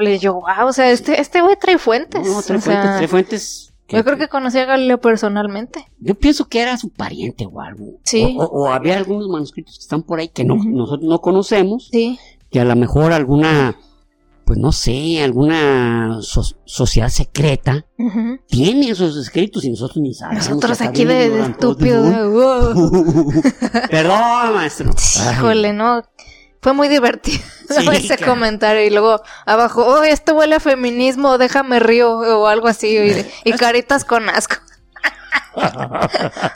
Y 0.00 0.18
yo, 0.18 0.34
wow, 0.34 0.66
o 0.68 0.72
sea, 0.72 0.90
este, 0.90 1.20
este 1.20 1.40
güey 1.40 1.56
trae 1.56 1.78
fuentes. 1.78 2.26
No, 2.26 2.42
trae 2.42 2.60
fuentes, 2.60 2.96
trae 2.96 3.08
fuentes 3.08 3.66
yo 3.88 4.04
creo 4.04 4.18
que 4.18 4.28
conocía 4.28 4.62
a 4.62 4.66
Galileo 4.66 5.00
personalmente. 5.00 5.86
Yo 5.98 6.14
pienso 6.14 6.48
que 6.48 6.60
era 6.60 6.76
su 6.76 6.90
pariente 6.90 7.46
o 7.46 7.60
algo. 7.60 7.98
Sí. 8.02 8.36
O, 8.38 8.68
había 8.68 8.96
algunos 8.96 9.28
manuscritos 9.28 9.76
que 9.76 9.82
están 9.82 10.02
por 10.02 10.18
ahí 10.18 10.28
que 10.28 10.44
no, 10.44 10.56
nosotros 10.56 11.08
no 11.08 11.20
conocemos. 11.20 11.88
Sí. 11.92 12.18
Que 12.50 12.60
a 12.60 12.64
lo 12.64 12.74
mejor 12.74 13.12
alguna, 13.12 13.76
pues 14.46 14.58
no 14.60 14.70
sé, 14.70 15.22
alguna 15.22 16.20
sociedad 16.20 17.08
secreta 17.08 17.84
tiene 18.46 18.90
esos 18.90 19.16
escritos 19.16 19.64
y 19.64 19.70
nosotros 19.70 19.96
ni 19.98 20.14
sabemos. 20.14 20.48
Nosotros 20.48 20.80
aquí 20.80 21.04
de, 21.04 21.40
estúpido. 21.40 22.04
Perdón, 23.90 24.54
maestro. 24.54 24.94
Híjole, 25.32 25.72
no 25.72 26.02
fue 26.66 26.72
muy 26.72 26.88
divertido 26.88 27.38
ese 27.92 28.18
comentario 28.18 28.84
y 28.84 28.90
luego 28.90 29.22
abajo, 29.44 29.84
oh, 29.86 30.02
esto 30.02 30.34
huele 30.34 30.56
a 30.56 30.60
feminismo, 30.60 31.38
déjame 31.38 31.78
río 31.78 32.10
o 32.10 32.48
algo 32.48 32.66
así 32.66 33.24
y, 33.44 33.52
caritas 33.58 34.04
con 34.04 34.28
asco. 34.28 34.56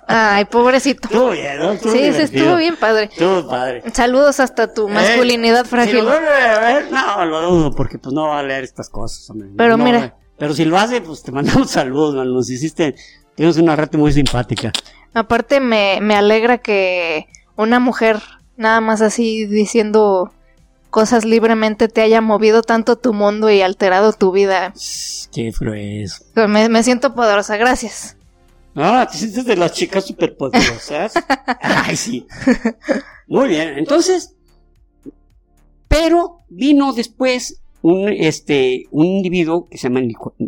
Ay, 0.06 0.44
pobrecito. 0.44 1.08
Estuvo 1.08 1.30
bien, 1.30 1.58
¿no? 1.58 1.76
sí, 1.76 1.98
estuvo 1.98 2.56
bien 2.56 2.76
padre. 2.76 3.04
Estuvo 3.04 3.48
padre. 3.48 3.82
Saludos 3.92 4.40
hasta 4.40 4.72
tu 4.72 4.88
eh, 4.88 4.92
masculinidad 4.92 5.64
frágil. 5.64 6.04
no, 6.04 7.24
lo 7.24 7.42
dudo, 7.42 7.74
porque 7.74 7.98
pues 7.98 8.12
no 8.12 8.28
va 8.28 8.40
a 8.40 8.42
leer 8.42 8.64
estas 8.64 8.88
cosas, 8.88 9.34
Pero 9.56 9.78
mira. 9.78 10.16
Pero 10.38 10.54
si 10.54 10.64
lo 10.64 10.78
hace, 10.78 11.00
pues 11.02 11.22
te 11.22 11.32
mandamos 11.32 11.70
saludos, 11.70 12.14
man. 12.14 12.32
Nos 12.32 12.48
hiciste, 12.50 12.94
tienes 13.34 13.58
una 13.58 13.76
rata 13.76 13.98
muy 13.98 14.12
simpática. 14.12 14.72
Aparte 15.12 15.60
me, 15.60 15.98
me 16.00 16.14
alegra 16.14 16.58
que 16.58 17.26
una 17.56 17.78
mujer 17.78 18.20
nada 18.56 18.80
más 18.80 19.02
así 19.02 19.44
diciendo 19.46 20.32
cosas 20.88 21.24
libremente 21.24 21.88
te 21.88 22.00
haya 22.00 22.20
movido 22.20 22.62
tanto 22.62 22.96
tu 22.96 23.12
mundo 23.12 23.50
y 23.50 23.60
alterado 23.60 24.12
tu 24.12 24.32
vida. 24.32 24.72
Qué 25.32 25.52
frues. 25.52 26.24
Me, 26.34 26.68
me 26.68 26.82
siento 26.82 27.14
poderosa, 27.14 27.56
gracias. 27.56 28.16
Ah, 28.74 29.06
te 29.10 29.18
sientes 29.18 29.44
de 29.44 29.56
las 29.56 29.72
chicas 29.72 30.06
superpoderosas. 30.06 31.14
Ay, 31.60 31.96
sí. 31.96 32.26
Muy 33.26 33.48
bien, 33.48 33.78
entonces. 33.78 34.36
Pero 35.88 36.38
vino 36.48 36.92
después 36.92 37.60
un, 37.82 38.08
este, 38.08 38.86
un 38.90 39.06
individuo 39.06 39.68
que 39.68 39.78
se, 39.78 39.88
llama, 39.88 40.02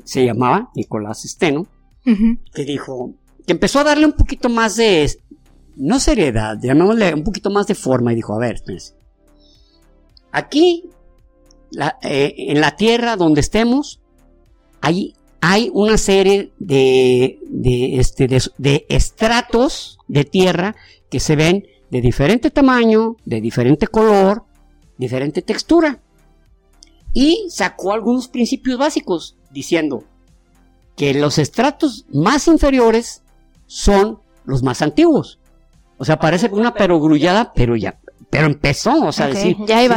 se 0.05 0.25
llamaba 0.25 0.71
Nicolás 0.75 1.25
Esteno, 1.25 1.67
que 2.05 2.65
dijo, 2.65 3.15
que 3.47 3.53
empezó 3.53 3.81
a 3.81 3.85
darle 3.85 4.07
un 4.07 4.13
poquito 4.13 4.49
más 4.49 4.77
de, 4.77 5.11
no 5.77 6.01
seriedad, 6.01 6.59
llamémosle 6.61 7.15
un 7.15 7.25
poquito 7.25 7.51
más 7.51 7.67
de 7.67 7.75
forma 7.75 8.13
y 8.13 8.17
dijo, 8.17 8.35
a 8.35 8.39
ver, 8.39 8.57
espérense. 8.57 8.95
Aquí, 10.31 10.85
eh, 12.03 12.35
en 12.37 12.61
la 12.61 12.77
tierra 12.77 13.17
donde 13.17 13.41
estemos, 13.41 14.01
hay, 14.81 15.15
hay 15.45 15.73
una 15.75 15.99
serie 15.99 16.53
de, 16.61 17.41
de, 17.49 17.99
este, 17.99 18.29
de, 18.29 18.87
estratos 18.89 19.99
de 20.07 20.25
tierra 20.25 20.77
que 21.11 21.19
se 21.19 21.35
ven 21.35 21.67
de 21.91 22.01
diferente 22.01 22.53
tamaño, 22.53 23.17
de 23.25 23.41
diferente 23.41 23.89
color, 23.89 24.45
diferente 24.99 25.43
textura. 25.43 26.01
Y 27.13 27.49
sacó 27.51 27.93
algunos 27.93 28.29
principios 28.29 28.79
básicos 28.79 29.37
diciendo 29.51 30.05
que 30.97 31.13
los 31.13 31.39
estratos 31.39 32.07
más 32.13 32.47
inferiores 32.47 33.23
son 33.67 34.21
los 34.45 34.63
más 34.63 34.81
antiguos. 34.81 35.41
O 35.99 36.05
sea, 36.05 36.21
parece 36.21 36.51
una 36.53 36.73
perogrullada, 36.73 37.53
pero 37.53 37.75
ya, 37.75 37.99
pero 38.31 38.47
empezó, 38.47 39.07
o 39.07 39.13
sea, 39.13 39.27
decir, 39.27 39.57
ya 39.67 39.79
hay 39.79 39.89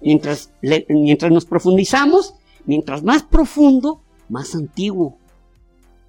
mientras, 0.00 0.50
mientras 0.88 1.30
nos 1.30 1.44
profundizamos, 1.44 2.32
mientras 2.64 3.02
más 3.02 3.22
profundo, 3.22 4.02
más 4.28 4.54
antiguo, 4.54 5.16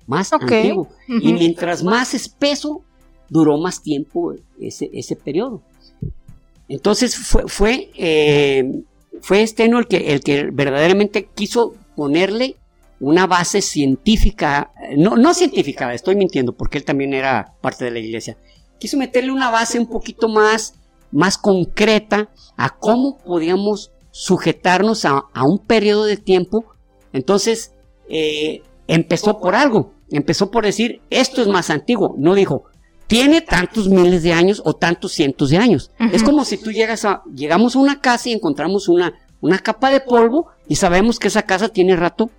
más 0.07 0.33
antiguo, 0.33 0.89
y 1.07 1.33
mientras 1.33 1.83
más 1.83 2.13
espeso, 2.13 2.81
duró 3.29 3.57
más 3.57 3.81
tiempo 3.81 4.33
ese, 4.59 4.89
ese 4.93 5.15
periodo. 5.15 5.61
Entonces 6.67 7.15
fue, 7.15 7.43
fue, 7.47 7.91
eh, 7.95 8.83
fue 9.21 9.41
Esteno 9.41 9.79
el 9.79 9.87
que, 9.87 10.13
el 10.13 10.21
que 10.21 10.49
verdaderamente 10.51 11.29
quiso 11.33 11.75
ponerle 11.95 12.55
una 12.99 13.27
base 13.27 13.61
científica, 13.61 14.71
no, 14.97 15.15
no 15.15 15.33
científica, 15.33 15.93
estoy 15.93 16.15
mintiendo, 16.15 16.53
porque 16.53 16.77
él 16.77 16.85
también 16.85 17.13
era 17.13 17.55
parte 17.61 17.85
de 17.85 17.91
la 17.91 17.99
iglesia, 17.99 18.37
quiso 18.79 18.97
meterle 18.97 19.31
una 19.31 19.51
base 19.51 19.79
un 19.79 19.87
poquito 19.87 20.27
más, 20.27 20.75
más 21.11 21.37
concreta 21.37 22.29
a 22.57 22.77
cómo 22.77 23.17
podíamos 23.17 23.91
sujetarnos 24.11 25.05
a, 25.05 25.23
un 25.45 25.59
periodo 25.59 26.05
de 26.05 26.17
tiempo. 26.17 26.65
Entonces, 27.13 27.73
eh, 28.09 28.61
empezó 28.87 29.39
por 29.39 29.55
algo, 29.55 29.93
empezó 30.09 30.51
por 30.51 30.65
decir, 30.65 31.01
esto 31.09 31.41
es 31.41 31.47
más 31.47 31.69
antiguo, 31.69 32.15
no 32.17 32.33
dijo, 32.33 32.65
tiene 33.09 33.41
tantos 33.41 33.89
miles 33.89 34.21
de 34.21 34.33
años 34.33 34.61
o 34.63 34.75
tantos 34.75 35.13
cientos 35.13 35.49
de 35.49 35.57
años. 35.57 35.91
Es 36.11 36.21
como 36.21 36.45
si 36.45 36.57
tú 36.57 36.71
llegas 36.71 37.05
a, 37.05 37.23
llegamos 37.33 37.75
a 37.75 37.79
una 37.79 38.01
casa 38.01 38.29
y 38.29 38.33
encontramos 38.33 38.87
una, 38.87 39.13
una 39.41 39.57
capa 39.57 39.89
de 39.89 39.99
polvo 39.99 40.49
y 40.67 40.75
sabemos 40.75 41.17
que 41.17 41.29
esa 41.29 41.41
casa 41.41 41.69
tiene 41.69 41.95
rato, 41.95 42.29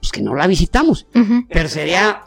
pues 0.00 0.12
que 0.12 0.22
no 0.22 0.36
la 0.36 0.46
visitamos. 0.46 1.08
Pero 1.48 1.68
sería, 1.68 2.22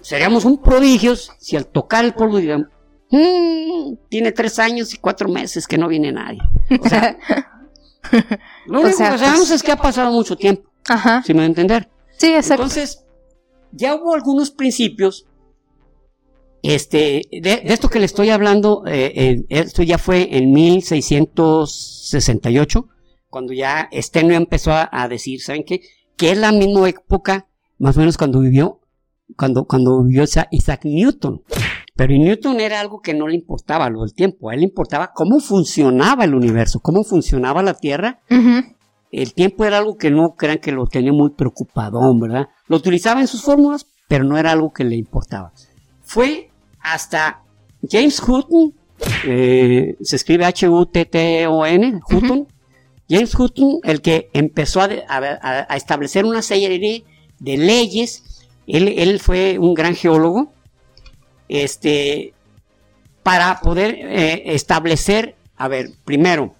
seríamos 0.00 0.46
un 0.46 0.62
prodigio 0.62 1.14
si 1.14 1.56
al 1.56 1.66
tocar 1.66 2.06
el 2.06 2.14
polvo 2.14 2.38
digamos, 2.38 2.68
mmm, 3.10 3.96
tiene 4.08 4.32
tres 4.32 4.58
años 4.58 4.94
y 4.94 4.96
cuatro 4.96 5.28
meses 5.28 5.66
que 5.66 5.76
no 5.76 5.88
viene 5.88 6.10
nadie. 6.10 6.40
O 6.80 6.88
sea, 6.88 7.18
lo 8.66 8.80
único 8.80 8.96
que 8.98 9.18
sabemos 9.18 9.38
pues 9.40 9.50
es 9.50 9.62
que 9.62 9.72
ha 9.72 9.76
pasado 9.76 10.10
mucho 10.10 10.36
tiempo. 10.36 10.70
Ajá. 10.88 11.22
Si 11.22 11.34
me 11.34 11.44
entender. 11.44 11.88
Sí, 12.22 12.32
exacto. 12.32 12.62
Entonces, 12.62 13.04
ya 13.72 13.96
hubo 13.96 14.14
algunos 14.14 14.52
principios 14.52 15.26
este, 16.62 17.22
de, 17.32 17.62
esto 17.64 17.88
que 17.88 17.98
le 17.98 18.04
estoy 18.04 18.30
hablando, 18.30 18.84
eh, 18.86 19.12
eh, 19.16 19.44
esto 19.48 19.82
ya 19.82 19.98
fue 19.98 20.36
en 20.36 20.52
1668, 20.52 22.88
cuando 23.28 23.52
ya 23.52 23.88
Steno 23.92 24.34
empezó 24.34 24.70
a, 24.72 25.08
decir, 25.08 25.40
¿saben 25.40 25.64
qué? 25.64 25.80
Que 26.16 26.30
es 26.30 26.38
la 26.38 26.52
misma 26.52 26.88
época, 26.88 27.48
más 27.78 27.96
o 27.96 28.00
menos 28.00 28.16
cuando 28.16 28.38
vivió, 28.38 28.78
cuando, 29.36 29.64
cuando 29.64 30.04
vivió 30.04 30.22
Isaac 30.22 30.84
Newton. 30.84 31.42
Pero 31.96 32.14
Newton 32.14 32.60
era 32.60 32.78
algo 32.78 33.00
que 33.00 33.14
no 33.14 33.26
le 33.26 33.34
importaba 33.34 33.90
lo 33.90 34.02
del 34.02 34.14
tiempo, 34.14 34.48
a 34.48 34.54
él 34.54 34.60
le 34.60 34.66
importaba 34.66 35.10
cómo 35.12 35.40
funcionaba 35.40 36.22
el 36.22 36.36
universo, 36.36 36.78
cómo 36.78 37.02
funcionaba 37.02 37.64
la 37.64 37.74
Tierra. 37.74 38.20
El 39.12 39.34
tiempo 39.34 39.66
era 39.66 39.76
algo 39.76 39.98
que 39.98 40.10
no 40.10 40.34
crean 40.36 40.58
que 40.58 40.72
lo 40.72 40.86
tenía 40.86 41.12
muy 41.12 41.30
preocupado, 41.30 42.00
¿verdad? 42.18 42.48
Lo 42.66 42.78
utilizaba 42.78 43.20
en 43.20 43.28
sus 43.28 43.42
fórmulas, 43.42 43.86
pero 44.08 44.24
no 44.24 44.38
era 44.38 44.52
algo 44.52 44.72
que 44.72 44.84
le 44.84 44.96
importaba. 44.96 45.52
Fue 46.00 46.50
hasta 46.80 47.42
James 47.88 48.18
Hutton, 48.20 48.72
eh, 49.26 49.96
se 50.00 50.16
escribe 50.16 50.46
H-U-T-T-O-N, 50.46 52.00
Hutton, 52.10 52.48
James 53.08 53.34
Hutton, 53.38 53.80
el 53.84 54.00
que 54.00 54.30
empezó 54.32 54.80
a, 54.80 54.86
establecer 55.76 56.24
una 56.24 56.40
serie 56.40 57.04
de 57.38 57.56
leyes, 57.58 58.46
él, 58.66 59.20
fue 59.20 59.58
un 59.58 59.74
gran 59.74 59.94
geólogo, 59.94 60.54
este, 61.48 62.32
para 63.22 63.60
poder 63.60 63.94
eh, 63.94 64.54
establecer, 64.54 65.36
a 65.56 65.68
ver, 65.68 65.90
primero, 66.06 66.54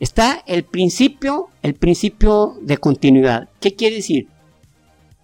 está 0.00 0.42
el 0.46 0.64
principio, 0.64 1.48
el 1.62 1.74
principio 1.74 2.56
de 2.60 2.78
continuidad. 2.78 3.48
¿Qué 3.60 3.74
quiere 3.74 3.96
decir? 3.96 4.28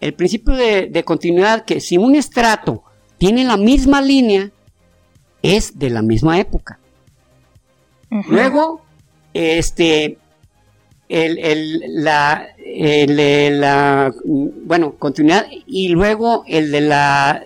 El 0.01 0.15
principio 0.15 0.55
de, 0.55 0.89
de 0.89 1.05
continuidad 1.05 1.65
que 1.65 1.81
si 1.81 1.97
un 1.97 2.15
estrato 2.17 2.83
tiene 3.19 3.45
la 3.45 3.57
misma 3.57 4.03
línea, 4.03 4.51
es 5.43 5.79
de 5.79 5.91
la 5.91 6.03
misma 6.03 6.39
época. 6.41 6.79
Luego, 8.29 8.83
este, 9.33 10.19
el, 11.09 11.81
la, 12.03 12.47
la, 12.67 14.15
bueno, 14.65 14.97
continuidad, 14.99 15.47
y 15.67 15.89
luego 15.89 16.45
el 16.47 16.71
de, 16.71 16.81
la, 16.83 17.45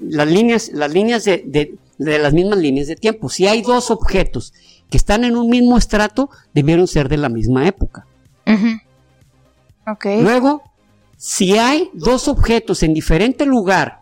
las 0.00 0.28
líneas, 0.28 0.70
las 0.74 0.92
líneas 0.92 1.24
de, 1.24 1.74
las 1.98 2.32
mismas 2.32 2.58
líneas 2.58 2.88
de 2.88 2.96
tiempo. 2.96 3.28
Si 3.28 3.46
hay 3.46 3.62
dos 3.62 3.90
objetos 3.90 4.52
que 4.90 4.96
están 4.96 5.24
en 5.24 5.36
un 5.36 5.48
mismo 5.48 5.78
estrato, 5.78 6.30
debieron 6.52 6.86
ser 6.86 7.08
de 7.08 7.16
la 7.16 7.28
misma 7.28 7.66
época. 7.66 8.06
Luego, 10.22 10.62
si 11.16 11.56
hay 11.56 11.90
dos 11.94 12.28
objetos 12.28 12.82
en 12.82 12.94
diferente 12.94 13.46
lugar 13.46 14.00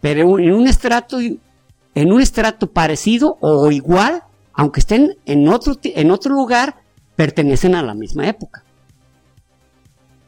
pero 0.00 0.38
en 0.38 0.52
un 0.52 0.66
estrato, 0.66 1.18
en 1.20 2.12
un 2.12 2.20
estrato 2.20 2.70
parecido 2.70 3.36
o 3.40 3.70
igual, 3.70 4.22
aunque 4.52 4.80
estén 4.80 5.16
en 5.26 5.48
otro, 5.48 5.76
en 5.82 6.10
otro 6.10 6.34
lugar, 6.34 6.76
pertenecen 7.16 7.74
a 7.74 7.82
la 7.82 7.94
misma 7.94 8.28
época. 8.28 8.64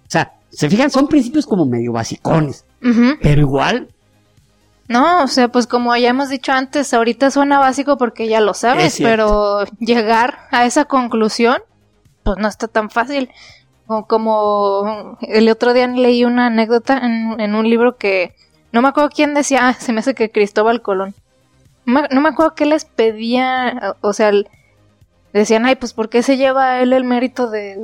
O 0.02 0.10
sea, 0.10 0.32
se 0.50 0.68
fijan, 0.68 0.90
son 0.90 1.06
principios 1.06 1.46
como 1.46 1.66
medio 1.66 1.92
basicones, 1.92 2.64
pero 3.22 3.40
igual. 3.40 3.88
No, 4.90 5.22
o 5.22 5.28
sea, 5.28 5.48
pues 5.48 5.66
como 5.66 5.96
ya 5.96 6.10
hemos 6.10 6.28
dicho 6.28 6.52
antes, 6.52 6.92
ahorita 6.92 7.30
suena 7.30 7.58
básico 7.58 7.96
porque 7.96 8.28
ya 8.28 8.40
lo 8.40 8.54
sabes, 8.54 8.98
pero 9.00 9.64
llegar 9.78 10.40
a 10.50 10.66
esa 10.66 10.84
conclusión, 10.84 11.58
pues 12.24 12.36
no 12.38 12.48
está 12.48 12.68
tan 12.68 12.90
fácil. 12.90 13.30
O 13.86 14.06
como 14.06 15.16
el 15.22 15.48
otro 15.48 15.72
día 15.72 15.86
leí 15.86 16.24
una 16.24 16.46
anécdota 16.46 17.00
en 17.02 17.54
un 17.54 17.70
libro 17.70 17.96
que 17.96 18.34
no 18.72 18.82
me 18.82 18.88
acuerdo 18.88 19.10
quién 19.10 19.34
decía, 19.34 19.68
ah, 19.68 19.74
se 19.74 19.92
me 19.92 20.00
hace 20.00 20.14
que 20.14 20.30
Cristóbal 20.30 20.82
Colón. 20.82 21.14
No 21.86 22.20
me, 22.20 22.28
acuerdo 22.28 22.54
qué 22.54 22.66
les 22.66 22.84
pedía, 22.84 23.96
o 24.00 24.12
sea, 24.12 24.30
decían, 25.32 25.66
ay, 25.66 25.74
pues 25.74 25.92
¿por 25.92 26.08
qué 26.08 26.22
se 26.22 26.36
lleva 26.36 26.80
él 26.80 26.92
el 26.92 27.04
mérito 27.04 27.50
de, 27.50 27.76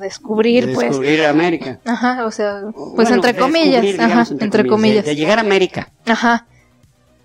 descubrir, 0.00 0.66
de 0.66 0.74
pues? 0.74 0.88
Descubrir 0.88 1.24
América. 1.24 1.78
Ajá, 1.86 2.26
o 2.26 2.30
sea, 2.30 2.62
pues 2.94 3.10
entre 3.10 3.34
comillas, 3.34 3.84
ajá, 3.98 4.26
entre, 4.40 4.66
comillas. 4.66 5.04
De, 5.04 5.14
llegar 5.14 5.38
a 5.38 5.42
América. 5.42 5.88
Ajá. 6.04 6.46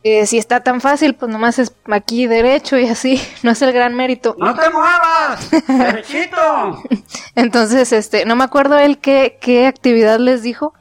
Eh, 0.04 0.26
si 0.26 0.38
está 0.38 0.62
tan 0.62 0.80
fácil, 0.80 1.16
pues 1.16 1.32
nomás 1.32 1.60
es 1.60 1.74
aquí 1.91 2.26
derecho 2.26 2.78
y 2.78 2.88
así, 2.88 3.22
no 3.43 3.52
es 3.52 3.62
el 3.62 3.74
gran 3.74 3.95
mérito. 3.95 4.36
¡No 4.39 4.56
te 4.56 4.70
muevas! 4.70 5.52
¡Derechito! 5.68 6.84
Entonces, 7.36 7.91
este, 7.91 8.26
no 8.26 8.36
me 8.36 8.43
acuerdo 8.43 8.78
él 8.78 9.00
qué, 9.00 9.38
qué 9.41 9.68
actividad 9.68 10.20
les 10.20 10.41
dijo, 10.41 10.74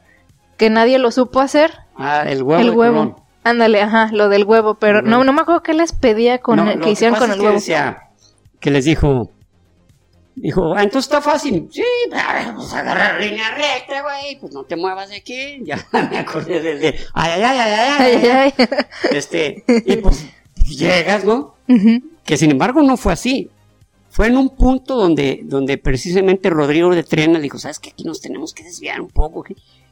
que 0.57 0.71
nadie 0.71 0.99
lo 0.99 1.11
supo 1.11 1.41
hacer, 1.41 1.73
Ah, 1.99 2.23
el 2.27 2.43
huevo. 2.45 2.63
El 2.63 2.71
huevo. 2.71 3.17
Ándale, 3.43 3.83
ajá, 3.83 4.11
lo 4.13 4.29
del 4.29 4.45
huevo, 4.45 4.77
pero 4.77 5.03
no, 5.03 5.25
no 5.25 5.33
me 5.33 5.41
acuerdo 5.41 5.63
qué 5.63 5.75
les 5.75 5.93
pedía 5.93 6.39
con 6.39 6.81
que 6.81 6.91
hicieron 6.91 7.19
con 7.19 7.33
el 7.33 7.41
huevo. 7.41 7.59
Que, 8.61 8.71
les 8.71 8.85
dijo, 8.85 9.31
dijo, 10.41 10.75
ah, 10.75 10.83
entonces 10.83 11.11
está 11.11 11.21
fácil. 11.21 11.69
Sí, 11.71 11.83
pues 12.55 12.73
agarrar 12.73 13.21
línea 13.21 13.51
recta, 13.55 14.03
güey, 14.03 14.39
pues 14.41 14.53
no 14.53 14.65
te 14.65 14.77
muevas 14.77 15.11
de 15.11 15.17
aquí. 15.17 15.63
Ya 15.65 15.87
me 15.93 16.19
acordé 16.19 16.61
del 16.61 16.81
de, 16.81 16.99
ay, 17.15 17.31
ay, 17.33 17.43
ay, 17.45 17.59
ay, 17.59 18.15
ay, 18.25 18.31
ay, 18.31 18.67
Este, 19.11 19.65
y 19.85 19.97
pues 19.97 20.27
llegas, 20.67 21.25
¿no? 21.25 21.55
Que 22.25 22.37
sin 22.37 22.51
embargo 22.51 22.83
no 22.83 22.97
fue 22.97 23.13
así. 23.13 23.51
Fue 24.11 24.27
en 24.27 24.37
un 24.37 24.57
punto 24.57 24.97
donde, 24.97 25.43
donde 25.45 25.79
precisamente 25.79 26.51
Rodrigo 26.51 26.95
de 26.95 27.03
Trena 27.03 27.39
dijo, 27.39 27.59
¿sabes 27.59 27.79
qué? 27.79 27.91
Aquí 27.91 28.05
nos 28.05 28.21
tenemos 28.21 28.55
que 28.55 28.65
desviar 28.65 29.01
un 29.01 29.09
poco. 29.09 29.45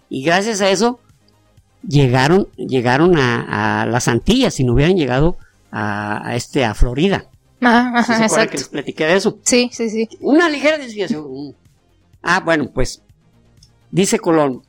Y 0.09 0.22
gracias 0.24 0.61
a 0.61 0.70
eso, 0.70 1.01
llegaron, 1.86 2.49
llegaron 2.57 3.16
a, 3.18 3.86
las 3.86 4.09
Antillas 4.09 4.59
y 4.61 4.64
no 4.64 4.74
hubieran 4.74 4.97
llegado 4.97 5.36
a, 5.70 6.32
este, 6.34 6.64
a 6.64 6.74
Florida. 6.74 7.26
Ah, 7.62 7.92
ajá, 7.96 8.46
que 8.46 8.59
les 8.59 8.68
platiqué 8.68 9.07
de 9.07 9.14
eso. 9.16 9.38
Sí, 9.42 9.70
sí, 9.72 9.88
sí. 9.88 10.09
Una 10.20 10.48
ligera 10.48 10.78
desviación. 10.78 11.54
Ah, 12.22 12.40
bueno, 12.44 12.70
pues, 12.72 13.02
dice 13.90 14.18
Colón, 14.18 14.62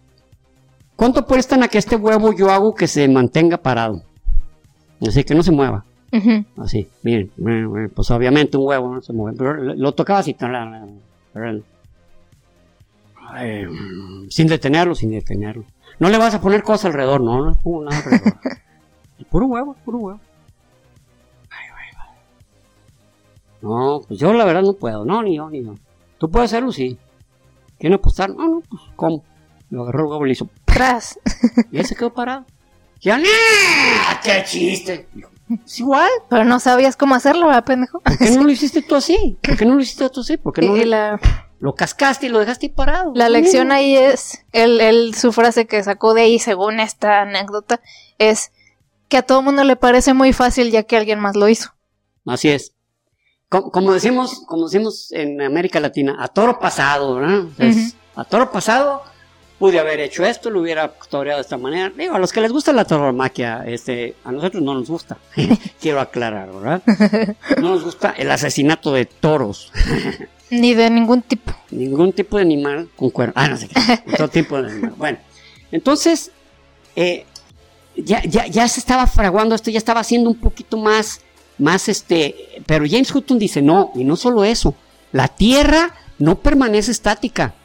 ¿cuánto 0.96 1.26
prestan 1.26 1.64
a 1.64 1.68
que 1.68 1.78
este 1.78 1.96
huevo 1.96 2.34
yo 2.34 2.50
hago 2.50 2.74
que 2.74 2.88
se 2.88 3.08
mantenga 3.08 3.58
parado? 3.58 4.04
Así 5.06 5.24
que 5.24 5.36
no 5.36 5.44
se 5.44 5.52
mueva. 5.52 5.86
Así, 6.58 6.88
miren, 7.04 7.32
pues 7.94 8.10
obviamente 8.12 8.58
un 8.58 8.66
huevo 8.66 8.96
no 8.96 9.02
se 9.02 9.14
mueve, 9.14 9.38
pero 9.38 9.54
lo 9.56 9.92
tocaba 9.94 10.20
así, 10.20 10.36
sin 14.30 14.48
detenerlo, 14.48 14.96
sin 14.96 15.12
detenerlo. 15.12 15.66
No 16.00 16.10
le 16.10 16.18
vas 16.18 16.34
a 16.34 16.42
poner 16.42 16.64
cosas 16.64 16.86
alrededor, 16.86 17.22
no, 17.22 17.46
no 17.46 17.56
pongo 17.56 17.84
nada 17.84 17.98
alrededor. 17.98 18.34
puro 19.30 19.46
huevo, 19.48 19.76
puro 19.84 19.98
huevo. 19.98 20.20
No, 23.62 24.02
pues 24.08 24.20
yo 24.20 24.34
la 24.34 24.46
verdad 24.46 24.62
no 24.62 24.74
puedo, 24.74 25.06
no, 25.06 25.24
ni 25.24 25.38
yo, 25.38 25.50
ni 25.50 25.64
yo. 25.64 25.76
¿Tú 26.18 26.30
puedes 26.30 26.52
hacerlo? 26.52 26.72
Sí. 26.72 26.98
¿Quieren 27.80 27.98
apostar? 28.00 28.30
No, 28.30 28.48
no, 28.48 28.62
pues, 28.62 28.82
¿cómo? 28.96 29.24
Lo 29.70 29.84
agarró 29.84 30.00
el 30.02 30.06
huevo 30.08 30.26
y 30.26 30.30
le 30.30 30.34
hizo 30.34 30.50
¡Tras! 30.66 31.20
Y 31.72 31.80
él 31.80 31.86
se 31.86 31.96
quedó 31.96 32.14
parado. 32.14 32.46
Ya, 33.02 33.20
¡qué 34.24 34.44
chiste! 34.46 35.08
es 35.66 35.80
igual. 35.80 36.10
Pero 36.30 36.44
no 36.44 36.60
sabías 36.60 36.96
cómo 36.98 37.16
hacerlo, 37.16 37.48
¿verdad, 37.48 37.66
pendejo? 37.66 38.00
¿Por 38.00 38.18
qué 38.18 38.32
no 38.32 38.44
lo 38.44 38.50
hiciste 38.52 38.82
tú 38.82 38.96
así? 38.96 39.38
¿Por 39.42 39.58
qué 39.58 39.66
no 39.66 39.76
lo 39.76 39.82
hiciste 39.82 40.10
tú 40.10 40.22
así? 40.22 40.38
¿Por 40.38 40.54
qué 40.54 40.62
no? 40.62 40.76
Y 40.76 40.86
la 40.86 41.20
lo 41.60 41.74
cascaste 41.74 42.28
y 42.28 42.30
lo 42.30 42.40
dejaste 42.40 42.70
parado. 42.70 43.12
La 43.16 43.30
lección 43.30 43.72
ahí 43.72 43.96
es, 43.96 44.46
él, 44.52 45.16
su 45.16 45.32
frase 45.32 45.66
que 45.66 45.82
sacó 45.84 46.14
de 46.14 46.22
ahí, 46.22 46.40
según 46.40 46.80
esta 46.80 47.22
anécdota, 47.22 47.82
es 48.20 48.52
que 49.08 49.18
a 49.18 49.22
todo 49.24 49.42
mundo 49.42 49.64
le 49.64 49.76
parece 49.76 50.14
muy 50.14 50.34
fácil 50.34 50.70
ya 50.70 50.84
que 50.84 50.98
alguien 50.98 51.20
más 51.20 51.36
lo 51.36 51.50
hizo. 51.50 51.74
Así 52.26 52.50
es. 52.50 52.74
Como, 53.50 53.94
decimos, 53.94 54.42
como 54.46 54.66
decimos 54.66 55.12
en 55.14 55.42
América 55.42 55.80
Latina, 55.80 56.18
a 56.20 56.28
toro 56.28 56.60
pasado, 56.60 57.16
¿verdad? 57.16 57.46
A 58.16 58.26
toro 58.26 58.52
pasado, 58.52 59.04
pude 59.58 59.80
haber 59.80 60.00
hecho 60.00 60.26
esto, 60.26 60.50
lo 60.50 60.62
hubiera 60.62 60.88
custodiado 60.90 61.38
de 61.38 61.44
esta 61.44 61.58
manera. 61.58 61.92
Digo, 61.96 62.16
a 62.16 62.20
los 62.20 62.32
que 62.32 62.42
les 62.42 62.52
gusta 62.52 62.74
la 62.74 62.86
tauromaquia, 62.86 63.64
este, 63.66 64.16
a 64.24 64.32
nosotros 64.32 64.62
no 64.62 64.74
nos 64.74 64.90
gusta. 64.90 65.18
Quiero 65.82 66.00
aclarar, 66.00 66.52
¿verdad? 66.52 66.82
No 67.62 67.70
nos 67.70 67.84
gusta 67.84 68.14
el 68.18 68.30
asesinato 68.32 68.92
de 68.94 69.06
toros. 69.06 69.72
Ni 70.50 70.74
de 70.74 70.90
ningún 70.90 71.22
tipo. 71.22 71.54
Ningún 71.72 72.14
tipo 72.14 72.38
de 72.38 72.44
animal 72.44 72.90
con 72.96 73.10
cuerno. 73.10 73.34
Ah, 73.36 73.48
no 73.50 73.58
sé 73.58 73.68
qué. 73.68 74.16
Todo 74.16 74.30
tipo 74.30 74.62
de 74.62 74.72
animal. 74.72 74.94
Bueno, 74.98 75.18
entonces, 75.72 76.32
eh, 76.96 77.26
ya, 77.96 78.22
ya, 78.24 78.48
ya 78.48 78.68
se 78.68 78.80
estaba 78.80 79.08
fraguando 79.08 79.56
esto, 79.56 79.72
ya 79.72 79.78
estaba 79.78 80.02
haciendo 80.02 80.30
un 80.30 80.40
poquito 80.40 80.78
más, 80.78 81.22
más 81.58 81.90
este, 81.90 82.62
pero 82.66 82.86
James 82.90 83.14
Hutton 83.14 83.40
dice, 83.40 83.62
no, 83.62 83.92
y 83.96 84.04
no 84.04 84.16
solo 84.16 84.44
eso, 84.44 84.76
la 85.12 85.28
Tierra 85.28 85.96
no 86.20 86.40
permanece 86.40 86.92
estática. 86.92 87.56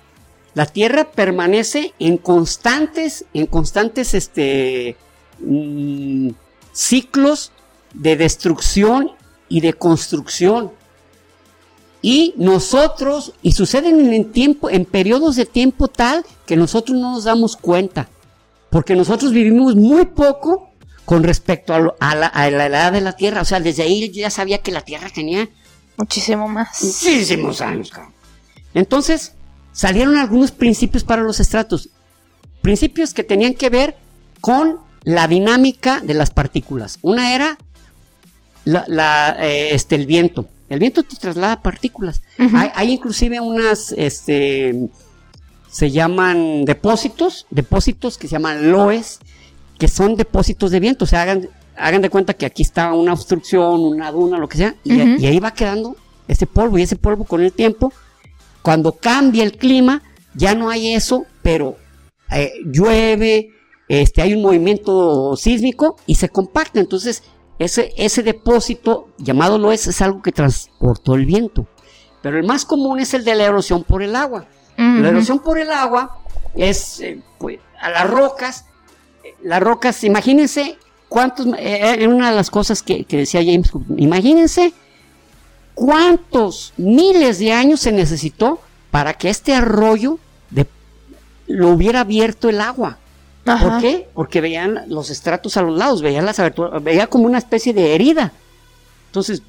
La 0.54 0.66
Tierra 0.66 1.10
permanece 1.10 1.94
en 1.98 2.18
constantes, 2.18 3.24
en 3.32 3.46
constantes 3.46 4.14
este, 4.14 4.96
mm, 5.40 6.30
ciclos 6.72 7.52
de 7.94 8.16
destrucción 8.16 9.12
y 9.48 9.60
de 9.60 9.72
construcción. 9.72 10.72
Y 12.02 12.34
nosotros, 12.36 13.32
y 13.42 13.52
suceden 13.52 14.12
en 14.12 14.32
tiempo, 14.32 14.68
en 14.68 14.84
periodos 14.84 15.36
de 15.36 15.46
tiempo 15.46 15.88
tal 15.88 16.24
que 16.46 16.56
nosotros 16.56 16.98
no 16.98 17.12
nos 17.12 17.24
damos 17.24 17.56
cuenta. 17.56 18.08
Porque 18.70 18.96
nosotros 18.96 19.32
vivimos 19.32 19.76
muy 19.76 20.06
poco 20.06 20.71
con 21.04 21.22
respecto 21.22 21.74
a, 21.74 22.14
la, 22.14 22.26
a 22.26 22.50
la 22.50 22.66
edad 22.66 22.92
de 22.92 23.00
la 23.00 23.12
Tierra. 23.12 23.42
O 23.42 23.44
sea, 23.44 23.60
desde 23.60 23.82
ahí 23.82 24.10
ya 24.10 24.30
sabía 24.30 24.58
que 24.58 24.72
la 24.72 24.82
Tierra 24.82 25.08
tenía 25.08 25.48
muchísimo 25.96 26.48
más. 26.48 26.82
Muchísimos 26.82 27.60
años, 27.60 27.90
cabrón. 27.90 28.12
Entonces, 28.74 29.32
salieron 29.72 30.16
algunos 30.16 30.52
principios 30.52 31.04
para 31.04 31.22
los 31.22 31.40
estratos. 31.40 31.90
Principios 32.60 33.12
que 33.14 33.24
tenían 33.24 33.54
que 33.54 33.70
ver 33.70 33.96
con 34.40 34.78
la 35.04 35.26
dinámica 35.26 36.00
de 36.00 36.14
las 36.14 36.30
partículas. 36.30 36.98
Una 37.02 37.34
era 37.34 37.58
la, 38.64 39.36
eh, 39.40 39.74
este, 39.74 39.96
el 39.96 40.06
viento. 40.06 40.48
El 40.68 40.78
viento 40.78 41.02
te 41.02 41.16
traslada 41.16 41.60
partículas. 41.60 42.22
hay, 42.38 42.92
inclusive 42.92 43.40
unas, 43.40 43.92
este, 43.92 44.88
se 45.70 45.90
llaman 45.90 46.64
depósitos, 46.64 47.46
depósitos 47.50 48.16
que 48.16 48.26
se 48.26 48.32
llaman 48.32 48.70
loes, 48.70 49.18
que 49.82 49.88
son 49.88 50.14
depósitos 50.14 50.70
de 50.70 50.78
viento. 50.78 51.06
O 51.06 51.08
sea, 51.08 51.22
hagan, 51.22 51.48
hagan 51.76 52.02
de 52.02 52.08
cuenta 52.08 52.34
que 52.34 52.46
aquí 52.46 52.62
está 52.62 52.92
una 52.92 53.14
obstrucción, 53.14 53.80
una 53.80 54.12
duna, 54.12 54.38
lo 54.38 54.48
que 54.48 54.56
sea, 54.56 54.76
y, 54.84 55.02
y 55.02 55.26
ahí 55.26 55.40
va 55.40 55.52
quedando 55.52 55.96
ese 56.28 56.46
polvo. 56.46 56.78
Y 56.78 56.82
ese 56.82 56.94
polvo 56.94 57.24
con 57.24 57.42
el 57.42 57.52
tiempo 57.52 57.92
cuando 58.62 58.92
cambia 58.92 59.42
el 59.42 59.58
clima, 59.58 60.00
ya 60.34 60.54
no 60.54 60.70
hay 60.70 60.94
eso, 60.94 61.26
pero 61.42 61.78
eh, 62.30 62.52
llueve, 62.64 63.50
este, 63.88 64.22
hay 64.22 64.34
un 64.34 64.42
movimiento 64.42 65.34
sísmico 65.34 65.96
y 66.06 66.14
se 66.14 66.28
compacta. 66.28 66.78
Entonces, 66.78 67.24
ese, 67.58 67.92
ese 67.96 68.22
depósito, 68.22 69.08
llamado 69.18 69.58
loes, 69.58 69.88
es 69.88 70.00
algo 70.00 70.22
que 70.22 70.30
transportó 70.30 71.16
el 71.16 71.26
viento. 71.26 71.66
Pero 72.22 72.38
el 72.38 72.46
más 72.46 72.64
común 72.64 73.00
es 73.00 73.14
el 73.14 73.24
de 73.24 73.34
la 73.34 73.46
erosión 73.46 73.82
por 73.82 74.00
el 74.00 74.14
agua. 74.14 74.46
La 74.76 75.08
erosión 75.08 75.40
por 75.40 75.58
el 75.58 75.72
agua 75.72 76.18
es 76.54 77.00
eh, 77.00 77.20
pues, 77.38 77.58
a 77.80 77.90
las 77.90 78.08
rocas. 78.08 78.66
Las 79.42 79.62
rocas, 79.62 80.04
imagínense 80.04 80.78
cuántos, 81.08 81.46
eh, 81.58 82.06
una 82.08 82.30
de 82.30 82.36
las 82.36 82.50
cosas 82.50 82.82
que, 82.82 83.04
que 83.04 83.18
decía 83.18 83.40
James, 83.40 83.70
imagínense 83.96 84.72
cuántos 85.74 86.72
miles 86.76 87.38
de 87.38 87.52
años 87.52 87.80
se 87.80 87.92
necesitó 87.92 88.60
para 88.90 89.14
que 89.14 89.30
este 89.30 89.54
arroyo 89.54 90.18
lo 91.46 91.70
hubiera 91.70 92.00
abierto 92.00 92.48
el 92.48 92.60
agua. 92.60 92.98
¿Por 93.44 93.80
qué? 93.80 94.08
Porque 94.14 94.40
veían 94.40 94.84
los 94.86 95.10
estratos 95.10 95.56
a 95.56 95.62
los 95.62 95.76
lados, 95.76 96.00
veían 96.00 96.24
las 96.24 96.38
aberturas, 96.38 96.82
veía 96.82 97.08
como 97.08 97.24
una 97.24 97.38
especie 97.38 97.74
de 97.74 97.94
herida. 97.94 98.32
Entonces, 99.06 99.42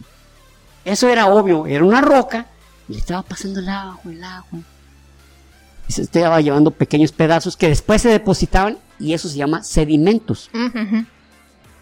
eso 0.84 1.07
era 1.09 1.28
obvio, 1.28 1.67
era 1.67 1.84
una 1.84 2.01
roca 2.01 2.47
y 2.89 2.93
le 2.93 2.99
estaba 2.99 3.21
pasando 3.21 3.59
el 3.59 3.69
agua, 3.69 3.99
el 4.05 4.24
agua. 4.24 4.59
Y 5.88 5.93
se 5.93 6.01
estaba 6.03 6.39
llevando 6.41 6.71
pequeños 6.71 7.11
pedazos 7.11 7.57
que 7.57 7.67
después 7.69 8.01
se 8.01 8.09
depositaban 8.09 8.77
y 8.99 9.13
eso 9.13 9.27
se 9.27 9.38
llama 9.38 9.63
sedimentos. 9.63 10.49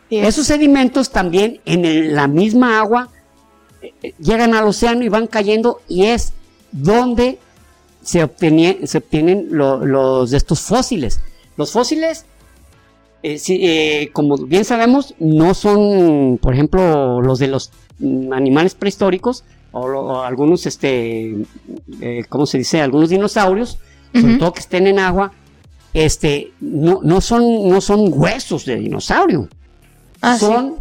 Esos 0.10 0.48
sedimentos 0.48 1.12
también 1.12 1.62
en 1.66 2.16
la 2.16 2.28
misma 2.28 2.80
agua 2.80 3.10
llegan 4.20 4.54
al 4.54 4.68
océano 4.68 5.04
y 5.04 5.10
van 5.10 5.28
cayendo 5.28 5.82
y 5.88 6.06
es 6.06 6.34
donde 6.72 7.40
se, 8.02 8.30
se 8.86 8.98
obtienen 8.98 9.48
los 9.52 10.32
de 10.32 10.38
estos 10.38 10.62
fósiles. 10.62 11.20
Los 11.58 11.72
fósiles, 11.72 12.26
eh, 13.24 13.40
eh, 13.48 14.10
como 14.14 14.38
bien 14.38 14.66
sabemos, 14.66 15.14
no 15.20 15.54
son, 15.54 16.40
por 16.42 16.54
ejemplo, 16.54 17.22
los 17.22 17.40
de 17.40 17.48
los 17.48 17.72
animales 18.32 18.74
prehistóricos 18.74 19.44
o, 19.72 20.22
algunos, 20.22 20.66
este, 20.66 21.36
eh, 22.02 22.24
¿cómo 22.28 22.46
se 22.46 22.58
dice? 22.58 22.82
Algunos 22.82 23.10
dinosaurios, 23.10 23.78
sobre 24.14 24.38
todo 24.38 24.54
que 24.54 24.60
estén 24.60 24.88
en 24.88 25.00
agua, 25.00 25.32
este, 25.94 26.54
no, 26.60 27.00
no, 27.04 27.22
son, 27.22 27.68
no 27.68 27.82
son 27.82 28.10
huesos 28.12 28.66
de 28.66 28.78
dinosaurio. 28.78 29.48
Ah, 30.22 30.38
son 30.38 30.76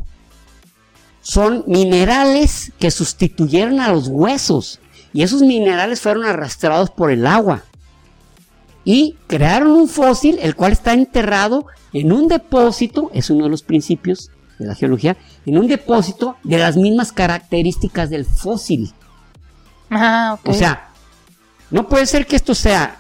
son 1.22 1.64
minerales 1.66 2.72
que 2.78 2.91
sustituyeron 2.91 3.81
a 3.81 3.93
los 3.93 4.09
huesos. 4.09 4.81
Y 5.12 5.22
esos 5.22 5.43
minerales 5.43 6.01
fueron 6.01 6.24
arrastrados 6.24 6.91
por 6.91 7.11
el 7.11 7.26
agua. 7.26 7.62
Y 8.85 9.16
crearon 9.26 9.72
un 9.72 9.89
fósil 9.89 10.39
el 10.41 10.57
cual 10.57 10.72
está 10.72 10.93
enterrado 10.93 11.66
en 11.93 12.12
un 12.12 12.28
depósito, 12.28 13.11
es 13.12 13.31
uno 13.31 13.45
de 13.45 13.51
los 13.51 13.62
principios 13.62 14.31
de 14.59 14.66
la 14.66 14.74
geología, 14.74 15.16
en 15.47 15.59
un 15.59 15.68
depósito 15.68 16.37
de 16.43 16.59
las 16.59 16.76
mismas 16.76 17.12
características 17.12 18.11
del 18.11 18.24
fósil. 18.24 18.93
Ah, 19.91 20.39
O 20.45 20.55
sea, 20.55 20.91
no 21.70 21.89
puede 21.89 22.07
ser 22.07 22.26
que 22.26 22.37
esto 22.37 22.55
sea 22.55 22.99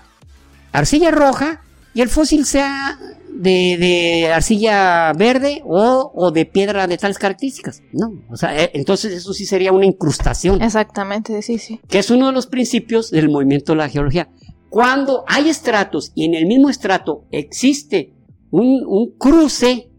arcilla 0.72 1.10
roja 1.10 1.62
y 1.94 2.00
el 2.00 2.08
fósil 2.08 2.44
sea 2.44 2.98
de, 3.32 4.30
arcilla 4.34 5.12
verde 5.12 5.62
o, 5.64 6.30
de 6.32 6.46
piedra 6.46 6.86
de 6.86 6.98
tales 6.98 7.18
características. 7.18 7.82
No, 7.92 8.12
o 8.28 8.36
sea, 8.36 8.56
eh, 8.56 8.70
entonces 8.74 9.12
eso 9.12 9.32
sí 9.32 9.46
sería 9.46 9.72
una 9.72 9.86
incrustación. 9.86 10.62
Exactamente, 10.62 11.40
sí, 11.42 11.58
sí. 11.58 11.80
Que 11.88 11.98
es 11.98 12.10
uno 12.10 12.26
de 12.26 12.32
los 12.32 12.46
principios 12.46 13.10
del 13.10 13.28
movimiento 13.28 13.72
de 13.72 13.78
la 13.78 13.88
geología. 13.88 14.28
Cuando 14.68 15.24
hay 15.26 15.48
estratos 15.48 16.12
y 16.14 16.26
en 16.26 16.34
el 16.34 16.46
mismo 16.46 16.68
estrato 16.68 17.24
existe 17.30 18.14
un, 18.50 19.14
cruce 19.18 19.90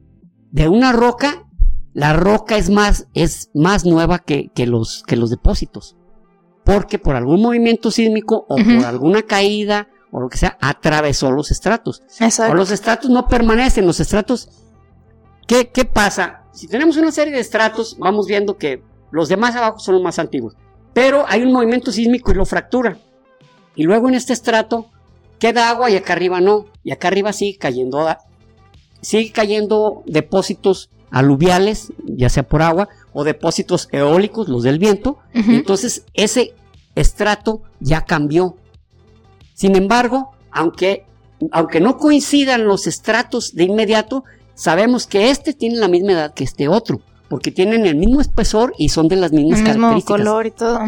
de 0.51 0.69
una 0.69 0.91
roca, 0.91 1.47
la 1.93 2.13
roca 2.13 2.57
es 2.57 2.69
más, 2.69 3.07
es 3.13 3.49
más 3.53 3.86
nueva 3.86 4.19
que, 4.19 4.51
los, 4.65 5.03
que 5.05 5.17
los 5.17 5.30
depósitos. 5.30 5.97
Porque 6.63 6.99
por 6.99 7.15
algún 7.15 7.41
movimiento 7.41 7.91
sísmico 7.91 8.45
o 8.47 8.55
por 8.55 8.86
alguna 8.86 9.24
caída 9.24 9.89
o 10.12 10.20
lo 10.20 10.30
que 10.30 10.38
sea, 10.38 10.57
atravesó 10.62 11.32
los 11.32 11.51
estratos. 11.51 12.03
O 12.49 12.53
los 12.53 12.72
estratos 12.72 13.09
no 13.09 13.28
permanecen, 13.28 13.86
los 13.86 13.99
estratos... 13.99 14.49
¿qué, 15.47 15.70
¿Qué 15.70 15.86
pasa? 15.86 16.43
Si 16.51 16.68
tenemos 16.68 16.97
una 16.97 17.12
serie 17.12 17.34
de 17.34 17.39
estratos, 17.39 17.97
vamos 17.97 18.28
viendo 18.28 18.57
que 18.57 18.84
los 19.12 19.30
demás 19.30 19.55
abajo 19.55 19.80
son 19.80 19.95
los 19.95 20.03
más 20.03 20.20
antiguos. 20.20 20.55
Pero 20.93 21.26
hay 21.28 21.43
un 21.43 21.53
movimiento 21.53 21.91
sísmico 21.91 22.32
y 22.32 22.36
lo 22.36 22.45
fractura. 22.45 22.97
Y 23.76 23.84
luego 23.84 24.09
en 24.09 24.16
este 24.16 24.34
estrato 24.34 24.89
queda 25.39 25.70
agua 25.70 25.89
y 25.89 25.95
acá 25.95 26.14
arriba 26.14 26.41
no. 26.41 26.66
Y 26.84 26.91
acá 26.91 27.07
arriba 27.07 27.32
sigue 27.34 27.57
cayendo, 27.57 28.05
sigue 29.01 29.32
cayendo 29.32 30.03
depósitos 30.05 30.89
aluviales, 31.09 31.93
ya 32.05 32.30
sea 32.30 32.43
por 32.43 32.62
agua, 32.62 32.89
o 33.14 33.24
depósitos 33.24 33.88
eólicos, 33.91 34.47
los 34.47 34.64
del 34.64 34.80
viento. 34.80 35.20
entonces 35.34 36.05
ese 36.14 36.53
estrato 36.95 37.62
ya 37.80 38.01
cambió. 38.05 38.57
Sin 39.62 39.76
embargo, 39.76 40.32
aunque, 40.49 41.05
aunque 41.51 41.80
no 41.80 41.97
coincidan 41.97 42.66
los 42.66 42.88
estratos 42.88 43.53
de 43.53 43.66
inmediato, 43.66 44.24
sabemos 44.55 45.05
que 45.05 45.30
este 45.30 45.53
tiene 45.53 45.76
la 45.76 45.88
misma 45.88 46.14
edad 46.14 46.34
que 46.34 46.43
este 46.43 46.68
otro, 46.68 46.99
porque 47.30 47.51
tienen 47.51 47.86
el 47.86 47.95
mismo 47.95 48.22
espesor 48.22 48.74
y 48.80 48.89
son 48.89 49.07
de 49.07 49.18
las 49.18 49.32
mismas 49.32 49.59
el 49.59 49.78
mismo 49.78 50.01
color 50.03 50.47
y 50.47 50.51
todo. 50.51 50.80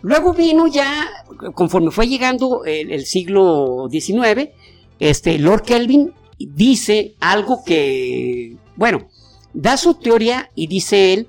Luego 0.00 0.32
vino 0.32 0.66
ya, 0.66 1.08
conforme 1.52 1.90
fue 1.90 2.08
llegando 2.08 2.64
el, 2.64 3.04
siglo 3.04 3.86
XIX, 3.90 4.52
este, 4.98 5.38
Lord 5.38 5.64
Kelvin 5.64 6.14
dice 6.38 7.16
algo 7.20 7.62
que, 7.66 8.56
bueno, 8.76 9.08
da 9.52 9.76
su 9.76 9.92
teoría 9.92 10.50
y 10.54 10.68
dice 10.68 11.12
él 11.12 11.28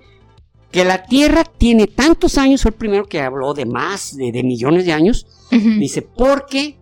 que 0.71 0.85
la 0.85 1.03
Tierra 1.03 1.43
tiene 1.43 1.87
tantos 1.87 2.37
años, 2.37 2.61
fue 2.61 2.69
el 2.69 2.77
primero 2.77 3.05
que 3.07 3.19
habló 3.19 3.53
de 3.53 3.65
más 3.65 4.15
de, 4.15 4.31
millones 4.41 4.85
de 4.85 4.93
años, 4.93 5.27
dice, 5.51 6.01
porque 6.01 6.79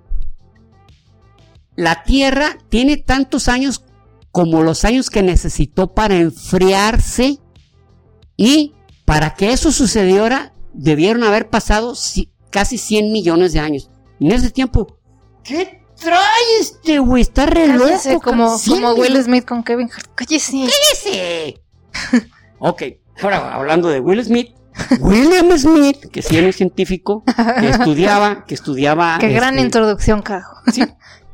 la 1.76 2.04
Tierra 2.04 2.58
tiene 2.70 2.98
tantos 2.98 3.48
años 3.48 3.86
como 4.32 4.62
los 4.64 4.86
años 4.86 5.10
que 5.10 5.24
necesitó 5.24 5.94
para 5.94 6.16
enfriarse 6.16 7.40
y 8.38 8.74
para 9.06 9.34
que 9.34 9.52
eso 9.52 9.72
sucediera 9.72 10.54
debieron 10.74 11.24
haber 11.24 11.50
pasado 11.50 11.94
casi 12.52 12.78
100 12.78 13.12
millones 13.12 13.54
de 13.54 13.60
años. 13.60 13.90
En 14.20 14.32
ese 14.32 14.52
tiempo, 14.52 15.00
¿qué 15.44 15.82
trae 16.00 16.60
este 16.60 17.00
güey? 17.00 17.22
Está 17.22 17.46
re 17.46 17.68
loco. 17.68 18.22
Como, 18.22 18.58
como 18.68 18.92
Will 18.94 19.22
Smith 19.24 19.46
con 19.46 19.64
Kevin 19.64 19.90
Hart. 19.92 20.12
Cállese. 20.16 20.52
Cállese. 20.52 21.62
ok, 22.60 22.84
ahora 23.22 23.54
hablando 23.54 23.90
de 23.90 24.00
Will 24.00 24.24
Smith. 24.24 24.59
William 25.00 25.58
Smith, 25.58 26.06
que 26.12 26.22
sí 26.22 26.38
era 26.38 26.48
un 26.48 26.54
científico, 26.54 27.24
que 27.60 27.70
estudiaba, 27.70 28.46
que 28.46 28.54
estudiaba. 28.54 29.18
Qué 29.20 29.30
gran 29.30 29.56
este, 29.56 29.66
introducción, 29.66 30.22
Cajo. 30.22 30.56
Sí, 30.72 30.84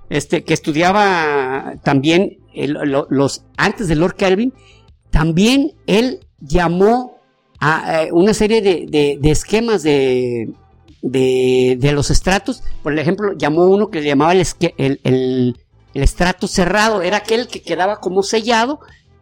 este, 0.09 0.43
que 0.43 0.53
estudiaba 0.53 1.73
también 1.83 2.37
los 2.55 3.45
antes 3.57 3.87
de 3.87 3.95
Lord 3.95 4.15
Kelvin, 4.15 4.53
también 5.11 5.73
él 5.87 6.19
llamó 6.39 7.17
a, 7.59 8.03
eh, 8.03 8.09
una 8.11 8.33
serie 8.33 8.61
de, 8.61 9.19
esquemas 9.23 9.83
de, 9.83 10.53
de, 11.01 11.91
los 11.93 12.11
estratos. 12.11 12.63
Por 12.83 12.97
ejemplo, 12.97 13.33
llamó 13.37 13.65
uno 13.65 13.89
que 13.89 14.01
le 14.01 14.07
llamaba 14.07 14.33
el, 14.33 14.45
el, 14.77 14.99
el, 15.03 15.55
estrato 15.93 16.47
cerrado. 16.47 17.01
Era 17.01 17.17
aquel 17.17 17.47
que 17.47 17.61
quedaba 17.61 17.99
como 17.99 18.23
sellado, 18.23 18.79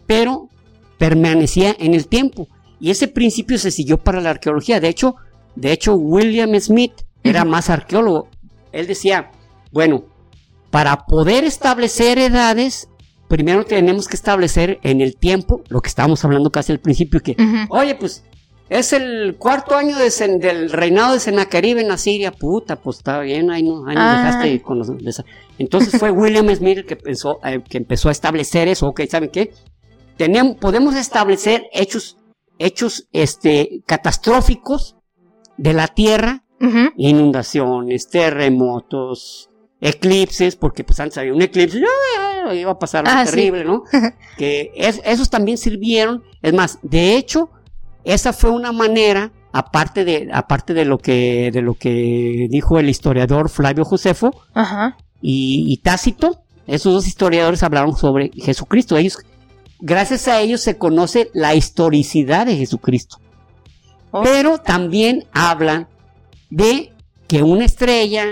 pero 0.08 0.50
permanecía 0.98 1.76
en 1.80 1.94
el 1.94 2.08
tiempo. 2.08 2.48
Y 2.80 2.92
ese 2.92 3.08
principio 3.08 3.58
se 3.58 3.72
siguió 3.72 3.98
para 3.98 4.22
la 4.22 4.32
arqueología. 4.32 4.80
De 4.80 4.90
hecho, 4.90 5.16
de 5.56 5.72
hecho 5.72 5.96
William 5.96 6.60
Smith 6.60 6.94
era 7.24 7.46
más 7.46 7.70
arqueólogo. 7.70 8.28
Él 8.72 8.88
decía, 8.88 9.32
bueno, 9.72 10.06
para 10.70 11.06
poder 11.06 11.44
establecer 11.44 12.18
edades, 12.18 12.90
primero 13.28 13.66
tenemos 13.66 14.08
que 14.08 14.16
establecer 14.16 14.80
en 14.84 15.02
el 15.02 15.16
tiempo, 15.16 15.62
lo 15.70 15.82
que 15.82 15.88
estábamos 15.88 16.24
hablando 16.26 16.52
casi 16.52 16.72
al 16.72 16.80
principio, 16.80 17.20
que, 17.22 17.36
oye, 17.70 17.96
pues 17.96 18.24
es 18.70 18.92
el 18.94 19.36
cuarto 19.38 19.76
año 19.76 19.96
del 19.98 20.72
reinado 20.72 21.14
de 21.14 21.20
Sennacherib 21.20 21.78
en 21.78 21.92
Asiria, 21.92 22.32
puta, 22.32 22.76
pues 22.76 22.98
está 22.98 23.20
bien, 23.20 23.52
ahí, 23.52 23.62
no, 23.62 23.86
ahí 23.88 23.96
ah. 23.98 24.18
dejaste 24.18 24.62
con 24.64 24.80
los... 24.80 24.92
Entonces 25.60 26.00
fue 26.00 26.10
William 26.10 26.50
Smith 26.56 26.80
el 26.80 26.86
que, 26.86 26.96
pensó, 26.96 27.40
eh, 27.46 27.62
que 27.70 27.78
empezó 27.78 28.10
a 28.10 28.12
establecer 28.12 28.68
eso, 28.68 28.88
ok, 28.88 29.02
¿saben 29.08 29.30
qué? 29.30 29.54
Tenemos, 30.18 30.58
podemos 30.58 30.96
establecer 30.96 31.68
hechos, 31.72 32.18
hechos 32.60 33.08
este, 33.12 33.82
catastróficos 33.86 34.96
de 35.58 35.74
la 35.74 35.88
Tierra, 35.88 36.44
inundaciones, 36.96 38.08
terremotos, 38.08 39.50
eclipses, 39.82 40.56
porque 40.56 40.86
pues 40.86 41.00
antes 41.02 41.18
había 41.18 41.34
un 41.34 41.42
eclipse, 41.42 41.82
iba 42.54 42.72
a 42.72 42.80
pasar 42.80 43.08
algo 43.08 43.22
ah, 43.22 43.26
terrible, 43.26 43.66
¿no? 43.66 43.84
que 44.38 44.72
esos 44.76 45.30
también 45.30 45.58
sirvieron, 45.58 46.24
es 46.42 46.54
más, 46.54 46.80
de 46.82 47.18
hecho, 47.18 47.50
esa 48.04 48.34
fue 48.34 48.50
una 48.50 48.72
manera, 48.72 49.32
aparte 49.52 50.06
de, 50.06 50.30
aparte 50.34 50.74
de 50.74 50.86
lo 50.86 50.98
que, 50.98 51.52
de 51.52 51.62
lo 51.62 51.76
que 51.76 52.48
dijo 52.50 52.80
el 52.80 52.90
historiador 52.90 53.50
Flavio 53.50 53.86
Josefo 53.86 54.32
Y, 55.22 55.78
Tácito, 55.84 56.44
esos 56.68 56.94
dos 56.94 57.08
historiadores 57.08 57.64
hablaron 57.64 57.96
sobre 57.96 58.32
Jesucristo. 58.36 58.98
Ellos, 58.98 59.18
gracias 59.84 60.30
a 60.30 60.40
ellos 60.40 60.62
se 60.62 60.78
conoce 60.78 61.30
la 61.34 61.54
historicidad 61.54 62.46
de 62.46 62.56
Jesucristo. 62.56 63.18
Oh. 64.12 64.24
Pero 64.24 64.58
también 64.58 65.26
hablan 65.34 65.88
de 66.50 66.94
que 67.28 67.44
una 67.44 67.66
estrella, 67.66 68.28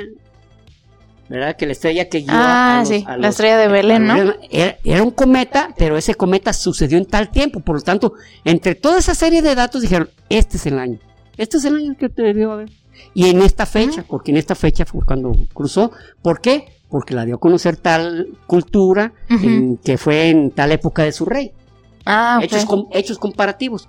¿verdad? 1.27 1.57
Que 1.57 1.65
la 1.65 1.73
estrella 1.73 2.07
que 2.07 2.19
guió 2.19 2.29
ah, 2.33 2.83
sí, 2.85 3.05
la 3.17 3.27
estrella 3.27 3.57
de 3.57 3.67
Belén, 3.67 4.07
¿no? 4.07 4.33
Era, 4.49 5.03
un 5.03 5.11
cometa, 5.11 5.73
pero 5.77 5.97
ese 5.97 6.15
cometa 6.15 6.53
sucedió 6.53 6.97
en 6.97 7.05
tal 7.05 7.29
tiempo, 7.29 7.59
por 7.59 7.75
lo 7.75 7.81
tanto, 7.81 8.13
entre 8.45 8.75
toda 8.75 8.99
esa 8.99 9.13
serie 9.13 9.41
de 9.41 9.53
datos 9.53 9.81
dijeron, 9.81 10.09
este 10.29 10.55
es 10.55 10.65
el 10.67 10.79
año, 10.79 10.99
este 11.35 11.57
es 11.57 11.65
el 11.65 11.75
año 11.75 11.97
que 11.97 12.07
te 12.07 12.21
debió 12.21 12.53
haber. 12.53 12.71
Y 13.13 13.29
en 13.29 13.41
esta 13.41 13.65
fecha, 13.65 14.05
porque 14.07 14.31
en 14.31 14.37
esta 14.37 14.55
fecha 14.55 14.85
fue 14.85 15.03
cuando 15.05 15.35
cruzó, 15.53 15.91
¿por 16.21 16.39
qué? 16.39 16.80
Porque 16.91 17.15
la 17.15 17.25
dio 17.25 17.35
a 17.35 17.39
conocer 17.39 17.77
tal 17.77 18.37
cultura 18.45 19.13
que 19.83 19.97
fue 19.97 20.29
en 20.29 20.51
tal 20.51 20.71
época 20.71 21.03
de 21.03 21.11
su 21.11 21.25
rey. 21.25 21.53
Ah, 22.05 22.39
hechos, 22.43 22.65
hechos 22.91 23.17
comparativos. 23.17 23.87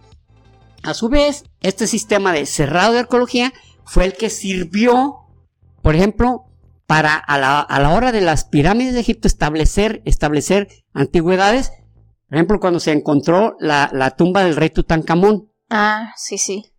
A 0.82 0.94
su 0.94 1.08
vez, 1.08 1.44
este 1.60 1.86
sistema 1.86 2.32
de 2.32 2.46
cerrado 2.46 2.92
de 2.92 3.00
arqueología 3.00 3.52
fue 3.84 4.04
el 4.04 4.14
que 4.14 4.30
sirvió, 4.30 5.26
por 5.82 5.94
ejemplo, 5.94 6.46
para 6.86 7.14
a 7.14 7.38
la, 7.38 7.94
hora 7.94 8.12
de 8.12 8.20
las 8.20 8.44
pirámides 8.44 8.94
de 8.94 9.00
Egipto 9.00 9.26
establecer, 9.26 10.02
establecer 10.04 10.68
antigüedades. 10.92 11.72
Por 12.28 12.36
ejemplo, 12.36 12.60
cuando 12.60 12.80
se 12.80 12.92
encontró 12.92 13.56
la, 13.60 14.14
tumba 14.16 14.44
del 14.44 14.56
rey 14.56 14.70
Tutankamón. 14.70 15.50
Ah, 15.70 16.12
sí, 16.16 16.38
sí. 16.38 16.72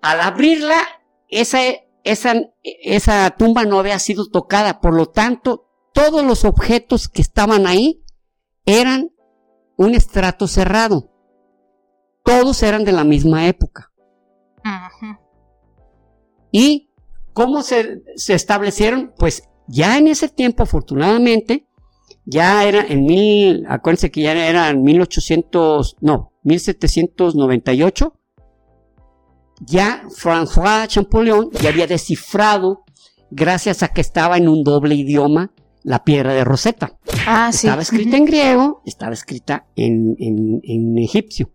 Al 0.00 0.20
abrirla, 0.20 0.82
esa, 1.28 1.60
esa, 2.04 2.34
esa 2.62 3.30
tumba 3.30 3.64
no 3.64 3.78
había 3.78 3.98
sido 3.98 4.26
tocada. 4.28 4.80
Por 4.80 4.94
lo 4.94 5.06
tanto, 5.06 5.68
todos 5.92 6.24
los 6.24 6.44
objetos 6.44 7.08
que 7.08 7.22
estaban 7.22 7.66
ahí 7.66 8.04
eran 8.64 9.10
un 9.76 9.94
estrato 9.94 10.46
cerrado. 10.46 11.10
Todos 12.24 12.62
eran 12.62 12.84
de 12.84 12.92
la 12.92 13.04
misma 13.04 13.46
época. 13.46 13.90
Y 16.50 16.92
¿Cómo 17.32 17.62
se, 17.62 18.02
establecieron? 18.28 19.14
Pues 19.16 19.48
ya 19.66 19.96
en 19.96 20.08
ese 20.08 20.28
tiempo, 20.28 20.62
afortunadamente, 20.62 21.66
ya 22.24 22.64
era 22.64 22.84
en 22.86 23.04
mil, 23.04 23.64
acuérdense 23.68 24.10
que 24.10 24.22
ya 24.22 24.32
era 24.32 24.68
en 24.68 24.82
1800, 24.82 25.96
no, 26.00 26.32
1798, 26.42 28.18
ya 29.64 30.04
François 30.08 30.86
Champollion 30.88 31.50
ya 31.60 31.70
había 31.70 31.86
descifrado, 31.86 32.84
gracias 33.30 33.82
a 33.82 33.88
que 33.88 34.00
estaba 34.00 34.36
en 34.36 34.48
un 34.48 34.64
doble 34.64 34.94
idioma, 34.94 35.52
la 35.82 36.04
piedra 36.04 36.32
de 36.32 36.44
Rosetta. 36.44 36.98
Ah, 37.26 37.50
estaba 37.52 37.82
escrita 37.82 38.16
en 38.16 38.24
griego, 38.24 38.82
estaba 38.84 39.12
escrita 39.12 39.66
en, 39.76 40.16
en, 40.18 40.98
egipcio. 40.98 41.50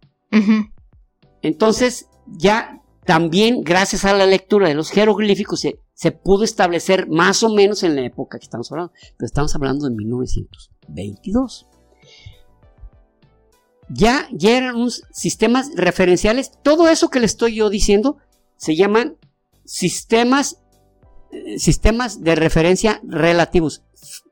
Entonces, 1.42 2.08
ya 2.26 2.82
también 3.06 3.64
gracias 3.64 4.06
a 4.06 4.14
la 4.14 4.26
lectura 4.26 4.68
de 4.68 4.76
los 4.76 4.92
jeroglíficos 4.92 5.66
se, 5.94 6.12
pudo 6.12 6.44
establecer 6.44 7.08
más 7.10 7.42
o 7.44 7.54
menos 7.54 7.84
en 7.84 7.96
la 7.96 8.06
época 8.06 8.38
que 8.38 8.46
estamos 8.46 8.72
hablando, 8.72 8.94
pero 9.18 9.26
estamos 9.26 9.56
hablando 9.56 9.88
de 9.88 9.96
1922. 9.96 11.68
Ya, 13.90 14.28
ya 14.32 14.58
eran 14.58 14.76
unos 14.76 15.04
sistemas 15.12 15.72
referenciales, 15.76 16.52
todo 16.64 16.90
eso 16.90 17.10
que 17.10 17.20
le 17.20 17.26
estoy 17.26 17.56
yo 17.56 17.70
diciendo 17.70 18.18
se 18.58 18.76
llaman 18.76 19.18
sistemas, 19.64 20.62
eh, 21.32 21.60
sistemas 21.60 22.22
de 22.22 22.36
referencia 22.36 23.00
relativos, 23.04 23.84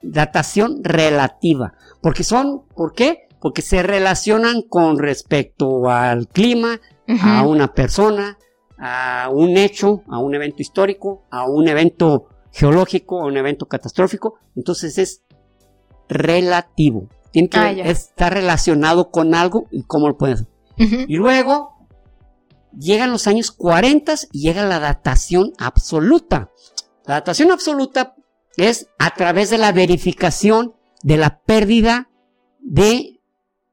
datación 0.01 0.83
relativa, 0.83 1.73
porque 2.01 2.23
son, 2.23 2.65
¿por 2.75 2.93
qué? 2.93 3.27
Porque 3.39 3.61
se 3.61 3.83
relacionan 3.83 4.61
con 4.61 4.97
respecto 4.97 5.89
al 5.89 6.27
clima, 6.27 6.81
a 7.21 7.45
una 7.45 7.73
persona, 7.73 8.39
a 8.77 9.29
un 9.31 9.57
hecho, 9.57 10.03
a 10.07 10.17
un 10.19 10.33
evento 10.33 10.61
histórico, 10.61 11.23
a 11.29 11.45
un 11.45 11.67
evento 11.67 12.29
geológico, 12.51 13.21
a 13.21 13.25
un 13.25 13.37
evento 13.37 13.67
catastrófico, 13.67 14.39
entonces 14.55 14.97
es 14.97 15.23
relativo. 16.07 17.09
Tiene 17.35 17.49
que 17.49 17.57
ah, 17.57 17.71
estar 17.71 18.33
relacionado 18.33 19.11
con 19.11 19.35
algo 19.35 19.67
y 19.69 19.83
cómo 19.83 20.07
lo 20.07 20.17
puedes 20.17 20.43
hacer. 20.43 21.05
Y 21.09 21.17
luego 21.17 21.85
llegan 22.79 23.11
los 23.11 23.27
años 23.27 23.51
40 23.51 24.15
y 24.31 24.39
llega 24.39 24.63
la 24.63 24.79
datación 24.79 25.51
absoluta. 25.57 26.49
La 27.03 27.15
datación 27.15 27.51
absoluta 27.51 28.15
es 28.55 28.87
a 28.99 29.13
través 29.15 29.49
de 29.49 29.57
la 29.57 29.73
verificación 29.73 30.75
de 31.03 31.17
la 31.17 31.41
pérdida 31.41 32.07
de 32.61 33.19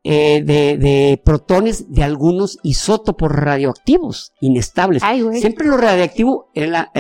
eh, 0.03 0.43
de, 0.43 1.23
protones 1.25 1.93
de 1.93 2.03
algunos 2.03 2.59
isótopos 2.65 3.31
radioactivos 3.31 4.33
inestables. 4.41 5.05
Siempre 5.39 5.69
lo 5.69 5.77
radioactivo 5.77 6.51
era, 6.53 6.91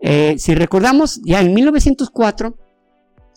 eh, 0.00 0.36
si 0.38 0.54
recordamos, 0.54 1.20
ya 1.24 1.40
en 1.40 1.52
1904, 1.52 2.56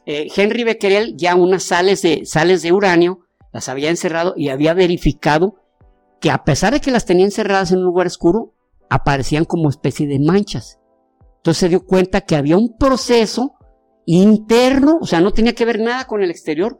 eh, 0.06 0.28
Henry 0.36 0.64
Becquerel 0.64 1.16
ya 1.18 1.36
unas 1.36 1.64
sales 1.64 2.02
de, 2.02 2.26
sales 2.26 2.62
de 2.62 2.72
uranio 2.72 3.20
las 3.52 3.70
había 3.70 3.90
encerrado 3.90 4.34
y 4.36 4.50
había 4.50 4.74
verificado 4.74 5.56
que 6.20 6.30
a 6.30 6.44
pesar 6.44 6.74
de 6.74 6.82
que 6.82 6.92
las 6.92 7.06
tenía 7.06 7.26
encerradas 7.26 7.72
en 7.72 7.80
un 7.80 7.86
lugar 7.86 8.08
oscuro, 8.08 8.54
aparecían 8.90 9.46
como 9.46 9.70
especie 9.70 10.08
de 10.08 10.20
manchas. 10.20 10.80
Entonces 11.38 11.60
se 11.60 11.70
dio 11.70 11.86
cuenta 11.86 12.22
que 12.22 12.36
había 12.36 12.58
un 12.58 12.76
proceso 12.78 13.54
interno, 14.06 14.98
o 15.02 15.06
sea, 15.06 15.22
no 15.22 15.32
tenía 15.32 15.54
que 15.54 15.66
ver 15.66 15.80
nada 15.80 16.06
con 16.06 16.22
el 16.22 16.32
exterior, 16.32 16.80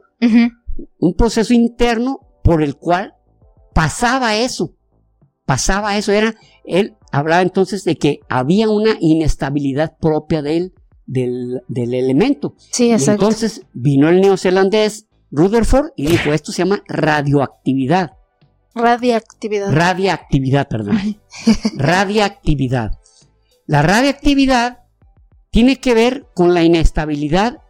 un 0.98 1.14
proceso 1.14 1.54
interno 1.54 2.20
por 2.42 2.62
el 2.62 2.76
cual 2.76 3.14
pasaba 3.74 4.36
eso, 4.36 4.74
pasaba 5.44 5.96
eso, 5.96 6.12
era, 6.12 6.34
él 6.64 6.96
hablaba 7.12 7.42
entonces 7.42 7.84
de 7.84 7.96
que 7.96 8.20
había 8.28 8.68
una 8.68 8.96
inestabilidad 9.00 9.96
propia 10.00 10.42
de 10.42 10.56
él, 10.56 10.74
del, 11.06 11.62
elemento. 11.68 12.54
Sí, 12.72 12.90
exacto. 12.90 13.24
entonces 13.24 13.62
vino 13.72 14.08
el 14.08 14.20
neozelandés 14.20 15.06
Rutherford 15.30 15.90
y 15.96 16.06
dijo, 16.06 16.32
esto 16.32 16.52
se 16.52 16.62
llama 16.64 16.82
radioactividad. 16.88 18.12
Radiactividad. 18.74 19.72
Radiactividad, 19.72 20.68
perdón. 20.68 20.98
radiactividad. 21.76 22.98
La 23.66 23.82
radiactividad 23.82 24.80
tiene 25.50 25.76
que 25.76 25.94
ver 25.94 26.26
con 26.34 26.54
la 26.54 26.62
inestabilidad 26.62 27.62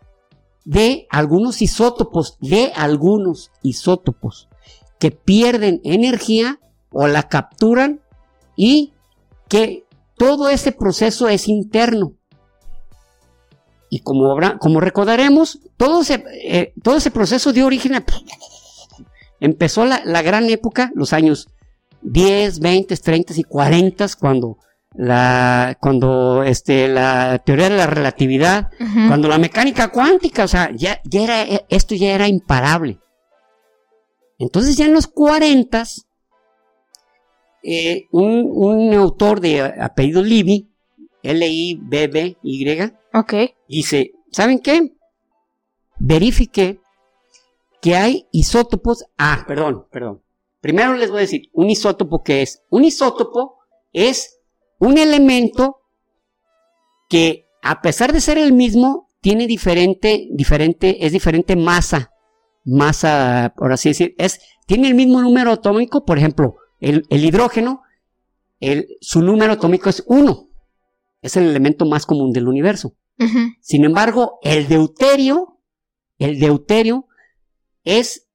de 0.65 1.07
algunos 1.11 1.63
isótopos, 1.63 2.37
de 2.41 2.73
algunos 2.75 3.53
isótopos 3.63 4.49
que 4.99 5.13
pierden 5.13 5.81
energía 5.85 6.59
o 6.91 7.07
la 7.07 7.25
capturan 7.25 8.01
y 8.57 8.93
que 9.49 9.85
todo 10.17 10.49
ese 10.49 10.73
proceso 10.73 11.29
es 11.29 11.47
interno. 11.49 12.15
Y 13.97 14.01
como, 14.01 14.37
como 14.59 14.81
recordaremos, 14.81 15.59
todo 15.79 16.03
ese, 16.03 16.23
eh, 16.43 16.75
todo 16.83 16.99
ese 16.99 17.11
proceso 17.11 17.51
dio 17.55 17.65
origen 17.65 17.95
a... 17.95 18.05
Empezó 19.41 19.87
la, 19.87 20.03
la, 20.05 20.21
gran 20.21 20.51
época, 20.51 20.93
los 20.95 21.15
años 21.15 21.49
10, 22.03 22.61
20, 22.61 22.95
30 22.95 23.33
y 23.39 23.45
40, 23.45 24.07
cuando 24.21 24.59
la, 24.93 25.79
cuando 25.81 26.43
este, 26.43 26.89
la 26.89 27.39
teoría 27.39 27.71
de 27.71 27.77
la 27.79 27.87
relatividad, 27.87 28.71
cuando 29.09 29.29
la 29.29 29.39
mecánica 29.39 29.89
cuántica, 29.89 30.45
o 30.45 30.49
sea, 30.49 30.71
ya, 30.75 31.01
ya 31.05 31.23
era, 31.23 31.43
esto 31.71 31.95
ya 31.95 32.15
era 32.15 32.29
imparable. 32.29 32.99
Entonces 34.39 34.77
ya 34.77 34.85
en 34.85 34.93
los 34.93 35.07
40, 35.07 35.85
eh, 37.63 38.05
un, 38.13 38.47
un, 38.53 38.93
autor 38.93 39.41
de 39.41 39.63
apellido 39.63 40.23
Libby, 40.23 40.69
L-I-B-B-Y, 41.23 42.65
okay. 43.19 43.55
dice, 43.69 44.13
¿saben 44.31 44.61
qué? 44.61 44.97
Verifiqué 45.99 46.81
que 47.81 47.97
hay 47.97 48.27
isótopos, 48.33 49.05
ah, 49.19 49.45
perdón, 49.47 49.87
perdón. 49.91 50.23
Primero 50.61 50.95
les 50.95 51.11
voy 51.11 51.19
a 51.19 51.21
decir, 51.21 51.49
un 51.53 51.71
isótopo 51.71 52.23
que 52.23 52.43
es, 52.43 52.63
un 52.71 52.85
isótopo 52.85 53.59
es 53.93 54.41
un 54.79 54.99
elemento 54.99 55.81
que 57.09 57.47
a 57.63 57.81
pesar 57.83 58.13
de 58.13 58.21
ser 58.21 58.39
el 58.39 58.53
mismo, 58.53 59.09
tiene 59.21 59.47
diferente, 59.47 60.29
diferente, 60.31 61.05
es 61.05 61.13
diferente 61.13 61.57
masa, 61.57 62.13
masa, 62.65 63.55
por 63.57 63.73
así 63.73 63.89
decir, 63.89 64.15
es, 64.19 64.41
tiene 64.67 64.87
el 64.89 64.95
mismo 64.95 65.21
número 65.21 65.51
atómico, 65.51 66.05
por 66.05 66.19
ejemplo, 66.19 66.57
el, 66.79 67.05
hidrógeno, 67.11 67.83
su 69.01 69.23
número 69.23 69.55
atómico 69.55 69.89
es 69.89 70.05
1, 70.07 70.49
es 71.23 71.37
el 71.37 71.49
elemento 71.49 71.87
más 71.87 72.07
común 72.07 72.33
del 72.33 72.47
universo. 72.47 72.95
Sin 73.61 73.85
embargo, 73.85 74.39
el 74.43 74.69
deuterio, 74.69 75.59
el 76.19 76.39
deuterio 76.39 77.07
es 77.83 78.29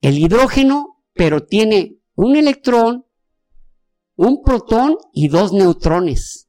el 0.00 0.18
hidrógeno, 0.18 1.02
pero 1.14 1.44
tiene 1.44 1.96
un 2.14 2.36
electrón, 2.36 3.06
un 4.16 4.42
protón 4.42 4.98
y 5.12 5.28
dos 5.28 5.52
neutrones. 5.52 6.48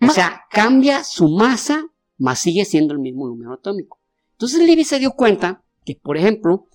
O 0.00 0.10
sea, 0.10 0.42
cambia 0.50 1.04
su 1.04 1.28
masa, 1.28 1.86
mas 2.18 2.40
sigue 2.40 2.64
siendo 2.64 2.92
el 2.92 3.00
mismo 3.00 3.26
número 3.28 3.54
atómico. 3.54 4.00
Entonces 4.32 4.66
Levy 4.66 4.84
se 4.84 4.98
dio 4.98 5.12
cuenta 5.12 5.62
que, 5.84 5.94
por 5.94 6.16
ejemplo, 6.16 6.66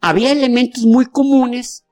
había 0.00 0.32
elementos 0.32 0.84
muy 0.84 1.06
comunes, 1.06 1.84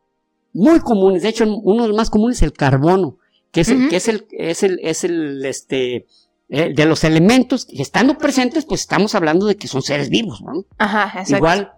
muy 0.53 0.81
comunes, 0.81 1.23
de 1.23 1.31
hecho 1.31 1.45
uno 1.45 1.83
de 1.83 1.89
los 1.89 1.97
más 1.97 2.11
comunes 2.11 2.39
es 2.39 2.43
el 2.43 2.53
carbono, 2.53 3.19
que 3.51 3.63
es, 3.63 3.69
el, 3.71 3.89
que 3.89 3.97
es 3.97 4.09
el, 4.09 4.27
es 4.31 4.63
el, 4.63 4.79
es 4.83 5.05
el, 5.05 5.45
este, 5.45 6.07
eh, 6.51 6.73
de 6.75 6.87
los 6.87 7.05
elementos 7.05 7.67
que 7.67 7.83
estando 7.83 8.17
presentes, 8.17 8.65
pues 8.65 8.81
estamos 8.81 9.15
hablando 9.15 9.47
de 9.47 9.57
que 9.57 9.69
son 9.69 9.83
seres 9.83 10.09
vivos, 10.09 10.41
¿no? 10.43 10.65
Ajá, 10.79 11.21
exacto. 11.21 11.37
Igual, 11.37 11.73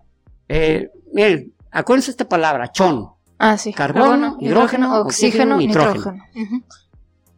eh, 0.49 0.91
miren, 1.13 1.55
acuérdense 1.73 2.13
esta 2.13 2.29
palabra, 2.29 2.71
chon. 2.71 3.09
Ah, 3.39 3.59
sí. 3.59 3.73
Carbono, 3.73 4.37
hidrógeno, 4.39 5.01
oxígeno, 5.01 5.57
nitrógeno. 5.57 6.23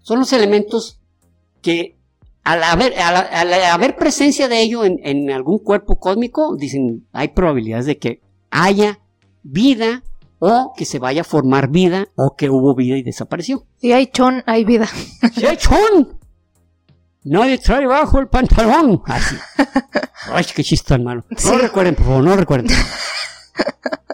Son 0.02 0.18
los 0.18 0.32
elementos 0.32 1.00
que 1.62 1.96
al 2.44 2.62
haber, 2.64 2.98
al, 2.98 3.52
haber 3.52 3.96
presencia 3.96 4.48
de 4.48 4.60
ello 4.60 4.84
en, 4.84 4.98
en, 5.02 5.30
algún 5.30 5.58
cuerpo 5.58 5.98
cósmico, 5.98 6.56
dicen, 6.56 7.06
hay 7.12 7.28
probabilidades 7.28 7.86
de 7.86 7.98
que 7.98 8.20
haya 8.50 8.98
vida 9.42 10.02
o 10.38 10.72
que 10.76 10.84
se 10.84 10.98
vaya 10.98 11.20
a 11.20 11.24
formar 11.24 11.70
vida 11.70 12.08
o 12.16 12.34
que 12.36 12.50
hubo 12.50 12.74
vida 12.74 12.96
y 12.96 13.02
desapareció. 13.02 13.64
Si 13.76 13.92
hay 13.92 14.08
chon, 14.08 14.42
hay 14.44 14.64
vida. 14.64 14.86
Si 15.34 15.46
hay 15.46 15.56
chon. 15.56 16.18
Nadie 17.24 17.58
trae 17.58 17.86
bajo 17.86 18.18
el 18.18 18.28
pantalón. 18.28 19.02
Así. 19.06 19.36
Ay, 20.32 20.44
qué 20.54 20.64
chiste 20.64 20.88
tan 20.88 21.04
malo. 21.04 21.24
No 21.44 21.58
recuerden, 21.58 21.94
por 21.94 22.06
favor, 22.06 22.24
no 22.24 22.36
recuerden. 22.36 22.76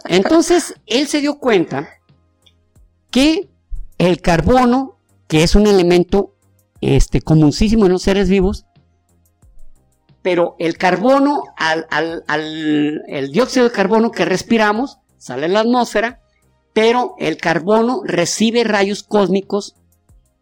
Entonces, 0.05 0.75
él 0.85 1.07
se 1.07 1.21
dio 1.21 1.39
cuenta 1.39 1.89
que 3.11 3.49
el 3.97 4.21
carbono, 4.21 4.97
que 5.27 5.43
es 5.43 5.55
un 5.55 5.67
elemento 5.67 6.35
este, 6.81 7.21
comunísimo 7.21 7.85
en 7.85 7.91
los 7.91 8.01
seres 8.01 8.29
vivos, 8.29 8.65
pero 10.21 10.55
el 10.59 10.77
carbono, 10.77 11.43
al, 11.55 12.23
el 13.07 13.31
dióxido 13.31 13.65
de 13.65 13.71
carbono 13.71 14.11
que 14.11 14.25
respiramos, 14.25 14.97
sale 15.17 15.45
en 15.45 15.53
la 15.53 15.61
atmósfera, 15.61 16.21
pero 16.73 17.15
el 17.19 17.37
carbono 17.37 18.01
recibe 18.03 18.63
rayos 18.63 19.03
cósmicos 19.03 19.75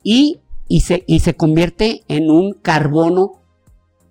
y, 0.04 0.40
y, 0.68 0.82
se, 0.82 1.04
y 1.08 1.20
se 1.20 1.36
convierte 1.36 2.04
en 2.08 2.30
un 2.30 2.54
carbono 2.54 3.42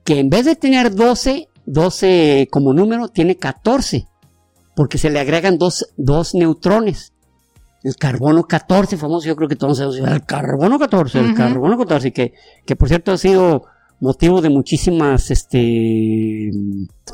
que 0.05 0.21
en 0.21 0.31
vez 0.31 0.45
de 0.45 0.57
tener 0.57 0.95
12, 0.95 1.49
12 1.67 2.49
como 2.51 2.73
número, 2.73 3.09
tiene 3.09 3.37
14 3.37 4.09
porque 4.77 4.99
se 4.99 5.11
le 5.11 5.19
agregan 5.19 5.59
dos, 5.59 5.89
dos 5.97 6.35
neutrones. 6.35 7.15
El 7.83 7.97
carbono 7.97 8.47
14, 8.47 8.97
famoso, 8.97 9.27
yo 9.27 9.35
creo 9.35 9.49
que 9.49 9.57
todos 9.57 9.79
sabemos, 9.79 9.97
el 9.99 10.25
carbono 10.25 10.79
14, 10.79 11.19
el 11.19 11.35
carbono 11.35 11.79
14, 11.79 12.13
que, 12.13 12.35
que 12.65 12.77
por 12.77 12.89
cierto 12.89 13.13
ha 13.13 13.17
sido 13.17 13.65
motivo 14.01 14.43
de 14.43 14.51
muchísimas 14.51 15.31
este, 15.31 16.51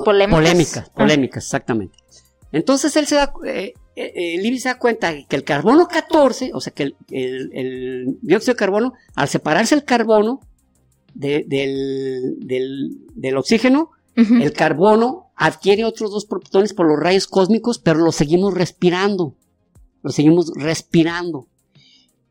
polémicas. 0.05 0.40
Polémicas, 0.40 0.90
polémicas 0.90 1.45
exactamente. 1.45 1.99
Entonces 2.53 2.97
él 2.97 3.07
se 3.07 3.16
da, 3.16 3.32
eh, 3.47 3.74
eh, 3.95 4.59
se 4.59 4.68
da 4.68 4.78
cuenta 4.78 5.12
que 5.26 5.36
el 5.36 5.45
carbono 5.45 5.86
14, 5.86 6.53
o 6.55 6.61
sea 6.61 6.72
que 6.72 6.82
el, 6.84 6.97
el, 7.11 8.18
dióxido 8.22 8.55
de 8.55 8.59
carbono, 8.59 8.93
al 9.14 9.28
separarse 9.28 9.74
el 9.74 9.84
carbono 9.84 10.40
del, 11.14 11.49
del, 11.49 12.99
del, 13.14 13.36
oxígeno, 13.36 13.90
el 14.14 14.53
carbono 14.53 15.30
adquiere 15.36 15.84
otros 15.84 16.11
dos 16.11 16.26
protones 16.26 16.74
por 16.74 16.86
los 16.86 16.99
rayos 16.99 17.26
cósmicos, 17.26 17.78
pero 17.78 18.01
los 18.01 18.14
seguimos 18.14 18.55
respirando. 18.55 19.34
Los 20.03 20.14
seguimos 20.14 20.53
respirando. 20.55 21.49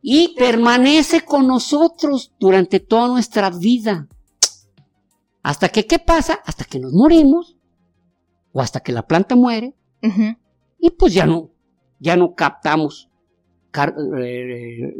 Y 0.01 0.35
permanece 0.35 1.21
con 1.21 1.47
nosotros 1.47 2.31
durante 2.39 2.79
toda 2.79 3.07
nuestra 3.07 3.49
vida. 3.49 4.07
Hasta 5.43 5.69
que, 5.69 5.85
¿qué 5.85 5.99
pasa? 5.99 6.39
Hasta 6.45 6.65
que 6.65 6.79
nos 6.79 6.93
morimos. 6.93 7.55
O 8.51 8.61
hasta 8.61 8.81
que 8.81 8.91
la 8.91 9.07
planta 9.07 9.35
muere. 9.35 9.75
Y 10.79 10.89
pues 10.91 11.13
ya 11.13 11.25
no, 11.25 11.50
ya 12.01 12.17
no 12.17 12.35
captamos 12.35 13.09
eh, 14.17 14.93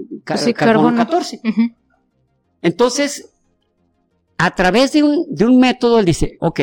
carbono 0.55 0.95
14. 0.95 1.41
Entonces, 2.61 3.33
a 4.37 4.55
través 4.55 4.93
de 4.93 5.03
un, 5.03 5.25
de 5.29 5.45
un 5.45 5.59
método, 5.59 5.99
él 5.99 6.05
dice, 6.05 6.37
ok, 6.39 6.61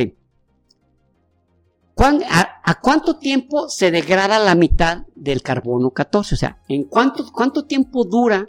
a, 2.00 2.80
cuánto 2.80 3.18
tiempo 3.18 3.68
se 3.68 3.90
degrada 3.90 4.38
la 4.38 4.54
mitad 4.54 5.06
del 5.14 5.42
carbono 5.42 5.90
14? 5.90 6.34
O 6.34 6.38
sea, 6.38 6.62
¿en 6.68 6.84
cuánto, 6.84 7.30
cuánto 7.32 7.64
tiempo 7.64 8.04
dura 8.04 8.46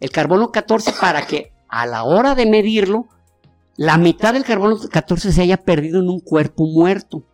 el 0.00 0.10
carbono 0.10 0.52
14 0.52 0.92
para 1.00 1.26
que 1.26 1.52
a 1.68 1.86
la 1.86 2.04
hora 2.04 2.34
de 2.34 2.46
medirlo, 2.46 3.08
la 3.76 3.98
mitad 3.98 4.32
del 4.32 4.44
carbono 4.44 4.78
14 4.78 5.32
se 5.32 5.42
haya 5.42 5.56
perdido 5.56 6.00
en 6.00 6.08
un 6.08 6.20
cuerpo 6.20 6.66
muerto? 6.66 7.24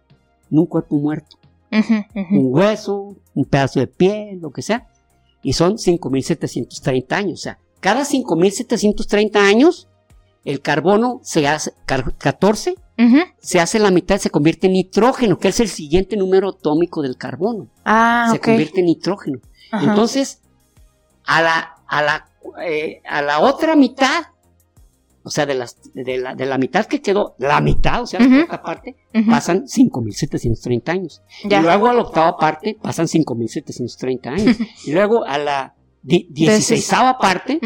En 0.51 0.59
un 0.59 0.66
cuerpo 0.66 0.96
muerto. 0.96 1.39
Un 1.71 2.49
hueso, 2.53 3.16
un 3.35 3.45
pedazo 3.45 3.81
de 3.81 3.87
piel, 3.87 4.41
lo 4.41 4.51
que 4.51 4.62
sea. 4.62 4.87
Y 5.43 5.53
son 5.53 5.75
5.730 5.77 7.12
años. 7.12 7.41
O 7.41 7.43
sea, 7.43 7.59
cada 7.81 8.03
5.730 8.03 9.37
años 9.37 9.89
el 10.45 10.61
carbono 10.61 11.21
se 11.23 11.47
hace 11.47 11.73
14, 11.87 12.75
se 13.41 13.61
hace 13.61 13.79
la 13.79 13.91
mitad, 13.91 14.18
se 14.18 14.31
convierte 14.31 14.66
en 14.66 14.75
nitrógeno, 14.75 15.39
que 15.39 15.49
es 15.49 15.61
el 15.61 15.68
siguiente 15.68 16.16
número 16.16 16.51
atómico 16.51 17.03
del 17.03 17.16
carbono. 17.16 17.68
Ah, 17.85 18.29
se 18.33 18.41
convierte 18.41 18.81
en 18.81 18.87
nitrógeno. 18.87 19.39
Entonces, 19.73 20.41
a 21.25 21.43
la, 21.43 21.75
a 21.87 22.03
la, 22.03 22.29
eh, 22.62 23.01
a 23.09 23.23
la 23.23 23.41
otra 23.41 23.77
mitad, 23.77 24.25
o 25.23 25.31
sea, 25.31 25.47
de, 25.47 25.55
las, 25.55 25.79
de, 25.95 26.18
la, 26.18 26.35
de 26.35 26.47
la 26.47 26.57
mitad 26.57 26.87
que 26.87 27.03
quedó, 27.03 27.35
la 27.39 27.61
mitad, 27.61 28.03
o 28.03 28.07
sea, 28.07 28.21
la 28.21 28.45
otra 28.45 28.62
parte, 28.62 28.97
pasan 29.29 29.64
5.730 29.64 30.89
años. 30.89 31.23
Y 31.45 31.55
luego 31.57 31.89
a 31.89 31.95
la 31.95 32.03
octava 32.03 32.37
parte 32.37 32.79
pasan 32.81 33.07
5.730 33.07 34.27
años. 34.27 34.57
y 34.87 34.93
luego 34.93 35.25
a 35.25 35.39
la 35.39 35.75
dieciséisava 36.03 37.18
parte, 37.18 37.61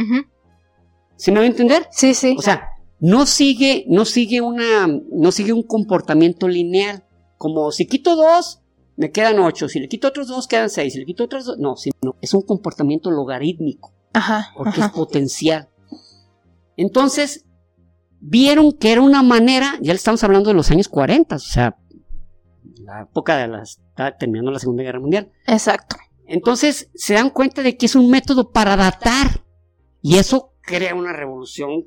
¿Se 1.17 1.31
me 1.31 1.39
va 1.39 1.45
a 1.45 1.49
entender? 1.49 1.87
Sí, 1.91 2.13
sí. 2.13 2.35
O 2.37 2.43
sea, 2.43 2.71
no 3.01 3.27
sigue, 3.27 3.85
no 3.89 4.05
sigue 4.05 4.41
una, 4.41 4.87
no 5.13 5.33
sigue 5.33 5.53
un 5.53 5.63
comportamiento 5.63 6.49
lineal. 6.49 7.05
Como 7.39 7.71
si 7.73 7.87
quito 7.87 8.17
dos, 8.17 8.63
me 8.97 9.11
quedan 9.11 9.39
ocho. 9.39 9.69
Si 9.69 9.79
le 9.79 9.89
quito 9.89 10.09
otros 10.09 10.29
dos, 10.29 10.49
quedan 10.49 10.71
seis. 10.71 10.93
Si 10.93 10.99
le 10.99 11.07
quito 11.07 11.25
otros 11.25 11.45
dos, 11.45 11.59
no, 11.59 11.77
sino 11.77 12.17
es 12.21 12.35
un 12.35 12.43
comportamiento 12.43 13.11
logarítmico. 13.11 13.93
Ajá. 14.13 14.53
Porque 14.57 14.81
es 14.81 14.89
potencial. 14.91 15.69
Entonces, 16.77 17.43
vieron 18.27 18.72
que 18.72 18.93
era 18.93 19.03
una 19.03 19.22
manera, 19.22 19.75
ya 19.81 19.93
le 19.93 19.97
estamos 19.97 20.25
hablando 20.25 20.49
de 20.49 20.55
los 20.55 20.70
años 20.70 20.89
40, 20.89 21.37
o 21.37 21.39
sea, 21.39 21.77
la 22.81 23.03
época 23.03 23.37
de 23.37 23.49
la, 23.49 23.62
está 23.62 24.16
terminando 24.16 24.51
la 24.51 24.59
Segunda 24.59 24.83
Guerra 24.83 25.01
Mundial. 25.01 25.31
Exacto. 25.47 25.97
Entonces 26.27 26.91
se 26.95 27.14
dan 27.14 27.31
cuenta 27.31 27.62
de 27.62 27.77
que 27.77 27.87
es 27.87 27.95
un 27.95 28.11
método 28.11 28.51
para 28.51 28.77
datar 28.77 29.45
y 30.01 30.16
eso 30.16 30.55
crea 30.62 30.95
una 30.95 31.12
revolución. 31.12 31.85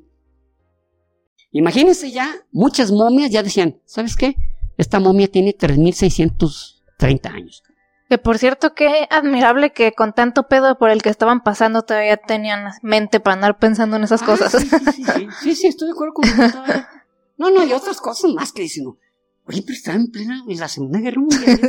Imagínense 1.50 2.12
ya, 2.12 2.32
muchas 2.52 2.92
momias 2.92 3.30
ya 3.30 3.42
decían, 3.42 3.80
¿sabes 3.84 4.14
qué? 4.14 4.36
Esta 4.76 5.00
momia 5.00 5.26
tiene 5.28 5.54
3630 5.54 7.28
años. 7.30 7.64
Que 8.08 8.16
por 8.16 8.38
cierto, 8.38 8.74
qué 8.74 9.06
admirable 9.10 9.72
que 9.72 9.92
con 9.92 10.14
tanto 10.14 10.48
pedo 10.48 10.78
por 10.78 10.90
el 10.90 11.02
que 11.02 11.10
estaban 11.10 11.42
pasando 11.42 11.82
todavía 11.82 12.16
tenían 12.16 12.70
mente 12.82 13.20
para 13.20 13.34
andar 13.34 13.58
pensando 13.58 13.96
en 13.96 14.04
esas 14.04 14.22
ah, 14.22 14.26
cosas. 14.26 14.52
Sí 14.52 14.68
sí, 14.68 15.28
sí, 15.42 15.54
sí, 15.54 15.66
estoy 15.66 15.88
de 15.88 15.92
acuerdo 15.92 16.14
con 16.14 16.24
No, 17.36 17.50
no, 17.50 17.64
y 17.64 17.72
otras 17.72 18.00
cosas 18.00 18.32
más 18.32 18.52
que 18.52 18.62
dicen, 18.62 18.86
oye, 18.86 19.62
pero 19.62 19.74
están 19.74 19.96
en 19.96 20.10
plena, 20.10 20.42
en 20.48 20.58
la 20.58 20.68
Segunda 20.68 21.00
Guerra 21.00 21.20
Mundial. 21.20 21.60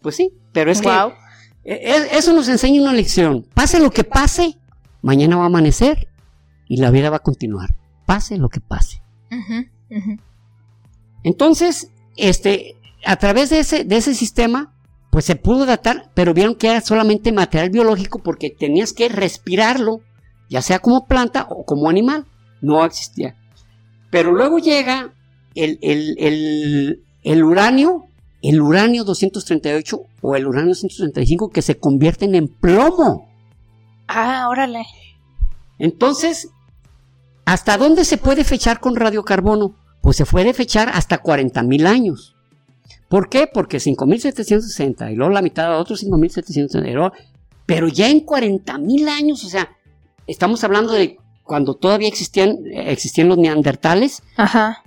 pues 0.00 0.16
sí, 0.16 0.32
pero 0.52 0.70
es 0.70 0.80
que 0.80 0.88
e, 1.64 1.74
e, 1.74 2.16
eso 2.16 2.32
nos 2.32 2.48
enseña 2.48 2.80
una 2.80 2.92
lección. 2.92 3.44
Pase 3.52 3.80
lo 3.80 3.90
que 3.90 4.04
pase, 4.04 4.56
mañana 5.02 5.36
va 5.36 5.42
a 5.42 5.46
amanecer 5.46 6.08
y 6.68 6.76
la 6.76 6.90
vida 6.92 7.10
va 7.10 7.16
a 7.16 7.22
continuar. 7.22 7.74
Pase 8.06 8.38
lo 8.38 8.48
que 8.48 8.60
pase. 8.60 9.02
Entonces, 11.24 11.90
este, 12.16 12.76
a 13.04 13.16
través 13.16 13.50
de 13.50 13.58
ese, 13.58 13.84
de 13.84 13.96
ese 13.96 14.14
sistema, 14.14 14.75
pues 15.16 15.24
se 15.24 15.36
pudo 15.36 15.64
datar, 15.64 16.10
pero 16.12 16.34
vieron 16.34 16.56
que 16.56 16.68
era 16.68 16.82
solamente 16.82 17.32
material 17.32 17.70
biológico 17.70 18.18
porque 18.22 18.50
tenías 18.50 18.92
que 18.92 19.08
respirarlo, 19.08 20.02
ya 20.50 20.60
sea 20.60 20.78
como 20.78 21.06
planta 21.06 21.46
o 21.48 21.64
como 21.64 21.88
animal. 21.88 22.26
No 22.60 22.84
existía. 22.84 23.34
Pero 24.10 24.32
luego 24.32 24.58
llega 24.58 25.14
el, 25.54 25.78
el, 25.80 27.44
uranio, 27.44 28.08
el 28.42 28.60
uranio 28.60 29.04
238 29.04 30.02
o 30.20 30.36
el 30.36 30.46
uranio 30.46 30.68
235 30.72 31.48
que 31.48 31.62
se 31.62 31.78
convierten 31.78 32.34
en 32.34 32.48
plomo. 32.48 33.26
Ah, 34.08 34.48
órale. 34.50 34.84
Entonces, 35.78 36.50
¿hasta 37.46 37.78
dónde 37.78 38.04
se 38.04 38.18
puede 38.18 38.44
fechar 38.44 38.80
con 38.80 38.96
radiocarbono? 38.96 39.76
Pues 40.02 40.18
se 40.18 40.26
puede 40.26 40.52
fechar 40.52 40.90
hasta 40.90 41.22
40.000 41.22 41.86
años. 41.86 42.35
¿Por 43.08 43.28
qué? 43.28 43.46
Porque 43.52 43.78
5.760 43.78 45.12
y 45.12 45.16
luego 45.16 45.32
la 45.32 45.42
mitad 45.42 45.72
a 45.72 45.78
otros 45.78 46.04
5.760, 46.04 47.12
pero 47.64 47.88
ya 47.88 48.08
en 48.08 48.24
40.000 48.24 49.08
años, 49.08 49.44
o 49.44 49.48
sea, 49.48 49.70
estamos 50.26 50.62
hablando 50.64 50.92
de 50.92 51.18
cuando 51.42 51.74
todavía 51.74 52.08
existían, 52.08 52.58
existían 52.72 53.28
los 53.28 53.38
neandertales. 53.38 54.22
Ajá. 54.36 54.82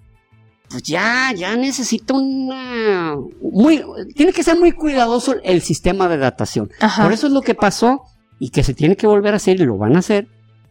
Pues 0.69 0.83
ya, 0.83 1.33
ya 1.35 1.55
necesita 1.55 2.13
una... 2.13 3.15
Muy, 3.41 3.83
tiene 4.15 4.33
que 4.33 4.43
ser 4.43 4.59
muy 4.59 4.73
cuidadoso 4.73 5.35
el 5.43 5.61
sistema 5.61 6.07
de 6.07 6.17
datación. 6.17 6.69
Ajá. 6.79 7.03
Por 7.03 7.13
eso 7.13 7.27
es 7.27 7.33
lo 7.33 7.41
que 7.41 7.55
pasó 7.55 8.03
y 8.39 8.49
que 8.49 8.63
se 8.63 8.73
tiene 8.73 8.95
que 8.95 9.07
volver 9.07 9.33
a 9.33 9.37
hacer 9.37 9.59
y 9.59 9.65
lo 9.65 9.77
van 9.77 9.95
a 9.95 9.99
hacer. 9.99 10.27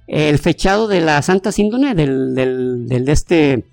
El 0.07 0.39
fechado 0.39 0.89
de 0.89 1.01
la 1.01 1.21
Santa 1.23 1.53
Síndone, 1.53 1.95
del, 1.95 2.35
del, 2.35 2.87
del 2.87 3.09
este 3.09 3.65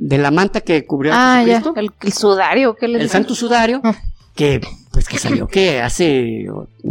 de 0.00 0.18
la 0.18 0.30
manta 0.30 0.60
que 0.60 0.86
cubrió 0.86 1.12
a 1.12 1.38
ah, 1.38 1.44
Ya, 1.44 1.62
el, 1.76 2.12
sudario, 2.12 2.76
¿qué 2.76 2.88
le 2.88 3.00
El 3.00 3.10
santo 3.10 3.34
sudario, 3.34 3.80
ah. 3.84 3.96
que 4.34 4.60
pues 4.92 5.08
que 5.08 5.18
salió 5.18 5.46
que 5.46 5.80
hace, 5.80 6.46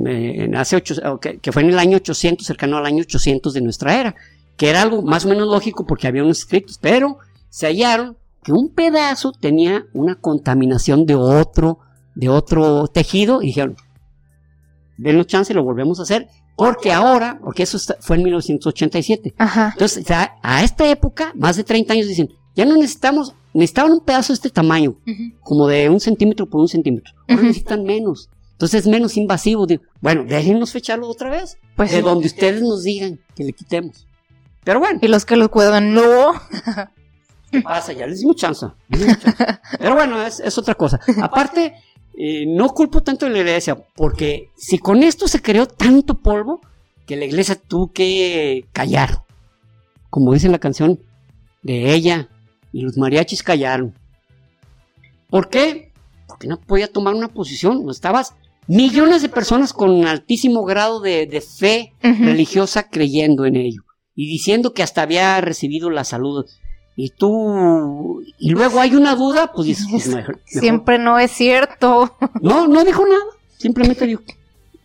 eh, 0.06 0.52
hace 0.56 0.76
ocho, 0.76 1.20
que, 1.20 1.52
fue 1.52 1.64
en 1.64 1.70
el 1.70 1.80
año 1.80 1.98
800, 1.98 2.46
cercano 2.46 2.78
al 2.78 2.86
año 2.86 3.02
800 3.02 3.54
de 3.54 3.62
nuestra 3.62 4.00
era, 4.00 4.16
que 4.56 4.70
era 4.70 4.82
algo 4.82 5.02
más 5.02 5.26
o 5.26 5.30
menos 5.30 5.48
lógico 5.48 5.86
porque 5.86 6.08
había 6.08 6.24
unos 6.24 6.40
escritos, 6.40 6.78
pero 6.82 7.18
se 7.50 7.68
hallaron 7.68 8.18
que 8.44 8.52
un 8.54 8.74
pedazo 8.74 9.32
tenía 9.32 9.86
una 9.94 10.16
contaminación 10.16 11.06
de 11.06 11.16
otro, 11.16 11.80
de 12.16 12.30
otro 12.30 12.88
tejido 12.88 13.42
y 13.42 13.48
dijeron, 13.48 13.76
denos 14.98 15.28
chance 15.28 15.52
y 15.52 15.56
lo 15.56 15.64
volvemos 15.64 16.00
a 16.00 16.04
hacer, 16.04 16.28
porque 16.56 16.92
ahora, 16.92 17.40
porque 17.44 17.64
eso 17.64 17.78
fue 18.00 18.16
en 18.16 18.24
1987. 18.24 19.36
Ajá. 19.38 19.72
Entonces, 19.74 20.06
a 20.10 20.64
esta 20.64 20.90
época, 20.90 21.32
más 21.36 21.56
de 21.56 21.64
30 21.64 21.94
años 21.94 22.08
dicen, 22.08 22.30
ya 22.58 22.66
no 22.66 22.76
necesitamos, 22.76 23.36
necesitaban 23.54 23.92
un 23.92 24.00
pedazo 24.00 24.34
de 24.34 24.38
este 24.38 24.50
tamaño, 24.50 24.96
como 25.42 25.68
de 25.68 25.90
un 25.92 26.00
centímetro 26.00 26.48
por 26.48 26.60
un 26.60 26.68
centímetro. 26.68 27.14
Ahora 27.30 27.44
necesitan 27.44 27.84
menos. 27.84 28.30
Entonces 28.54 28.82
es 28.82 28.88
menos 28.88 29.16
invasivo. 29.16 29.68
bueno, 30.02 30.26
déjenos 30.28 30.72
fecharlo 30.72 31.08
otra 31.08 31.30
vez. 31.30 31.60
Pues 31.76 31.92
de 31.92 32.02
donde 32.02 32.26
ustedes 32.26 32.64
nos 32.64 32.82
digan 32.82 33.20
que 33.36 33.44
le 33.44 33.54
quitemos. 33.54 34.08
Pero 34.64 34.80
bueno. 34.80 34.98
Y 35.04 35.08
los 35.08 35.24
que 35.24 35.36
lo 35.36 35.52
cuidan, 35.52 35.94
no. 35.94 36.34
¿Qué 37.52 37.62
pasa? 37.62 37.94
Ya 37.94 38.08
les 38.08 38.22
dimos 38.22 38.38
chance. 38.38 38.66
Pero 39.78 39.94
bueno, 39.94 40.20
es, 40.26 40.58
otra 40.58 40.74
cosa. 40.74 41.00
Aparte, 41.22 41.76
eh, 42.18 42.46
no 42.48 42.70
culpo 42.70 43.04
tanto 43.04 43.28
a 43.28 43.30
la 43.30 43.38
iglesia, 43.38 43.78
porque 43.96 44.50
si 44.58 44.80
con 44.80 45.04
esto 45.04 45.28
se 45.28 45.44
creó 45.44 45.68
tanto 45.68 46.16
polvo, 46.16 46.60
que 47.06 47.16
la 47.16 47.26
iglesia 47.26 47.56
tuvo 47.56 47.92
que 47.92 48.66
callar. 48.74 49.24
Como 50.10 50.34
dice 50.34 50.50
la 50.50 50.58
canción 50.58 51.00
de 51.62 51.94
ella, 51.94 52.30
y 52.78 52.82
los 52.82 52.96
mariachis 52.96 53.42
callaron. 53.42 53.96
¿Por 55.32 55.50
qué? 55.50 55.92
Porque 56.28 56.48
no 56.48 56.60
podía 56.60 56.88
tomar 56.88 57.16
una 57.16 57.28
posición, 57.28 57.84
no 57.84 57.92
estabas 57.92 58.36
millones 58.68 59.24
de 59.24 59.30
personas 59.30 59.74
con 59.74 60.06
altísimo 60.06 60.64
grado 60.64 61.00
de, 61.00 61.42
fe 61.42 61.94
religiosa 62.04 62.88
creyendo 62.88 63.48
en 63.48 63.56
ello 63.56 63.82
y 64.14 64.28
diciendo 64.30 64.76
que 64.76 64.84
hasta 64.84 65.02
había 65.02 65.42
recibido 65.42 65.90
la 65.90 66.04
salud. 66.04 66.46
Y 66.96 67.10
tú, 67.10 68.22
y 68.38 68.52
luego 68.52 68.80
hay 68.80 68.94
una 68.94 69.16
duda, 69.16 69.52
pues 69.54 69.68
dices, 69.68 69.88
pues, 69.90 70.16
siempre 70.46 71.00
no 71.00 71.18
es 71.18 71.32
cierto. 71.32 72.16
No, 72.42 72.68
no 72.68 72.84
dijo 72.84 73.08
nada, 73.08 73.26
simplemente 73.58 74.06
dijo, 74.06 74.22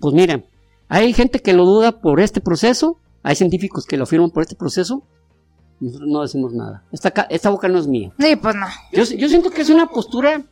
pues 0.00 0.14
miren, 0.14 0.46
hay 0.88 1.12
gente 1.12 1.40
que 1.40 1.52
lo 1.52 1.66
duda 1.66 2.00
por 2.00 2.20
este 2.20 2.40
proceso, 2.40 2.96
hay 3.22 3.36
científicos 3.36 3.84
que 3.84 3.98
lo 3.98 4.04
afirman 4.04 4.30
por 4.30 4.42
este 4.42 4.56
proceso, 4.56 5.02
nosotros 5.82 6.08
no 6.08 6.22
decimos 6.22 6.52
nada. 6.52 6.82
Esta, 6.92 7.08
esta 7.28 7.50
boca 7.50 7.68
no 7.68 7.78
es 7.78 7.88
mía. 7.88 8.12
Sí, 8.18 8.36
pues 8.36 8.54
no. 8.54 8.66
Yo, 8.92 9.04
siento 9.04 9.50
que 9.50 9.62
es 9.62 9.68
una 9.68 9.88
postura. 9.88 10.42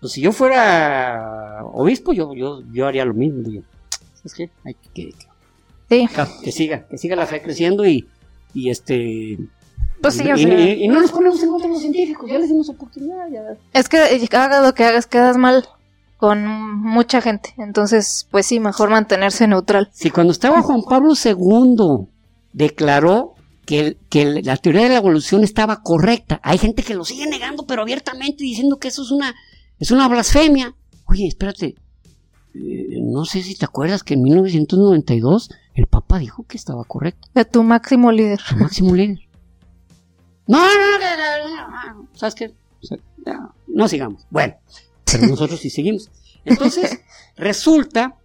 Pues 0.00 0.12
si 0.12 0.20
yo 0.20 0.30
fuera 0.30 1.64
obispo, 1.72 2.12
yo, 2.12 2.34
yo, 2.34 2.62
yo 2.70 2.86
haría 2.86 3.06
lo 3.06 3.14
mismo. 3.14 3.62
¿Sabes 4.14 4.34
qué? 4.34 4.50
Hay 4.64 4.74
que, 4.74 5.14
que, 5.88 6.52
siga, 6.52 6.86
que 6.86 6.98
siga 6.98 7.16
la 7.16 7.26
fe 7.26 7.40
creciendo 7.40 7.86
y, 7.86 8.06
y 8.52 8.68
este. 8.68 9.38
Pues 10.02 10.14
sí, 10.14 10.24
y, 10.36 10.84
y, 10.84 10.88
no 10.88 11.00
nos 11.00 11.10
ponemos 11.10 11.42
en 11.42 11.48
contra 11.48 11.66
de 11.66 11.72
los 11.72 11.82
científicos, 11.82 12.30
ya 12.30 12.38
les 12.38 12.48
dimos 12.48 12.68
oportunidad. 12.68 13.28
Ya. 13.32 13.56
Es 13.72 13.88
que 13.88 13.98
hagas 13.98 14.62
lo 14.62 14.74
que 14.74 14.84
hagas, 14.84 15.06
quedas 15.06 15.38
mal 15.38 15.66
con 16.18 16.44
mucha 16.46 17.22
gente. 17.22 17.54
Entonces, 17.56 18.28
pues 18.30 18.44
sí, 18.44 18.60
mejor 18.60 18.90
mantenerse 18.90 19.48
neutral. 19.48 19.88
Sí, 19.92 20.10
cuando 20.10 20.32
estaba 20.32 20.62
Juan 20.62 20.82
Pablo 20.82 21.14
II, 21.14 22.06
declaró 22.52 23.34
que, 23.68 24.42
la 24.42 24.56
teoría 24.56 24.84
de 24.84 24.88
la 24.88 24.96
evolución 24.96 25.44
estaba 25.44 25.82
correcta. 25.82 26.40
Hay 26.42 26.56
gente 26.56 26.82
que 26.82 26.94
lo 26.94 27.04
sigue 27.04 27.26
negando, 27.26 27.66
pero 27.66 27.82
abiertamente 27.82 28.42
diciendo 28.42 28.78
que 28.78 28.88
eso 28.88 29.02
es 29.02 29.10
una, 29.10 29.34
es 29.78 29.90
una 29.90 30.08
blasfemia. 30.08 30.74
Oye, 31.04 31.26
espérate, 31.26 31.74
eh, 32.54 32.98
no 33.02 33.26
sé 33.26 33.42
si 33.42 33.54
te 33.54 33.66
acuerdas 33.66 34.02
que 34.02 34.14
en 34.14 34.22
1992 34.22 35.50
el 35.74 35.86
Papa 35.86 36.18
dijo 36.18 36.44
que 36.44 36.56
estaba 36.56 36.82
correcto. 36.84 37.28
De 37.34 37.44
tu 37.44 37.62
máximo 37.62 38.10
líder. 38.10 38.40
Tu 38.48 38.56
máximo 38.56 38.94
líder. 38.94 39.18
No, 40.46 40.58
no, 40.58 40.98
no, 40.98 41.94
no, 41.94 42.08
¿sabes 42.14 42.34
qué? 42.34 42.54
no 43.66 43.86
sigamos. 43.86 44.26
Bueno, 44.30 44.54
pero 45.04 45.26
nosotros 45.26 45.60
sí 45.60 45.68
seguimos. 45.68 46.10
Entonces, 46.46 47.00
resulta 47.36 48.16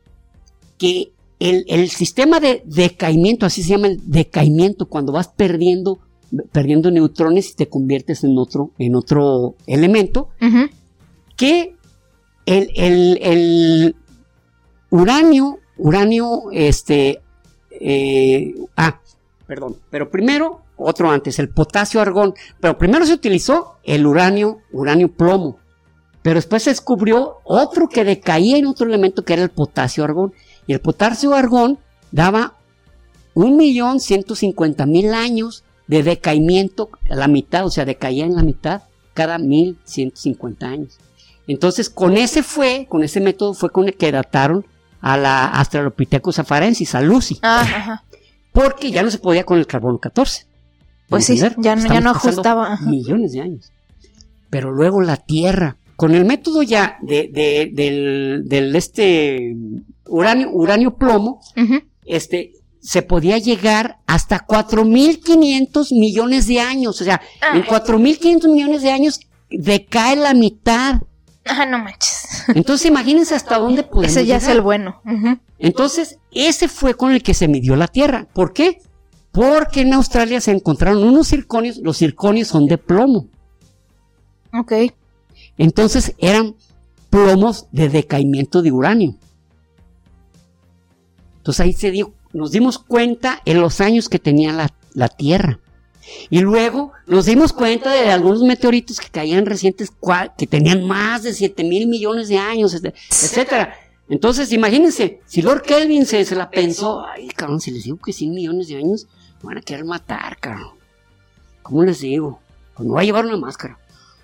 que 0.77 1.11
el, 1.43 1.89
sistema 1.89 2.39
de 2.39 2.63
decaimiento, 2.65 3.45
así 3.45 3.63
se 3.63 3.69
llama 3.69 3.87
el 3.87 3.99
decaimiento, 4.05 4.87
cuando 4.87 5.11
vas 5.11 5.27
perdiendo, 5.27 5.99
perdiendo 6.51 6.89
neutrones 6.89 7.51
y 7.51 7.55
te 7.55 7.67
conviertes 7.67 8.23
en 8.23 8.37
otro, 8.37 8.71
en 8.77 8.95
otro 8.95 9.55
elemento, 9.67 10.29
que 11.35 11.75
el, 12.45 13.95
uranio, 14.89 15.59
uranio, 15.77 16.43
este, 16.51 17.21
eh, 17.71 18.53
ah, 18.77 19.01
perdón, 19.45 19.75
pero 19.89 20.09
primero, 20.09 20.61
otro 20.77 21.11
antes, 21.11 21.39
el 21.39 21.49
potasio 21.49 21.99
argón, 21.99 22.33
pero 22.61 22.77
primero 22.77 23.05
se 23.05 23.13
utilizó 23.13 23.79
el 23.83 24.05
uranio, 24.05 24.59
uranio 24.71 25.11
plomo, 25.11 25.57
pero 26.21 26.35
después 26.35 26.63
se 26.63 26.69
descubrió 26.69 27.39
otro 27.43 27.89
que 27.89 28.05
decaía 28.05 28.57
en 28.57 28.65
otro 28.65 28.87
elemento 28.87 29.23
que 29.23 29.33
era 29.33 29.43
el 29.43 29.49
potasio 29.49 30.05
argón. 30.05 30.33
Y 30.67 30.73
el 30.73 30.79
potasio 30.79 31.33
argón 31.33 31.79
daba 32.11 32.53
1.150.000 33.35 35.13
años 35.13 35.63
de 35.87 36.03
decaimiento 36.03 36.89
a 37.09 37.15
la 37.15 37.27
mitad, 37.27 37.65
o 37.65 37.69
sea, 37.69 37.85
decaía 37.85 38.25
en 38.25 38.35
la 38.35 38.43
mitad 38.43 38.83
cada 39.13 39.37
1.150 39.37 40.63
años. 40.63 40.97
Entonces, 41.47 41.89
con 41.89 42.17
ese 42.17 42.43
fue, 42.43 42.87
con 42.89 43.03
ese 43.03 43.19
método 43.19 43.53
fue 43.53 43.69
con 43.69 43.85
el 43.85 43.95
que 43.95 44.11
dataron 44.11 44.65
a 45.01 45.17
la 45.17 45.45
Australopithecus 45.47 46.39
afarensis, 46.39 46.95
a 46.95 47.01
Lucy. 47.01 47.39
Ah, 47.41 48.01
porque 48.53 48.91
ya 48.91 49.03
no 49.03 49.11
se 49.11 49.17
podía 49.17 49.43
con 49.43 49.57
el 49.57 49.67
carbono 49.67 49.97
14. 49.97 50.45
Pues 51.09 51.25
sí, 51.25 51.37
ya, 51.37 51.53
ya 51.57 51.75
no 51.75 52.11
ajustaba. 52.11 52.77
Millones 52.81 53.33
de 53.33 53.41
años. 53.41 53.71
Pero 54.49 54.71
luego 54.71 55.01
la 55.01 55.17
Tierra, 55.17 55.77
con 55.95 56.15
el 56.15 56.25
método 56.25 56.63
ya 56.63 56.97
de, 57.01 57.29
del, 57.73 58.75
este 58.75 59.55
uranio, 60.13 60.51
uranio 60.51 60.95
plomo, 60.95 61.41
este, 62.05 62.53
se 62.79 63.01
podía 63.01 63.39
llegar 63.39 63.97
hasta 64.05 64.45
4.500 64.45 65.97
millones 65.97 66.45
de 66.47 66.59
años. 66.59 67.01
O 67.01 67.03
sea, 67.03 67.19
en 67.53 67.63
4.500 67.63 68.47
millones 68.51 68.83
de 68.83 68.91
años 68.91 69.21
decae 69.49 70.15
la 70.15 70.33
mitad. 70.33 71.01
Ah, 71.45 71.65
no 71.65 71.79
manches. 71.79 72.45
Entonces 72.49 72.87
imagínense 72.87 73.33
hasta 73.33 73.57
dónde 73.57 73.83
podemos 73.83 74.15
Ese 74.15 74.25
ya 74.25 74.37
es 74.37 74.47
el 74.47 74.61
bueno. 74.61 75.01
Entonces, 75.57 76.19
ese 76.31 76.67
fue 76.67 76.93
con 76.93 77.11
el 77.11 77.23
que 77.23 77.33
se 77.33 77.47
midió 77.47 77.75
la 77.75 77.87
Tierra. 77.87 78.27
¿Por 78.33 78.53
qué? 78.53 78.81
Porque 79.31 79.81
en 79.81 79.93
Australia 79.93 80.39
se 80.41 80.51
encontraron 80.51 81.03
unos 81.03 81.29
circonios, 81.29 81.77
los 81.77 81.97
circonios 81.97 82.49
son 82.49 82.67
de 82.67 82.77
plomo. 82.77 83.27
Ok. 84.53 84.73
Entonces 85.57 86.13
eran 86.19 86.55
plomos 87.09 87.67
de 87.71 87.89
decaimiento 87.89 88.61
de 88.61 88.71
uranio. 88.71 89.15
Entonces 91.43 91.59
ahí 91.59 91.73
se 91.73 91.91
dio 91.91 92.13
nos 92.33 92.51
dimos 92.51 92.79
cuenta 92.79 93.41
en 93.45 93.61
los 93.61 93.79
años 93.79 94.09
que 94.09 94.19
tenía 94.19 94.69
la, 94.93 95.07
Tierra. 95.09 95.59
Y 96.29 96.39
luego 96.39 96.91
nos 97.07 97.25
dimos 97.25 97.53
cuenta 97.53 97.91
de 97.91 98.11
algunos 98.11 98.41
meteoritos 98.41 98.99
que 98.99 99.09
caían 99.09 99.45
recientes, 99.45 99.91
que 100.37 100.47
tenían 100.47 100.85
más 100.85 101.23
de 101.23 101.33
7 101.33 101.63
mil 101.63 101.87
millones 101.87 102.27
de 102.27 102.37
años, 102.37 102.73
etcétera. 102.73 103.75
Entonces, 104.09 104.51
imagínense, 104.51 105.21
si 105.25 105.41
Lord 105.41 105.61
Kelvin 105.61 106.05
se, 106.05 106.23
la 106.35 106.49
pensó, 106.49 107.05
ay, 107.05 107.29
cabrón, 107.29 107.61
si 107.61 107.71
les 107.71 107.85
digo 107.85 107.97
que 107.97 108.11
100 108.11 108.33
millones 108.33 108.67
de 108.67 108.77
años, 108.77 109.07
me 109.41 109.47
van 109.47 109.57
a 109.59 109.61
querer 109.61 109.85
matar, 109.85 110.37
cabrón. 110.39 110.73
¿Cómo 111.61 111.83
les 111.83 111.99
digo? 111.99 112.39
Pues 112.75 112.85
me 112.85 112.93
voy 112.93 113.03
a 113.03 113.05
llevar 113.05 113.25
una 113.25 113.37
máscara. 113.37 113.79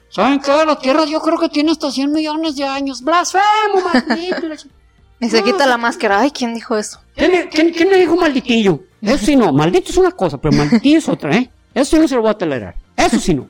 ¿Saben 0.10 0.40
qué? 0.40 0.52
La 0.66 0.78
Tierra 0.78 1.06
yo 1.06 1.22
creo 1.22 1.40
que 1.40 1.50
tiene 1.50 1.72
hasta 1.72 1.92
100 1.92 2.12
millones 2.12 2.56
de 2.56 2.66
años. 2.66 3.02
¡Blasfemo, 3.02 3.82
maldito! 3.84 4.70
Y 5.20 5.30
se 5.30 5.44
quita 5.44 5.66
la 5.66 5.78
máscara. 5.78 6.22
Ay, 6.22 6.32
¿quién 6.32 6.54
dijo 6.54 6.78
eso? 6.78 7.02
¿Quién, 7.16 7.90
le 7.90 8.00
dijo 8.00 8.16
malditillo? 8.16 8.82
Eso 9.02 9.26
sí 9.26 9.36
no. 9.36 9.52
Maldito 9.52 9.92
es 9.92 9.98
una 9.98 10.12
cosa, 10.12 10.40
pero 10.40 10.56
malditillo 10.56 10.98
es 10.98 11.10
otra, 11.10 11.36
¿eh? 11.36 11.50
Eso 11.74 11.96
sí 11.96 12.02
no 12.02 12.08
se 12.08 12.16
lo 12.16 12.22
voy 12.22 12.32
a 12.32 12.38
tolerar. 12.38 12.76
Eso 12.96 13.20
sí 13.20 13.34
no. 13.34 13.48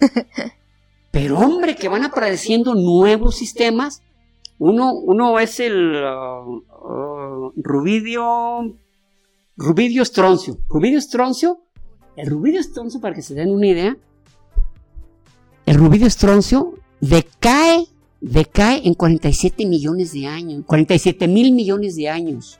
Pero 1.10 1.38
hombre, 1.38 1.76
que 1.76 1.88
van 1.88 2.04
apareciendo 2.04 2.74
nuevos 2.74 3.36
sistemas. 3.36 4.02
Uno, 4.58 4.94
uno 4.94 5.38
es 5.38 5.60
el 5.60 5.94
uh, 5.94 6.56
uh, 6.56 7.52
rubidio, 7.56 8.74
rubidio 9.56 10.02
estroncio. 10.02 10.58
Rubidio 10.68 10.98
estroncio, 10.98 11.60
el 12.16 12.30
rubidio 12.30 12.60
estroncio, 12.60 13.00
para 13.00 13.14
que 13.14 13.22
se 13.22 13.34
den 13.34 13.50
una 13.50 13.66
idea, 13.66 13.96
el 15.66 15.76
rubidio 15.76 16.06
estroncio 16.06 16.74
decae 17.00 17.86
decae 18.22 18.82
en 18.84 18.94
47 18.94 19.66
millones 19.66 20.12
de 20.12 20.28
años, 20.28 20.62
47 20.66 21.26
mil 21.28 21.52
millones 21.52 21.96
de 21.96 22.08
años. 22.08 22.58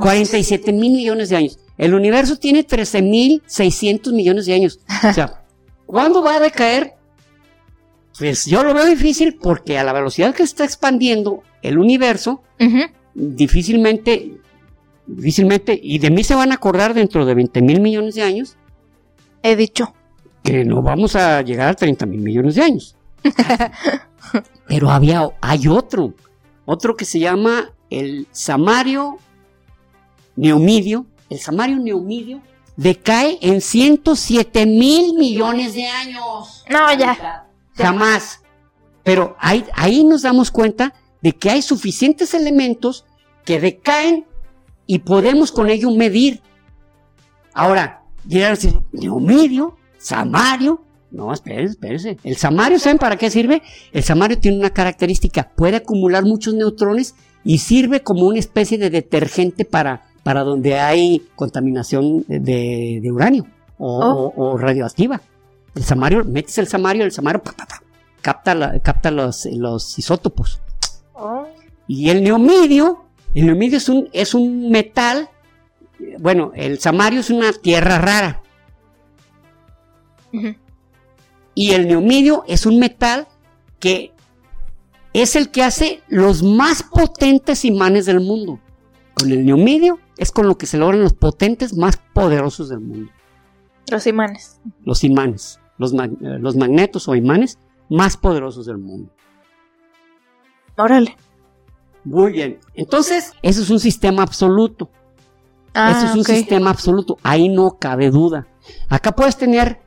47 0.00 0.72
mil 0.72 0.92
millones 0.92 1.28
de 1.30 1.36
años. 1.36 1.58
El 1.78 1.94
universo 1.94 2.36
tiene 2.36 2.64
13 2.64 3.00
mil 3.00 3.42
600 3.46 4.12
millones 4.12 4.46
de 4.46 4.54
años. 4.54 4.80
O 5.08 5.12
sea, 5.12 5.44
¿cuándo 5.86 6.22
va 6.22 6.36
a 6.36 6.40
decaer? 6.40 6.94
Pues 8.18 8.44
yo 8.46 8.62
lo 8.64 8.74
veo 8.74 8.84
difícil 8.84 9.36
porque 9.40 9.78
a 9.78 9.84
la 9.84 9.92
velocidad 9.92 10.34
que 10.34 10.42
está 10.42 10.64
expandiendo 10.64 11.42
el 11.62 11.78
universo, 11.78 12.42
difícilmente, 13.14 14.40
difícilmente, 15.06 15.78
y 15.80 15.98
de 15.98 16.10
mí 16.10 16.22
se 16.22 16.34
van 16.34 16.52
a 16.52 16.56
acordar 16.56 16.92
dentro 16.92 17.24
de 17.24 17.34
20 17.34 17.62
mil 17.62 17.80
millones 17.80 18.14
de 18.16 18.22
años. 18.22 18.56
He 19.42 19.56
dicho. 19.56 19.94
Que 20.42 20.64
no 20.64 20.82
vamos 20.82 21.16
a 21.16 21.40
llegar 21.42 21.68
a 21.68 21.74
30 21.74 22.06
mil 22.06 22.20
millones 22.20 22.56
de 22.56 22.62
años. 22.62 22.96
Pero 24.66 24.90
había, 24.90 25.28
hay 25.40 25.68
otro, 25.68 26.14
otro 26.64 26.96
que 26.96 27.04
se 27.04 27.18
llama 27.18 27.72
el 27.90 28.26
Samario 28.32 29.18
Neomidio. 30.36 31.06
El 31.30 31.38
Samario 31.40 31.78
Neomidio 31.78 32.40
decae 32.76 33.38
en 33.40 33.60
107 33.60 34.66
mil 34.66 35.14
millones 35.14 35.74
de 35.74 35.86
años. 35.86 36.64
No, 36.68 36.92
ya. 36.94 37.46
Jamás. 37.76 38.40
Pero 39.02 39.36
ahí, 39.38 39.64
ahí 39.74 40.04
nos 40.04 40.22
damos 40.22 40.50
cuenta 40.50 40.94
de 41.20 41.32
que 41.32 41.50
hay 41.50 41.62
suficientes 41.62 42.34
elementos 42.34 43.04
que 43.44 43.60
decaen 43.60 44.26
y 44.86 45.00
podemos 45.00 45.52
con 45.52 45.68
ello 45.68 45.90
medir. 45.90 46.42
Ahora, 47.52 48.02
dirán, 48.24 48.56
Neomidio, 48.92 49.76
Samario, 49.98 50.82
no, 51.14 51.32
espérese, 51.32 51.70
espérese. 51.70 52.18
El 52.24 52.36
samario, 52.36 52.78
¿saben 52.80 52.98
para 52.98 53.16
qué 53.16 53.30
sirve? 53.30 53.62
El 53.92 54.02
samario 54.02 54.38
tiene 54.38 54.58
una 54.58 54.70
característica, 54.70 55.48
puede 55.54 55.76
acumular 55.76 56.24
muchos 56.24 56.54
neutrones 56.54 57.14
y 57.44 57.58
sirve 57.58 58.02
como 58.02 58.26
una 58.26 58.40
especie 58.40 58.78
de 58.78 58.90
detergente 58.90 59.64
para, 59.64 60.02
para 60.24 60.42
donde 60.42 60.80
hay 60.80 61.22
contaminación 61.36 62.24
de, 62.26 63.00
uranio 63.12 63.46
oh. 63.78 64.32
o, 64.34 64.58
radioactiva. 64.58 65.20
El 65.76 65.84
samario, 65.84 66.24
metes 66.24 66.58
el 66.58 66.66
samario, 66.66 67.04
el 67.04 67.12
samario 67.12 67.42
capta, 68.20 68.80
capta 68.80 69.10
los, 69.12 69.46
los 69.46 69.96
isótopos. 69.96 70.60
Oh. 71.12 71.46
Y 71.86 72.10
el 72.10 72.24
neomidio, 72.24 73.04
el 73.34 73.46
neomidio 73.46 73.78
es 73.78 73.88
un, 73.88 74.08
es 74.12 74.34
un 74.34 74.68
metal, 74.70 75.28
bueno, 76.18 76.50
el 76.56 76.80
samario 76.80 77.20
es 77.20 77.30
una 77.30 77.52
tierra 77.52 77.98
rara. 77.98 78.42
Y 81.54 81.72
el 81.72 81.86
neomidio 81.86 82.44
es 82.48 82.66
un 82.66 82.78
metal 82.78 83.26
que 83.78 84.12
es 85.12 85.36
el 85.36 85.50
que 85.50 85.62
hace 85.62 86.02
los 86.08 86.42
más 86.42 86.82
potentes 86.82 87.64
imanes 87.64 88.06
del 88.06 88.20
mundo. 88.20 88.58
Con 89.14 89.30
el 89.30 89.46
neomidio 89.46 89.98
es 90.16 90.32
con 90.32 90.46
lo 90.48 90.58
que 90.58 90.66
se 90.66 90.78
logran 90.78 91.02
los 91.02 91.12
potentes 91.12 91.76
más 91.76 92.00
poderosos 92.12 92.68
del 92.68 92.80
mundo. 92.80 93.12
Los 93.90 94.06
imanes. 94.06 94.60
Los 94.84 95.04
imanes. 95.04 95.60
Los, 95.78 95.92
eh, 95.92 96.08
los 96.40 96.56
magnetos 96.56 97.08
o 97.08 97.14
imanes 97.14 97.58
más 97.88 98.16
poderosos 98.16 98.66
del 98.66 98.78
mundo. 98.78 99.12
Órale. 100.76 101.16
Muy 102.04 102.32
bien. 102.32 102.58
Entonces, 102.74 103.32
eso 103.42 103.62
es 103.62 103.70
un 103.70 103.80
sistema 103.80 104.22
absoluto. 104.22 104.90
Ah, 105.74 105.92
eso 105.96 106.06
es 106.06 106.14
un 106.14 106.24
sistema 106.24 106.70
absoluto. 106.70 107.18
Ahí 107.22 107.48
no 107.48 107.78
cabe 107.78 108.10
duda. 108.10 108.46
Acá 108.88 109.12
puedes 109.12 109.36
tener 109.36 109.80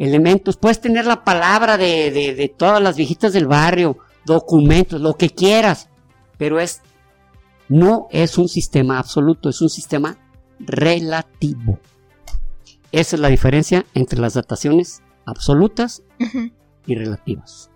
elementos, 0.00 0.56
puedes 0.56 0.80
tener 0.80 1.04
la 1.04 1.24
palabra 1.24 1.76
de, 1.76 2.10
de, 2.10 2.48
todas 2.48 2.82
las 2.82 2.96
viejitas 2.96 3.34
del 3.34 3.46
barrio, 3.46 3.98
documentos, 4.24 4.98
lo 4.98 5.14
que 5.14 5.28
quieras, 5.28 5.90
pero 6.38 6.58
es, 6.58 6.80
no 7.68 8.08
es 8.10 8.38
un 8.38 8.48
sistema 8.48 8.98
absoluto, 8.98 9.50
es 9.50 9.60
un 9.60 9.68
sistema 9.68 10.16
relativo. 10.58 11.78
Esa 12.92 13.16
es 13.16 13.20
la 13.20 13.28
diferencia 13.28 13.84
entre 13.92 14.18
las 14.18 14.34
dataciones 14.34 15.02
absolutas 15.26 16.02
y 16.86 16.94
relativas. 16.94 17.70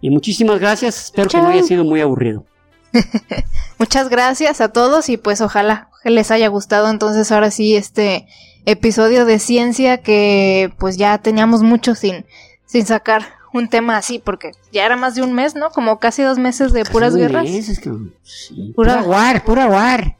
Y 0.00 0.10
muchísimas 0.10 0.58
gracias, 0.58 1.04
espero 1.04 1.28
que 1.30 1.36
no 1.38 1.46
haya 1.46 1.62
sido 1.62 1.84
muy 1.84 2.00
aburrido. 2.00 2.44
Muchas 3.78 4.08
gracias 4.08 4.60
a 4.60 4.70
todos 4.70 5.08
y 5.08 5.16
pues 5.16 5.40
ojalá 5.40 5.90
les 6.04 6.32
haya 6.32 6.48
gustado 6.48 6.90
entonces 6.90 7.30
ahora 7.30 7.52
sí 7.52 7.76
este 7.76 8.26
episodio 8.66 9.24
de 9.24 9.38
ciencia 9.38 9.98
que 9.98 10.72
pues 10.78 10.96
ya 10.96 11.18
teníamos 11.18 11.62
mucho 11.62 11.94
sin, 11.94 12.24
sin 12.66 12.86
sacar 12.86 13.42
un 13.52 13.68
tema 13.68 13.96
así, 13.96 14.18
porque 14.18 14.52
ya 14.72 14.84
era 14.86 14.96
más 14.96 15.14
de 15.14 15.22
un 15.22 15.32
mes, 15.32 15.54
¿no? 15.54 15.70
Como 15.70 15.98
casi 15.98 16.22
dos 16.22 16.38
meses 16.38 16.72
de 16.72 16.84
puras 16.84 17.14
guerras. 17.14 17.44
Meses, 17.44 17.78
que, 17.78 17.90
sí, 18.22 18.72
pura, 18.74 19.02
war, 19.02 19.44
pura 19.44 19.66
war. 19.66 20.16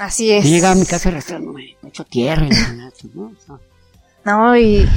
Así 0.00 0.32
es. 0.32 0.44
Llega 0.44 0.70
a 0.70 0.74
mi 0.74 0.86
casa 0.86 1.10
arrastrándome, 1.10 1.76
hecho 1.86 2.04
tierra. 2.04 2.48
¿no? 3.14 3.32
no, 4.24 4.56
y 4.56 4.88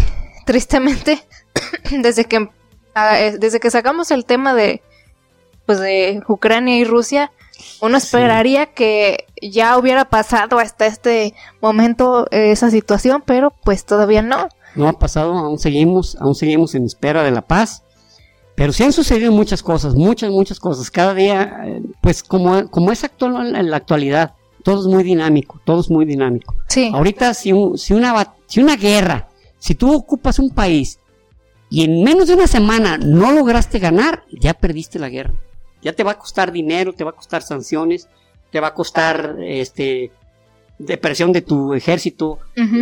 tristemente, 0.46 1.22
desde 1.92 2.26
que, 2.26 2.50
ah, 2.94 3.18
desde 3.38 3.60
que 3.60 3.70
sacamos 3.70 4.12
el 4.12 4.26
tema 4.26 4.54
de, 4.54 4.82
pues 5.66 5.80
de 5.80 6.22
Ucrania 6.28 6.78
y 6.78 6.86
Rusia, 6.86 7.32
uno 7.82 7.98
esperaría 7.98 8.68
que 8.68 9.26
ya 9.42 9.78
hubiera 9.78 10.06
pasado 10.06 10.60
hasta 10.60 10.86
este 10.86 11.34
momento 11.62 12.28
eh, 12.32 12.52
esa 12.52 12.70
situación, 12.70 13.24
pero 13.26 13.54
pues 13.64 13.86
todavía 13.86 14.22
no. 14.22 14.50
No 14.76 14.88
ha 14.88 14.94
pasado, 14.94 15.34
aún 15.34 15.60
seguimos, 15.60 16.18
aún 16.20 16.36
seguimos 16.36 16.76
en 16.76 16.86
espera 16.86 17.24
de 17.24 17.32
la 17.32 17.42
paz. 17.42 17.84
Pero 18.56 18.72
sí 18.72 18.84
han 18.84 18.94
sucedido 18.94 19.32
muchas 19.32 19.62
cosas, 19.62 19.96
muchas, 19.96 20.32
muchas 20.32 20.60
cosas. 20.60 20.90
Cada 20.90 21.14
día, 21.14 21.62
eh, 21.66 21.82
pues 22.02 22.24
como, 22.24 22.70
como 22.70 22.92
es 22.92 23.04
actual 23.04 23.56
en 23.56 23.70
la 23.70 23.78
actualidad, 23.78 24.34
todo 24.64 24.80
es 24.80 24.88
muy 24.88 25.04
dinámico, 25.04 25.60
todo 25.66 25.82
es 25.82 25.90
muy 25.90 26.06
dinámico. 26.06 26.56
Sí. 26.68 26.90
Ahorita 26.94 27.34
si, 27.34 27.52
si, 27.76 27.94
una, 27.94 28.36
si 28.48 28.62
una 28.62 28.78
guerra, 28.78 29.28
si 29.60 29.76
tú 29.76 29.94
ocupas 29.94 30.40
un 30.40 30.52
país 30.52 31.00
y 31.70 31.84
en 31.84 32.04
menos 32.04 32.28
de 32.28 32.36
una 32.36 32.48
semana 32.48 32.98
no 32.98 33.34
lograste 33.34 33.80
ganar, 33.80 34.24
ya 34.32 34.54
perdiste 34.54 35.00
la 35.00 35.10
guerra 35.10 35.34
ya 35.82 35.94
te 35.94 36.04
va 36.04 36.12
a 36.12 36.20
costar 36.20 36.52
dinero, 36.52 36.94
te 36.94 37.04
va 37.04 37.12
a 37.12 37.16
costar 37.16 37.42
sanciones, 37.42 38.08
te 38.52 38.60
va 38.60 38.68
a 38.68 38.74
costar 38.74 39.38
este 39.42 40.12
depresión 40.78 41.32
de 41.32 41.42
tu 41.42 41.74
ejército, 41.74 42.40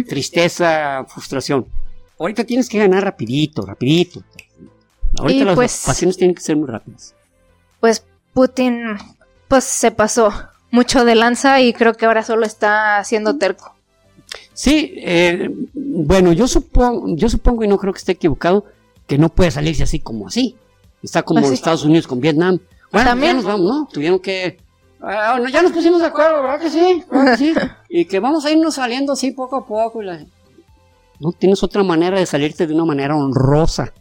tristeza, 0.07 1.05
frustración. 1.07 1.67
ahorita 2.17 2.43
tienes 2.43 2.69
que 2.69 2.79
ganar 2.79 3.03
rapidito, 3.03 3.65
rapidito. 3.65 4.23
Ahorita 5.19 5.45
las 5.45 5.55
pues, 5.55 5.83
pasiones 5.85 6.17
tienen 6.17 6.35
que 6.35 6.41
ser 6.41 6.55
muy 6.55 6.67
rápidas. 6.67 7.13
Pues 7.79 8.03
Putin, 8.33 8.97
pues 9.47 9.63
se 9.63 9.91
pasó 9.91 10.33
mucho 10.71 11.05
de 11.05 11.15
lanza 11.15 11.61
y 11.61 11.73
creo 11.73 11.93
que 11.93 12.05
ahora 12.05 12.23
solo 12.23 12.45
está 12.45 12.97
haciendo 12.97 13.37
terco. 13.37 13.75
Sí, 14.53 14.93
eh, 14.97 15.49
bueno, 15.73 16.33
yo 16.33 16.47
supongo, 16.47 17.15
yo 17.15 17.29
supongo 17.29 17.63
y 17.63 17.67
no 17.67 17.77
creo 17.77 17.93
que 17.93 17.99
esté 17.99 18.13
equivocado 18.13 18.65
que 19.05 19.17
no 19.17 19.29
puede 19.29 19.51
salirse 19.51 19.83
así 19.83 19.99
como 19.99 20.27
así. 20.27 20.55
Está 21.01 21.23
como 21.23 21.45
en 21.45 21.53
Estados 21.53 21.83
Unidos 21.83 22.07
con 22.07 22.21
Vietnam. 22.21 22.59
Bueno, 22.93 23.09
¿También? 23.09 23.31
ya 23.31 23.35
nos 23.37 23.45
vamos, 23.45 23.65
¿no? 23.65 23.87
Tuvieron 23.91 24.19
que 24.19 24.57
Ah, 25.05 25.37
ya 25.51 25.61
nos 25.61 25.73
pusimos 25.73 25.99
de 25.99 26.07
acuerdo, 26.07 26.41
¿verdad 26.41 26.61
que 26.61 26.69
sí? 26.69 27.03
sí? 27.37 27.53
Y 27.89 28.05
que 28.05 28.19
vamos 28.21 28.45
a 28.45 28.51
irnos 28.51 28.75
saliendo 28.75 29.11
así 29.13 29.31
poco 29.31 29.57
a 29.57 29.67
poco. 29.67 30.01
No 31.19 31.31
tienes 31.33 31.61
otra 31.61 31.83
manera 31.83 32.17
de 32.17 32.25
salirte 32.25 32.65
de 32.65 32.73
una 32.73 32.85
manera 32.85 33.15
honrosa. 33.15 33.91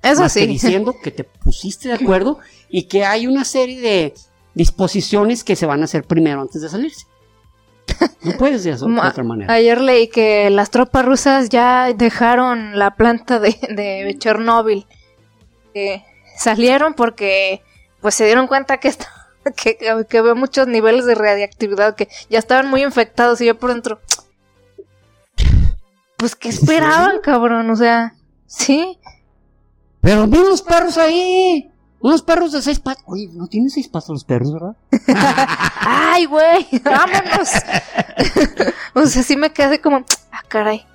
Eso 0.00 0.28
sí. 0.28 0.46
diciendo 0.46 0.94
que 1.02 1.10
te 1.10 1.24
pusiste 1.24 1.88
de 1.88 1.94
acuerdo 1.94 2.38
y 2.68 2.84
que 2.84 3.04
hay 3.04 3.26
una 3.26 3.44
serie 3.44 3.80
de 3.80 4.14
disposiciones 4.54 5.42
que 5.42 5.56
se 5.56 5.66
van 5.66 5.80
a 5.80 5.84
hacer 5.86 6.04
primero 6.04 6.42
antes 6.42 6.62
de 6.62 6.68
salirse. 6.68 7.06
No 8.22 8.32
puedes 8.38 8.62
de, 8.62 8.72
de 8.76 9.00
otra 9.00 9.24
manera. 9.24 9.52
Ayer 9.52 9.80
leí 9.80 10.06
que 10.08 10.50
las 10.50 10.70
tropas 10.70 11.04
rusas 11.04 11.48
ya 11.48 11.92
dejaron 11.92 12.78
la 12.78 12.92
planta 12.94 13.40
de, 13.40 13.58
de 13.70 14.14
Chernóbil. 14.18 14.86
salieron 16.36 16.94
porque 16.94 17.62
pues 18.04 18.16
se 18.16 18.26
dieron 18.26 18.48
cuenta 18.48 18.76
que 18.76 18.88
esta 18.88 19.08
que, 19.56 19.78
que 20.06 20.20
veo 20.20 20.36
muchos 20.36 20.68
niveles 20.68 21.06
de 21.06 21.14
radiactividad 21.14 21.94
que 21.94 22.10
ya 22.28 22.38
estaban 22.38 22.68
muy 22.68 22.82
infectados 22.82 23.40
y 23.40 23.46
yo 23.46 23.58
por 23.58 23.72
dentro. 23.72 23.98
Pues, 26.18 26.36
¿qué 26.36 26.50
esperaban, 26.50 27.20
cabrón? 27.22 27.68
O 27.70 27.76
sea, 27.76 28.14
sí. 28.46 28.98
Pero 30.00 30.26
vi 30.26 30.38
unos 30.38 30.62
perros 30.62 30.96
ahí. 30.96 31.70
Unos 32.00 32.22
perros 32.22 32.52
de 32.52 32.62
seis 32.62 32.78
patas. 32.78 33.04
Oye, 33.06 33.28
no 33.32 33.46
tienen 33.46 33.68
seis 33.68 33.88
patas 33.88 34.10
los 34.10 34.24
perros, 34.24 34.52
¿verdad? 34.52 34.76
Ay, 35.80 36.26
güey, 36.26 36.66
vámonos. 36.84 37.50
o 38.94 39.06
sea, 39.06 39.22
sí 39.22 39.36
me 39.36 39.52
quedé 39.52 39.80
como, 39.80 40.04
ah, 40.30 40.42
caray. 40.48 40.86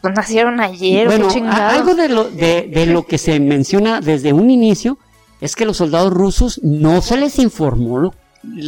Pues 0.00 0.14
nacieron 0.14 0.60
ayer, 0.60 1.06
bueno, 1.06 1.28
qué 1.32 1.40
Algo 1.40 1.94
de 1.94 2.08
lo, 2.08 2.24
de, 2.24 2.70
de 2.72 2.86
lo 2.86 3.06
que 3.06 3.18
se 3.18 3.40
menciona 3.40 4.00
desde 4.00 4.32
un 4.32 4.50
inicio 4.50 4.98
es 5.40 5.56
que 5.56 5.64
los 5.64 5.76
soldados 5.76 6.12
rusos 6.12 6.60
no 6.62 7.00
se 7.02 7.16
les 7.16 7.38
informó 7.38 8.12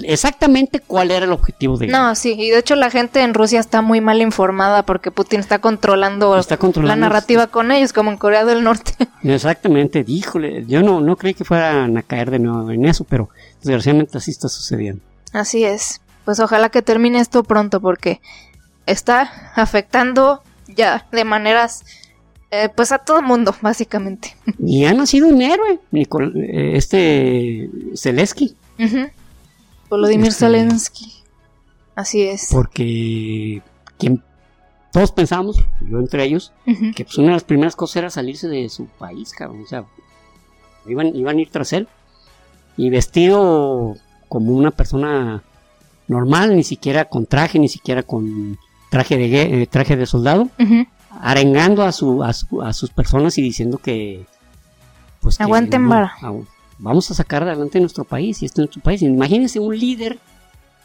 exactamente 0.05 0.80
cuál 0.80 1.10
era 1.10 1.24
el 1.24 1.32
objetivo 1.32 1.76
de 1.76 1.86
ellos. 1.86 1.98
No, 1.98 2.14
sí, 2.14 2.34
y 2.38 2.51
de 2.51 2.59
hecho 2.59 2.74
la 2.76 2.90
gente 2.90 3.20
en 3.22 3.34
Rusia 3.34 3.60
está 3.60 3.82
muy 3.82 4.01
mal 4.01 4.20
informada 4.20 4.84
porque 4.84 5.10
Putin 5.10 5.40
está 5.40 5.59
controlando, 5.60 6.38
la 6.82 6.97
narrativa 6.97 7.47
con 7.47 7.70
ellos, 7.70 7.92
como 7.92 8.10
en 8.10 8.18
Corea 8.18 8.44
del 8.44 8.62
Norte. 8.62 8.94
Exactamente, 9.22 10.05
díjole, 10.05 10.64
yo 10.66 10.82
no, 10.82 11.01
no 11.01 11.16
creí 11.16 11.34
que 11.34 11.44
fueran 11.44 11.97
a 11.97 12.02
caer 12.02 12.30
de 12.30 12.38
nuevo 12.38 12.70
en 12.70 12.84
eso, 12.84 13.05
pero 13.05 13.30
desgraciadamente 13.62 14.18
así 14.18 14.30
está 14.30 14.48
sucediendo. 14.48 15.02
Así 15.32 15.64
es, 15.64 16.01
pues 16.24 16.40
ojalá 16.40 16.70
que 16.70 16.82
termine 16.82 17.20
esto 17.20 17.44
pronto 17.44 17.80
porque 17.80 18.20
está 18.86 19.52
afectando 19.55 20.42
ya 20.66 21.06
de 21.12 21.24
maneras 21.24 21.84
eh, 22.51 22.68
pues 22.74 22.93
a 22.93 22.98
todo 22.98 23.22
mundo, 23.22 23.55
básicamente. 23.62 24.36
Y 24.59 24.85
ha 24.85 24.93
nacido 24.93 25.28
un 25.28 25.40
héroe, 25.40 25.78
eh, 25.93 26.72
este 26.74 27.70
Zelensky. 27.97 28.56
Volodymyr 29.89 30.28
este, 30.28 30.47
Zelensky. 30.47 31.12
Así 31.94 32.22
es. 32.22 32.48
Porque 32.51 33.62
quien, 33.98 34.22
todos 34.93 35.12
pensamos, 35.12 35.64
yo 35.81 35.98
entre 35.98 36.24
ellos, 36.24 36.52
que 36.97 37.05
pues 37.05 37.18
una 37.18 37.28
de 37.28 37.35
las 37.35 37.44
primeras 37.44 37.77
cosas 37.77 37.97
era 37.97 38.10
salirse 38.10 38.48
de 38.48 38.68
su 38.68 38.86
país, 38.86 39.32
cabrón. 39.32 39.62
O 39.62 39.66
sea, 39.66 39.85
iban, 40.86 41.14
iban 41.14 41.36
a 41.36 41.40
ir 41.40 41.51
tras 41.51 41.72
él. 41.72 41.89
Y 42.77 42.89
vestido 42.89 43.97
como 44.28 44.52
una 44.52 44.70
persona 44.70 45.43
normal, 46.09 46.56
ni 46.56 46.64
siquiera 46.64 47.05
con 47.05 47.27
traje, 47.27 47.59
ni 47.59 47.68
siquiera 47.68 48.02
con 48.02 48.59
traje 48.90 49.16
de, 49.16 49.62
eh, 49.62 49.66
traje 49.66 49.97
de 49.97 50.06
soldado 50.06 50.48
arengando 51.22 51.82
a, 51.82 51.92
su, 51.92 52.22
a, 52.22 52.32
sus 52.72 52.90
personas 52.90 53.36
y 53.38 53.42
diciendo 53.42 53.78
que... 53.78 54.26
Pues 55.20 55.40
Aguanten 55.40 55.88
Vamos 56.78 57.10
a 57.10 57.14
sacar 57.14 57.42
adelante 57.42 57.78
nuestro 57.78 58.05
país 58.05 58.40
y 58.40 58.47
este 58.47 58.62
es 58.62 58.66
nuestro 58.66 58.82
país. 58.82 59.02
Imagínense 59.02 59.60
un 59.60 59.78
líder 59.78 60.18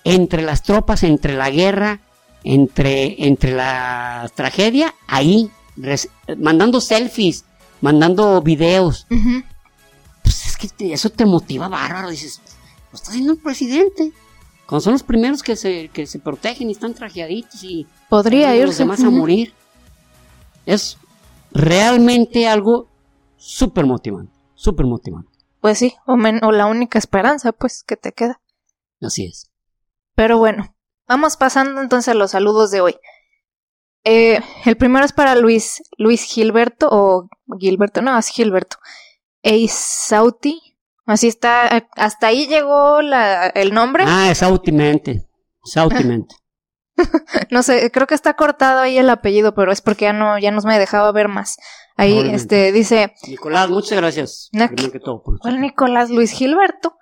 entre 0.03 0.41
las 0.41 0.61
tropas, 0.61 1.03
entre 1.03 1.35
la 1.35 1.49
guerra, 1.49 2.01
entre, 2.43 3.25
entre 3.25 3.53
la 3.53 4.29
tragedia, 4.35 4.93
ahí, 5.07 5.49
mandando 6.37 6.81
selfies, 6.81 7.45
mandando 7.79 8.41
videos. 8.41 9.07
Pues 10.21 10.47
es 10.47 10.57
que 10.57 10.93
eso 10.93 11.09
te 11.09 11.25
motiva 11.25 11.69
bárbaro. 11.69 12.09
Dices, 12.09 12.41
pues 12.91 13.01
está 13.01 13.13
siendo 13.13 13.31
el 13.33 13.39
presidente. 13.39 14.11
Cuando 14.67 14.81
son 14.81 14.93
los 14.93 15.03
primeros 15.03 15.43
que 15.43 15.55
se, 15.55 15.89
que 15.93 16.05
se 16.07 16.19
protegen 16.19 16.69
y 16.69 16.73
están 16.73 16.93
trajeaditos 16.93 17.63
y... 17.63 17.87
Podría 18.09 18.53
irse. 18.55 18.67
Los 18.67 18.77
demás 18.79 18.99
a 19.01 19.09
morir. 19.09 19.53
Es 20.65 20.97
realmente 21.51 22.47
algo 22.47 22.89
súper 23.37 23.85
motivante, 23.85 24.33
súper 24.55 24.85
motivante. 24.85 25.31
Pues 25.61 25.79
sí, 25.79 25.95
o, 26.05 26.13
o 26.13 26.51
la 26.51 26.65
única 26.67 26.99
esperanza, 26.99 27.51
pues, 27.51 27.83
que 27.83 27.97
te 27.97 28.11
queda. 28.11 28.41
Así 29.01 29.25
es. 29.25 29.51
Pero 30.15 30.37
bueno, 30.37 30.75
vamos 31.07 31.37
pasando 31.37 31.81
entonces 31.81 32.09
a 32.09 32.13
los 32.13 32.31
saludos 32.31 32.71
de 32.71 32.81
hoy. 32.81 32.95
Eh, 34.03 34.39
el 34.65 34.77
primero 34.77 35.03
es 35.03 35.13
para 35.13 35.35
Luis, 35.35 35.81
Luis 35.97 36.23
Gilberto, 36.23 36.87
o 36.91 37.27
Gilberto, 37.59 38.01
no, 38.01 38.17
es 38.17 38.27
Gilberto. 38.27 38.77
Eisauti, 39.41 40.77
así 41.05 41.27
está, 41.27 41.87
hasta 41.95 42.27
ahí 42.27 42.47
llegó 42.47 43.01
la, 43.01 43.47
el 43.47 43.73
nombre. 43.73 44.03
Ah, 44.07 44.29
es 44.29 44.39
Sautimente, 44.39 45.27
Sautimente. 45.63 46.35
no 47.51 47.63
sé, 47.63 47.91
creo 47.91 48.07
que 48.07 48.15
está 48.15 48.35
cortado 48.35 48.79
ahí 48.79 48.97
el 48.97 49.09
apellido, 49.09 49.53
pero 49.53 49.71
es 49.71 49.81
porque 49.81 50.05
ya 50.05 50.13
no, 50.13 50.37
ya 50.39 50.51
nos 50.51 50.65
me 50.65 50.79
dejaba 50.79 51.11
ver 51.11 51.27
más. 51.27 51.57
Ahí, 51.97 52.17
este, 52.33 52.71
dice. 52.71 53.13
Nicolás, 53.27 53.69
muchas 53.69 53.97
gracias. 53.97 54.49
¿Cuál 55.39 55.61
Nicolás? 55.61 56.09
Luis 56.09 56.31
Gilberto. 56.31 56.97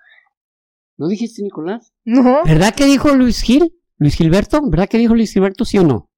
¿No 0.98 1.07
dijiste 1.07 1.41
Nicolás? 1.41 1.91
No. 2.06 2.44
¿Verdad 2.45 2.76
que 2.76 2.86
dijo 2.86 3.10
Luis 3.10 3.41
Gil? 3.41 3.74
Luis 3.98 4.15
Gilberto, 4.15 4.61
¿verdad 4.70 4.88
que 4.88 4.98
dijo 4.98 5.15
Luis 5.15 5.34
Gilberto, 5.34 5.65
sí 5.65 5.80
o 5.80 5.84
no? 5.84 6.10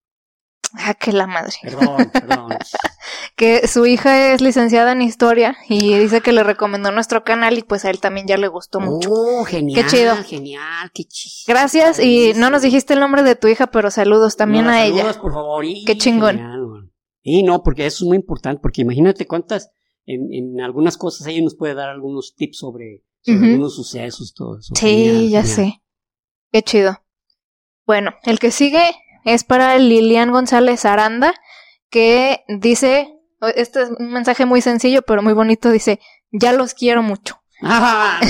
Ah, 0.78 0.94
que 0.94 1.12
la 1.12 1.28
madre. 1.28 1.54
Perdón, 1.62 2.10
perdón. 2.14 2.50
que 3.36 3.68
su 3.68 3.86
hija 3.86 4.34
es 4.34 4.42
licenciada 4.42 4.92
en 4.92 5.02
historia 5.02 5.56
y 5.70 5.98
dice 5.98 6.22
que 6.22 6.32
le 6.32 6.44
recomendó 6.44 6.92
nuestro 6.92 7.24
canal 7.24 7.58
y 7.58 7.64
pues 7.64 7.86
a 7.86 7.90
él 7.90 8.00
también 8.00 8.28
ya 8.28 8.38
le 8.38 8.48
gustó 8.48 8.80
mucho. 8.80 9.10
Oh, 9.12 9.44
genial. 9.46 9.84
Qué 9.84 9.90
chido. 9.90 10.16
Genial, 10.24 10.92
qué 10.94 11.04
chido. 11.06 11.44
Gracias 11.48 12.00
y 12.00 12.34
no 12.36 12.50
nos 12.50 12.62
dijiste 12.62 12.94
el 12.94 13.00
nombre 13.00 13.24
de 13.24 13.36
tu 13.36 13.48
hija, 13.48 13.68
pero 13.68 13.92
saludos 13.92 14.36
también 14.38 14.68
a 14.68 14.84
ella. 14.86 14.98
Saludos, 14.98 15.18
por 15.18 15.34
favor. 15.34 15.66
qué 15.86 15.98
chingón. 15.98 16.92
y 17.22 17.44
no, 17.44 17.64
porque 17.64 17.86
eso 17.86 18.04
es 18.04 18.08
muy 18.08 18.18
importante, 18.18 18.62
porque 18.62 18.82
imagínate 18.82 19.28
cuántas, 19.28 19.72
en, 20.06 20.34
en 20.34 20.62
algunas 20.62 20.98
cosas 20.98 21.28
ella 21.28 21.42
nos 21.42 21.56
puede 21.56 21.74
dar 21.74 21.90
algunos 21.90 22.36
tips 22.36 22.58
sobre, 22.58 23.04
algunos 23.28 23.76
sucesos, 23.76 24.34
todo 24.34 24.60
eso. 24.60 24.74
Sí, 24.76 25.30
ya 25.30 25.44
sé. 25.46 25.82
Qué 26.52 26.62
chido. 26.62 26.98
Bueno, 27.86 28.12
el 28.24 28.40
que 28.40 28.50
sigue 28.50 28.96
es 29.26 29.44
para 29.44 29.78
Lilian 29.78 30.32
González 30.32 30.86
Aranda, 30.86 31.34
que 31.90 32.46
dice, 32.48 33.10
este 33.56 33.82
es 33.82 33.90
un 33.90 34.12
mensaje 34.12 34.46
muy 34.46 34.62
sencillo, 34.62 35.02
pero 35.02 35.22
muy 35.22 35.34
bonito, 35.34 35.72
dice, 35.72 36.00
ya 36.32 36.54
los 36.54 36.74
quiero 36.74 37.04
mucho. 37.04 37.42
Ah, 37.62 38.22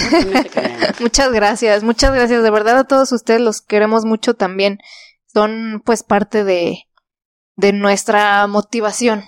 muchas 0.99 1.31
gracias, 1.31 1.83
muchas 1.83 2.13
gracias, 2.13 2.41
de 2.41 2.49
verdad 2.49 2.79
a 2.79 2.83
todos 2.85 3.11
ustedes 3.11 3.41
los 3.41 3.61
queremos 3.61 4.05
mucho 4.05 4.33
también. 4.35 4.79
Son 5.27 5.81
pues 5.85 6.03
parte 6.03 6.45
de, 6.45 6.85
de 7.57 7.73
nuestra 7.73 8.47
motivación. 8.47 9.23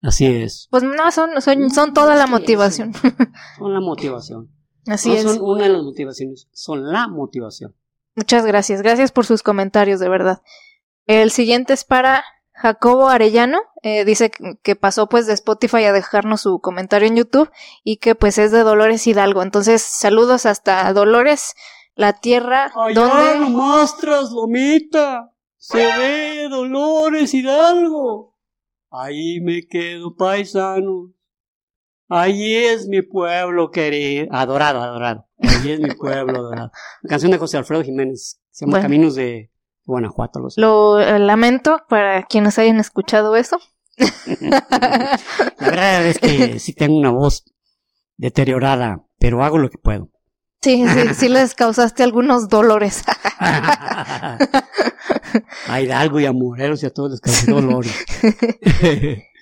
Así 0.00 0.26
es. 0.26 0.68
Pues 0.70 0.82
no, 0.82 1.12
son, 1.12 1.40
son, 1.42 1.70
son 1.70 1.92
toda 1.92 2.16
la 2.16 2.26
motivación. 2.26 2.92
Son 3.58 3.74
la 3.74 3.80
motivación. 3.80 4.50
Así 4.86 5.10
no 5.10 5.14
es. 5.14 5.22
Son 5.22 5.42
una 5.42 5.64
de 5.64 5.70
las 5.70 5.82
motivaciones, 5.82 6.48
son 6.52 6.90
la 6.90 7.08
motivación. 7.08 7.76
Muchas 8.14 8.44
gracias, 8.44 8.82
gracias 8.82 9.12
por 9.12 9.26
sus 9.26 9.42
comentarios, 9.42 10.00
de 10.00 10.08
verdad. 10.08 10.42
El 11.06 11.30
siguiente 11.30 11.72
es 11.72 11.84
para 11.84 12.24
Jacobo 12.52 13.08
Arellano, 13.08 13.58
eh, 13.82 14.04
dice 14.04 14.30
que 14.62 14.76
pasó 14.76 15.08
pues 15.08 15.26
de 15.26 15.32
Spotify 15.32 15.84
a 15.84 15.92
dejarnos 15.92 16.42
su 16.42 16.60
comentario 16.60 17.08
en 17.08 17.16
YouTube 17.16 17.50
y 17.82 17.96
que 17.96 18.14
pues 18.14 18.38
es 18.38 18.52
de 18.52 18.60
Dolores 18.60 19.06
Hidalgo. 19.06 19.42
Entonces, 19.42 19.82
saludos 19.82 20.46
hasta 20.46 20.92
Dolores, 20.92 21.54
la 21.94 22.12
tierra 22.12 22.70
Allá 22.74 22.94
donde... 22.94 23.38
nomás 23.40 23.96
Lomita, 24.30 25.32
se 25.56 25.78
ve 25.78 26.48
Dolores 26.48 27.32
Hidalgo. 27.34 28.36
Ahí 28.90 29.40
me 29.40 29.66
quedo 29.66 30.14
paisano. 30.14 31.12
Ahí 32.14 32.56
es 32.56 32.88
mi 32.88 33.00
pueblo 33.00 33.70
querido. 33.70 34.26
Adorado, 34.32 34.82
adorado. 34.82 35.26
Ahí 35.38 35.70
es 35.70 35.80
mi 35.80 35.88
pueblo 35.94 36.40
adorado. 36.40 36.70
La 37.00 37.08
canción 37.08 37.32
de 37.32 37.38
José 37.38 37.56
Alfredo 37.56 37.82
Jiménez. 37.82 38.38
Se 38.50 38.66
llama 38.66 38.82
Caminos 38.82 39.14
de 39.14 39.50
Guanajuato. 39.86 40.46
Lo, 40.56 41.00
eh, 41.00 41.18
lamento 41.18 41.80
para 41.88 42.24
quienes 42.24 42.58
hayan 42.58 42.80
escuchado 42.80 43.34
eso. 43.34 43.58
la 43.96 45.18
verdad 45.58 46.06
es 46.06 46.18
que 46.18 46.58
sí 46.58 46.74
tengo 46.74 46.98
una 46.98 47.08
voz 47.08 47.46
deteriorada, 48.18 49.06
pero 49.18 49.42
hago 49.42 49.56
lo 49.56 49.70
que 49.70 49.78
puedo. 49.78 50.10
Sí, 50.60 50.84
sí, 50.86 51.14
sí 51.14 51.30
les 51.30 51.54
causaste 51.54 52.02
algunos 52.02 52.50
dolores. 52.50 53.04
a 53.38 54.36
Hidalgo 55.80 56.20
y 56.20 56.26
a 56.26 56.32
Morelos 56.32 56.82
y 56.82 56.86
a 56.86 56.90
todos 56.90 57.12
les 57.12 57.22
causé 57.22 57.50
dolores. 57.50 58.04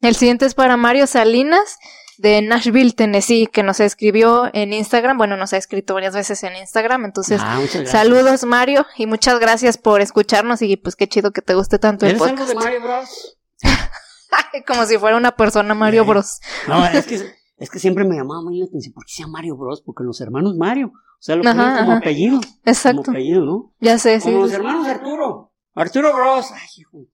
El 0.00 0.14
siguiente 0.14 0.46
es 0.46 0.54
para 0.54 0.76
Mario 0.76 1.06
Salinas 1.06 1.78
de 2.18 2.42
Nashville, 2.42 2.92
Tennessee, 2.92 3.46
que 3.46 3.62
nos 3.62 3.80
escribió 3.80 4.50
en 4.52 4.72
Instagram. 4.72 5.16
Bueno, 5.16 5.36
nos 5.36 5.52
ha 5.52 5.56
escrito 5.56 5.94
varias 5.94 6.14
veces 6.14 6.42
en 6.42 6.56
Instagram. 6.56 7.04
Entonces, 7.04 7.40
ah, 7.42 7.60
saludos 7.86 8.44
Mario 8.44 8.86
y 8.96 9.06
muchas 9.06 9.38
gracias 9.38 9.78
por 9.78 10.00
escucharnos 10.00 10.60
y 10.62 10.76
pues 10.76 10.96
qué 10.96 11.08
chido 11.08 11.32
que 11.32 11.42
te 11.42 11.54
guste 11.54 11.78
tanto 11.78 12.06
el 12.06 12.16
podcast. 12.16 12.48
de 12.48 12.54
Mario 12.54 12.82
Bros? 12.82 13.38
Como 14.66 14.84
si 14.86 14.98
fuera 14.98 15.16
una 15.16 15.36
persona 15.36 15.74
Mario 15.74 16.04
Bros. 16.04 16.40
No, 16.66 16.84
es 16.86 17.06
que, 17.06 17.32
es 17.56 17.70
que 17.70 17.78
siempre 17.78 18.04
me 18.04 18.16
llamaba 18.16 18.42
muy 18.42 18.58
la 18.58 18.66
atención. 18.66 18.92
¿Por 18.92 19.04
qué 19.04 19.12
sea 19.12 19.26
Mario 19.26 19.56
Bros? 19.56 19.82
Porque 19.82 20.04
los 20.04 20.20
hermanos 20.20 20.56
Mario. 20.56 20.92
O 20.92 21.20
sea, 21.20 21.36
lo 21.36 21.42
ponen 21.42 21.76
como 21.76 21.92
apellido. 21.92 22.40
Exacto. 22.64 23.02
Como 23.02 23.16
apellido, 23.16 23.44
¿no? 23.44 23.74
Ya 23.80 23.98
sé, 23.98 24.20
como 24.20 24.40
los 24.40 24.52
hermanos 24.52 24.86
Arturo. 24.86 25.52
Arturo 25.74 26.14
Bros. 26.14 26.52
Ay, 26.52 26.68
hijo. 26.76 27.06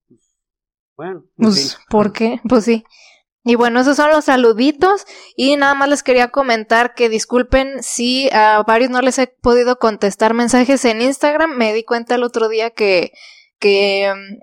Bueno. 0.96 1.24
Pues, 1.36 1.78
¿por 1.88 2.12
qué? 2.12 2.40
Pues 2.48 2.64
sí. 2.64 2.84
Y 3.46 3.56
bueno, 3.56 3.80
esos 3.80 3.98
son 3.98 4.10
los 4.10 4.24
saluditos 4.24 5.04
y 5.36 5.56
nada 5.56 5.74
más 5.74 5.90
les 5.90 6.02
quería 6.02 6.28
comentar 6.28 6.94
que 6.94 7.10
disculpen 7.10 7.82
si 7.82 8.30
a 8.32 8.62
varios 8.66 8.90
no 8.90 9.02
les 9.02 9.18
he 9.18 9.26
podido 9.26 9.78
contestar 9.78 10.32
mensajes 10.32 10.82
en 10.86 11.02
Instagram. 11.02 11.54
Me 11.54 11.74
di 11.74 11.84
cuenta 11.84 12.14
el 12.14 12.22
otro 12.22 12.48
día 12.48 12.70
que, 12.70 13.12
que 13.58 14.10
um, 14.10 14.38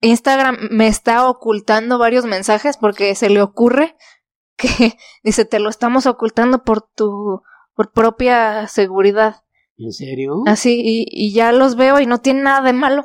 Instagram 0.00 0.58
me 0.72 0.88
está 0.88 1.28
ocultando 1.28 1.98
varios 1.98 2.24
mensajes 2.24 2.76
porque 2.76 3.14
se 3.14 3.30
le 3.30 3.40
ocurre 3.42 3.96
que 4.56 4.96
dice 5.22 5.44
te 5.44 5.60
lo 5.60 5.70
estamos 5.70 6.06
ocultando 6.06 6.64
por 6.64 6.82
tu 6.82 7.42
por 7.74 7.92
propia 7.92 8.66
seguridad. 8.66 9.44
¿En 9.78 9.92
serio? 9.92 10.42
Así, 10.46 10.82
y, 10.84 11.06
y 11.08 11.32
ya 11.32 11.52
los 11.52 11.76
veo 11.76 12.00
y 12.00 12.06
no 12.06 12.20
tiene 12.20 12.42
nada 12.42 12.60
de 12.62 12.72
malo. 12.72 13.04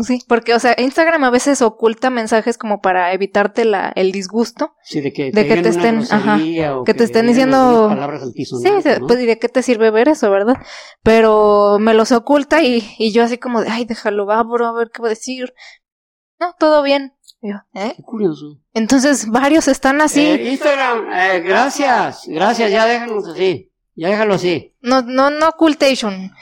Sí, 0.00 0.20
porque, 0.26 0.54
o 0.54 0.58
sea, 0.58 0.74
Instagram 0.78 1.24
a 1.24 1.30
veces 1.30 1.60
oculta 1.60 2.08
mensajes 2.08 2.56
como 2.56 2.80
para 2.80 3.12
evitarte 3.12 3.66
la, 3.66 3.92
el 3.94 4.10
disgusto. 4.10 4.74
Sí, 4.82 5.02
de 5.02 5.12
que 5.12 5.30
te, 5.30 5.42
de 5.42 5.46
que 5.46 5.62
te 5.62 5.68
estén, 5.68 6.02
ajá, 6.10 6.38
que, 6.86 6.94
te 6.94 7.04
estén 7.04 7.26
diciendo. 7.26 7.88
Palabras 7.88 8.22
sí, 8.34 8.46
pues 9.06 9.18
diría 9.18 9.38
que 9.38 9.50
te 9.50 9.62
sirve 9.62 9.90
ver 9.90 10.08
eso, 10.08 10.30
¿verdad? 10.30 10.56
Pero 11.02 11.76
me 11.78 11.92
los 11.92 12.10
oculta 12.10 12.62
y, 12.62 12.82
y 12.98 13.12
yo 13.12 13.22
así 13.22 13.36
como 13.36 13.60
de, 13.60 13.68
ay, 13.68 13.84
déjalo, 13.84 14.30
abro 14.30 14.66
a 14.66 14.72
ver 14.72 14.90
qué 14.90 15.02
va 15.02 15.08
a 15.08 15.10
decir. 15.10 15.52
No, 16.40 16.54
todo 16.58 16.82
bien. 16.82 17.12
¿eh? 17.74 17.92
Qué 17.96 18.02
curioso. 18.02 18.60
Entonces, 18.72 19.28
varios 19.28 19.68
están 19.68 20.00
así. 20.00 20.24
Eh, 20.24 20.52
Instagram, 20.52 21.12
eh, 21.12 21.40
gracias, 21.40 22.22
gracias, 22.26 22.70
ya 22.70 22.86
déjanos 22.86 23.28
así. 23.28 23.70
Ya 23.94 24.08
déjalo 24.08 24.34
así. 24.34 24.74
No, 24.80 25.02
no, 25.02 25.30
no 25.30 25.48
ocultation. 25.50 26.32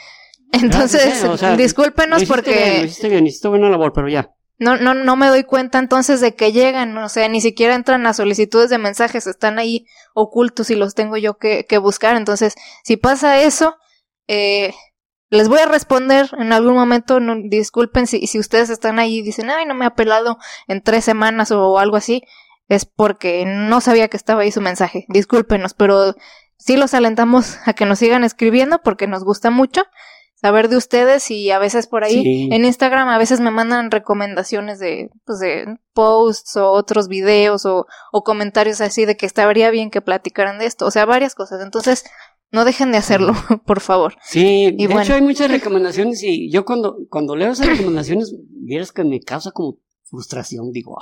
Entonces, 0.53 1.25
discúlpenos 1.57 2.25
porque... 2.25 2.83
hiciste 2.85 3.09
bien, 3.09 3.27
hiciste 3.27 3.49
buena 3.49 3.71
labor, 3.71 3.93
pero 3.93 4.09
ya. 4.09 4.35
No, 4.59 4.77
no, 4.77 4.93
no 4.93 5.17
me 5.17 5.29
doy 5.29 5.45
cuenta 5.45 5.79
entonces 5.79 6.21
de 6.21 6.35
que 6.35 6.53
llegan, 6.53 6.97
o 6.99 7.09
sea, 7.09 7.29
ni 7.29 7.41
siquiera 7.41 7.75
entran 7.75 8.07
a 8.07 8.13
solicitudes 8.13 8.69
de 8.69 8.77
mensajes, 8.77 9.27
están 9.27 9.59
ahí 9.59 9.87
ocultos 10.13 10.71
y 10.71 10.75
los 10.75 10.95
tengo 10.95 11.17
yo 11.17 11.39
que, 11.39 11.65
que 11.67 11.79
buscar. 11.79 12.17
Entonces, 12.17 12.55
si 12.85 12.99
pasa 12.99 13.41
eso, 13.41 13.77
eh, 14.29 14.75
les 15.31 15.49
voy 15.49 15.61
a 15.61 15.67
responder 15.67 16.29
en 16.39 16.53
algún 16.53 16.75
momento, 16.75 17.21
no, 17.21 17.37
disculpen 17.43 18.07
si, 18.07 18.27
si 18.27 18.39
ustedes 18.39 18.69
están 18.69 18.99
ahí 18.99 19.19
y 19.19 19.23
dicen, 19.23 19.49
ay, 19.49 19.65
no 19.65 19.75
me 19.75 19.87
ha 19.87 19.95
pelado 19.95 20.37
en 20.69 20.83
tres 20.83 21.05
semanas 21.05 21.53
o 21.53 21.79
algo 21.79 21.97
así, 21.97 22.23
es 22.69 22.85
porque 22.85 23.45
no 23.47 23.81
sabía 23.81 24.09
que 24.09 24.17
estaba 24.17 24.43
ahí 24.43 24.53
su 24.53 24.61
mensaje. 24.61 25.07
Discúlpenos, 25.09 25.73
pero 25.73 26.15
sí 26.59 26.77
los 26.77 26.93
alentamos 26.93 27.59
a 27.65 27.73
que 27.73 27.87
nos 27.87 27.99
sigan 27.99 28.25
escribiendo 28.25 28.83
porque 28.83 29.07
nos 29.07 29.25
gusta 29.25 29.51
mucho 29.51 29.85
saber 30.41 30.69
de 30.69 30.77
ustedes 30.77 31.31
y 31.31 31.51
a 31.51 31.59
veces 31.59 31.87
por 31.87 32.03
ahí 32.03 32.49
en 32.51 32.65
Instagram 32.65 33.09
a 33.09 33.19
veces 33.19 33.41
me 33.41 33.51
mandan 33.51 33.91
recomendaciones 33.91 34.79
de, 34.79 35.11
pues 35.27 35.39
de 35.39 35.77
posts 35.93 36.57
o 36.57 36.71
otros 36.71 37.09
videos 37.09 37.67
o, 37.67 37.87
o 38.13 38.25
comentarios 38.25 38.81
así 38.81 39.05
de 39.05 39.17
que 39.17 39.27
estaría 39.27 39.71
bien 39.71 39.91
que 39.91 40.01
platicaran 40.01 40.59
de 40.59 40.67
esto, 40.67 40.87
o 40.87 40.91
sea, 40.91 41.05
varias 41.05 41.35
cosas. 41.35 41.63
Entonces, 41.63 42.05
no 42.53 42.65
dejen 42.65 42.91
de 42.91 42.99
hacerlo, 42.99 43.33
por 43.67 43.81
favor. 43.81 44.15
Sí, 44.23 44.75
de 44.77 44.85
hecho 44.85 45.15
hay 45.15 45.23
muchas 45.23 45.51
recomendaciones 45.51 46.23
y 46.23 46.51
yo 46.51 46.65
cuando, 46.65 46.97
cuando 47.11 47.37
leo 47.37 47.53
esas 47.53 47.67
recomendaciones, 47.67 48.35
vieras 48.49 48.93
que 48.93 49.05
me 49.05 49.21
causa 49.21 49.53
como 49.53 49.79
frustración, 50.05 50.73
digo, 50.73 50.97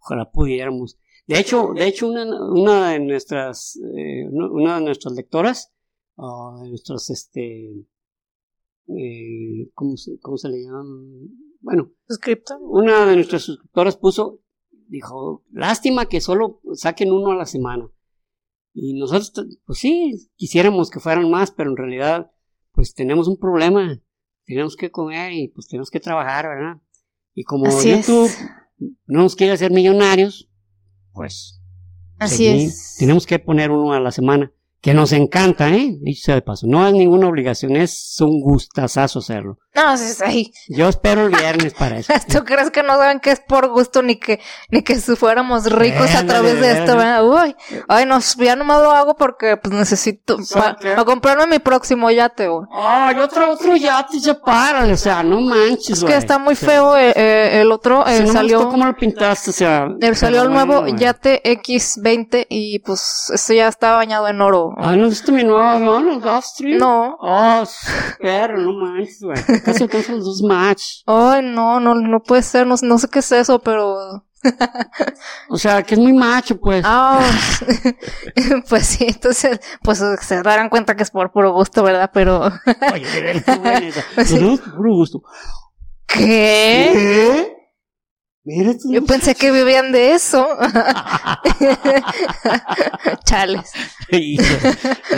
ojalá 0.00 0.30
pudiéramos. 0.30 0.98
De 1.26 1.38
hecho, 1.38 1.72
de 1.74 1.86
hecho 1.86 2.08
una, 2.08 2.24
una 2.24 2.90
de 2.90 3.00
nuestras, 3.00 3.78
eh, 3.96 4.26
una 4.30 4.78
de 4.78 4.84
nuestras 4.84 5.14
lectoras, 5.14 5.72
uh, 6.16 6.62
de 6.62 6.70
nuestros, 6.70 7.10
este, 7.10 7.70
eh, 8.96 9.70
¿cómo, 9.74 9.96
se, 9.96 10.18
¿cómo 10.20 10.36
se 10.36 10.48
le 10.48 10.62
llama? 10.62 10.84
Bueno, 11.60 11.90
suscriptor. 12.08 12.58
Una 12.62 13.04
de 13.06 13.16
nuestras 13.16 13.42
suscriptoras 13.42 13.96
puso, 13.96 14.40
dijo, 14.88 15.44
lástima 15.52 16.06
que 16.06 16.20
solo 16.20 16.60
saquen 16.74 17.12
uno 17.12 17.32
a 17.32 17.36
la 17.36 17.46
semana. 17.46 17.90
Y 18.72 18.98
nosotros, 18.98 19.32
pues 19.66 19.78
sí, 19.78 20.30
quisiéramos 20.36 20.90
que 20.90 21.00
fueran 21.00 21.30
más, 21.30 21.50
pero 21.50 21.70
en 21.70 21.76
realidad, 21.76 22.30
pues 22.72 22.94
tenemos 22.94 23.28
un 23.28 23.38
problema. 23.38 24.00
Tenemos 24.46 24.76
que 24.76 24.90
comer 24.90 25.32
y 25.32 25.48
pues 25.48 25.66
tenemos 25.66 25.90
que 25.90 26.00
trabajar, 26.00 26.48
¿verdad? 26.48 26.80
Y 27.34 27.44
como 27.44 27.66
YouTube 27.66 28.30
no 29.06 29.22
nos 29.22 29.36
quiere 29.36 29.52
hacer 29.52 29.70
millonarios, 29.70 30.50
pues 31.12 31.60
Así 32.18 32.46
es. 32.46 32.96
tenemos 32.98 33.26
que 33.26 33.38
poner 33.38 33.70
uno 33.70 33.92
a 33.92 34.00
la 34.00 34.12
semana 34.12 34.52
que 34.80 34.94
nos 34.94 35.12
encanta, 35.12 35.68
¿eh? 35.70 35.96
Dicho 36.00 36.22
sea 36.26 36.34
de 36.36 36.42
paso. 36.42 36.66
No 36.68 36.86
es 36.86 36.92
ninguna 36.92 37.26
obligación, 37.26 37.76
es 37.76 38.16
un 38.20 38.40
gustazazo 38.40 39.18
hacerlo. 39.18 39.58
No, 39.74 39.94
es 39.94 40.20
ahí. 40.22 40.52
Yo 40.68 40.88
espero 40.88 41.26
el 41.26 41.30
viernes 41.30 41.74
para 41.74 41.98
eso. 41.98 42.12
¿Tú 42.32 42.44
crees 42.44 42.70
que 42.70 42.82
no 42.82 42.96
saben 42.96 43.20
que 43.20 43.30
es 43.30 43.40
por 43.40 43.68
gusto 43.68 44.02
ni 44.02 44.16
que 44.16 44.40
ni 44.70 44.82
que 44.82 44.96
si 44.96 45.14
fuéramos 45.16 45.70
ricos 45.70 46.14
a 46.14 46.26
través 46.26 46.60
de 46.60 46.72
esto? 46.72 46.96
Uy, 46.96 47.54
ay, 47.88 48.06
no, 48.06 48.18
ya 48.38 48.56
no 48.56 48.64
me 48.64 48.74
lo 48.74 48.90
hago 48.90 49.14
porque 49.16 49.56
pues 49.56 49.74
necesito 49.74 50.36
para 50.52 51.04
comprarme 51.04 51.46
mi 51.46 51.58
próximo 51.58 52.10
yate, 52.10 52.48
güey. 52.48 52.66
Ay, 52.72 53.18
otro, 53.18 53.52
otro 53.52 53.76
yate, 53.76 54.18
ya 54.20 54.34
párale, 54.34 54.92
o 54.92 54.96
sea, 54.96 55.22
no 55.22 55.40
manches, 55.40 55.98
Es 55.98 56.04
que 56.04 56.16
está 56.16 56.38
muy 56.38 56.54
feo 56.54 56.96
eh, 56.96 57.12
eh, 57.14 57.60
el 57.60 57.70
otro, 57.72 58.06
eh, 58.06 58.26
salió... 58.26 58.68
¿Cómo 58.68 58.86
lo 58.86 58.96
pintaste? 58.96 59.50
O 59.50 59.52
sea... 59.52 59.88
salió 60.14 60.42
el 60.42 60.50
nuevo 60.50 60.86
yate 60.86 61.42
X20 61.44 62.46
y 62.48 62.80
pues 62.80 63.30
eso 63.32 63.52
ya 63.52 63.68
está 63.68 63.92
bañado 63.92 64.28
en 64.28 64.40
oro. 64.40 64.67
Ah, 64.76 64.96
¿no 64.96 65.08
viste 65.08 65.32
mi 65.32 65.44
nuevo 65.44 66.00
no, 66.00 66.20
Gulfstream? 66.20 66.78
No. 66.78 67.16
Oh, 67.20 67.64
pero 68.20 68.58
no 68.58 68.72
manches, 68.72 69.20
güey. 69.22 69.36
Casi 69.64 69.84
alcanzan 69.84 70.16
los 70.16 70.24
dos 70.24 70.42
match. 70.42 71.02
Ay, 71.06 71.42
no, 71.42 71.80
no, 71.80 71.94
no 71.94 72.22
puede 72.22 72.42
ser, 72.42 72.66
no, 72.66 72.74
no 72.82 72.98
sé 72.98 73.08
qué 73.08 73.20
es 73.20 73.32
eso, 73.32 73.58
pero... 73.60 74.24
o 75.48 75.58
sea, 75.58 75.82
que 75.82 75.94
es 75.94 76.00
muy 76.00 76.12
macho, 76.12 76.58
pues. 76.60 76.84
Ah, 76.86 77.20
pues 78.68 78.86
sí, 78.86 79.06
entonces, 79.08 79.60
pues 79.82 80.02
se 80.20 80.42
darán 80.42 80.68
cuenta 80.68 80.94
que 80.94 81.02
es 81.02 81.10
por 81.10 81.32
puro 81.32 81.52
gusto, 81.52 81.82
¿verdad? 81.82 82.10
Pero... 82.12 82.46
Oye, 82.92 83.42
pues, 84.14 84.28
sí. 84.28 84.60
puro 84.76 84.92
gusto. 84.94 85.22
¿Qué? 86.06 86.90
¿Qué? 86.92 87.57
Yo 88.84 89.04
pensé 89.04 89.34
que 89.34 89.52
vivían 89.52 89.92
de 89.92 90.12
eso. 90.12 90.48
Chales. 93.24 93.72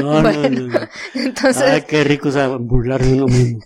No, 0.01 0.23
no, 0.23 0.33
no, 0.33 0.81
Entonces. 1.15 1.63
Ay, 1.63 1.83
qué 1.83 2.03
rico 2.03 2.31
o 2.31 2.59
burlar 2.59 3.03
de 3.03 3.15
uno 3.15 3.27
mismo. 3.27 3.61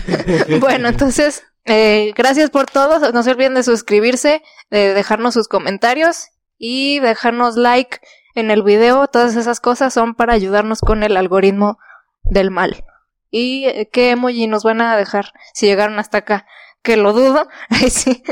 bueno, 0.60 0.88
entonces, 0.88 1.42
eh, 1.64 2.12
gracias 2.16 2.50
por 2.50 2.66
todo. 2.66 3.12
No 3.12 3.22
se 3.22 3.32
olviden 3.32 3.54
de 3.54 3.64
suscribirse, 3.64 4.42
de 4.70 4.94
dejarnos 4.94 5.34
sus 5.34 5.48
comentarios 5.48 6.28
y 6.56 7.00
dejarnos 7.00 7.56
like 7.56 7.98
en 8.36 8.52
el 8.52 8.62
video. 8.62 9.08
Todas 9.08 9.34
esas 9.34 9.58
cosas 9.58 9.92
son 9.92 10.14
para 10.14 10.34
ayudarnos 10.34 10.80
con 10.80 11.02
el 11.02 11.16
algoritmo 11.16 11.78
del 12.22 12.52
mal. 12.52 12.84
¿Y 13.30 13.64
eh, 13.66 13.88
qué 13.92 14.10
emoji 14.10 14.46
nos 14.46 14.62
van 14.62 14.80
a 14.80 14.96
dejar 14.96 15.32
si 15.52 15.66
llegaron 15.66 15.98
hasta 15.98 16.18
acá? 16.18 16.46
Que 16.82 16.96
lo 16.96 17.12
dudo. 17.12 17.48
Ay, 17.68 17.90
sí. 17.90 18.22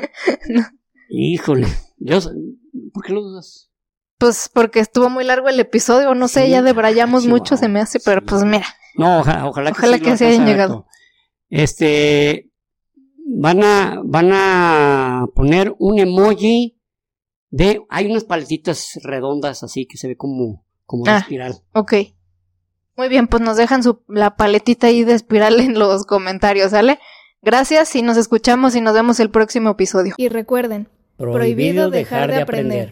Híjole, 1.09 1.69
yo, 1.99 2.19
¿por 2.93 3.05
qué 3.05 3.13
lo 3.13 3.23
dudas? 3.23 3.71
Pues 4.19 4.51
porque 4.53 4.81
estuvo 4.81 5.09
muy 5.09 5.25
largo 5.25 5.49
el 5.49 5.61
episodio, 5.61 6.15
no 6.15 6.27
sé, 6.27 6.51
ya 6.51 6.61
debrayamos 6.61 7.27
mucho, 7.27 7.57
se 7.57 7.69
me 7.69 7.81
hace, 7.81 8.01
pero 8.01 8.21
pues 8.21 8.43
mira. 8.43 8.67
No, 8.97 9.21
ojalá, 9.21 9.71
que, 9.71 9.79
ojalá 9.79 9.99
que 10.01 10.17
se 10.17 10.27
hayan 10.27 10.45
llegado. 10.45 10.87
Este, 11.49 12.51
van 13.25 13.63
a, 13.63 14.01
van 14.05 14.31
a 14.33 15.27
poner 15.35 15.75
un 15.79 16.01
emoji 16.01 16.81
de, 17.51 17.81
hay 17.89 18.07
unas 18.07 18.25
paletitas 18.25 18.99
redondas 19.03 19.63
así 19.63 19.87
que 19.87 19.97
se 19.97 20.09
ve 20.09 20.17
como, 20.17 20.67
como 20.85 21.05
de 21.05 21.11
ah, 21.13 21.19
espiral. 21.19 21.55
Ok. 21.73 21.95
Muy 22.97 23.09
bien, 23.09 23.29
pues 23.29 23.41
nos 23.41 23.57
dejan 23.57 23.85
su, 23.85 24.03
la 24.09 24.35
paletita 24.35 24.89
ahí 24.89 25.05
de 25.05 25.15
espiral 25.15 25.61
en 25.61 25.79
los 25.79 26.05
comentarios, 26.05 26.73
¿sale? 26.73 26.99
Gracias 27.43 27.95
y 27.95 28.03
nos 28.03 28.17
escuchamos 28.17 28.75
y 28.75 28.81
nos 28.81 28.95
vemos 28.95 29.21
el 29.21 29.31
próximo 29.31 29.71
episodio. 29.71 30.15
Y 30.17 30.29
recuerden, 30.29 30.89
Prohibido 31.17 31.91
dejar 31.91 32.31
de 32.31 32.43
aprender. 32.43 32.87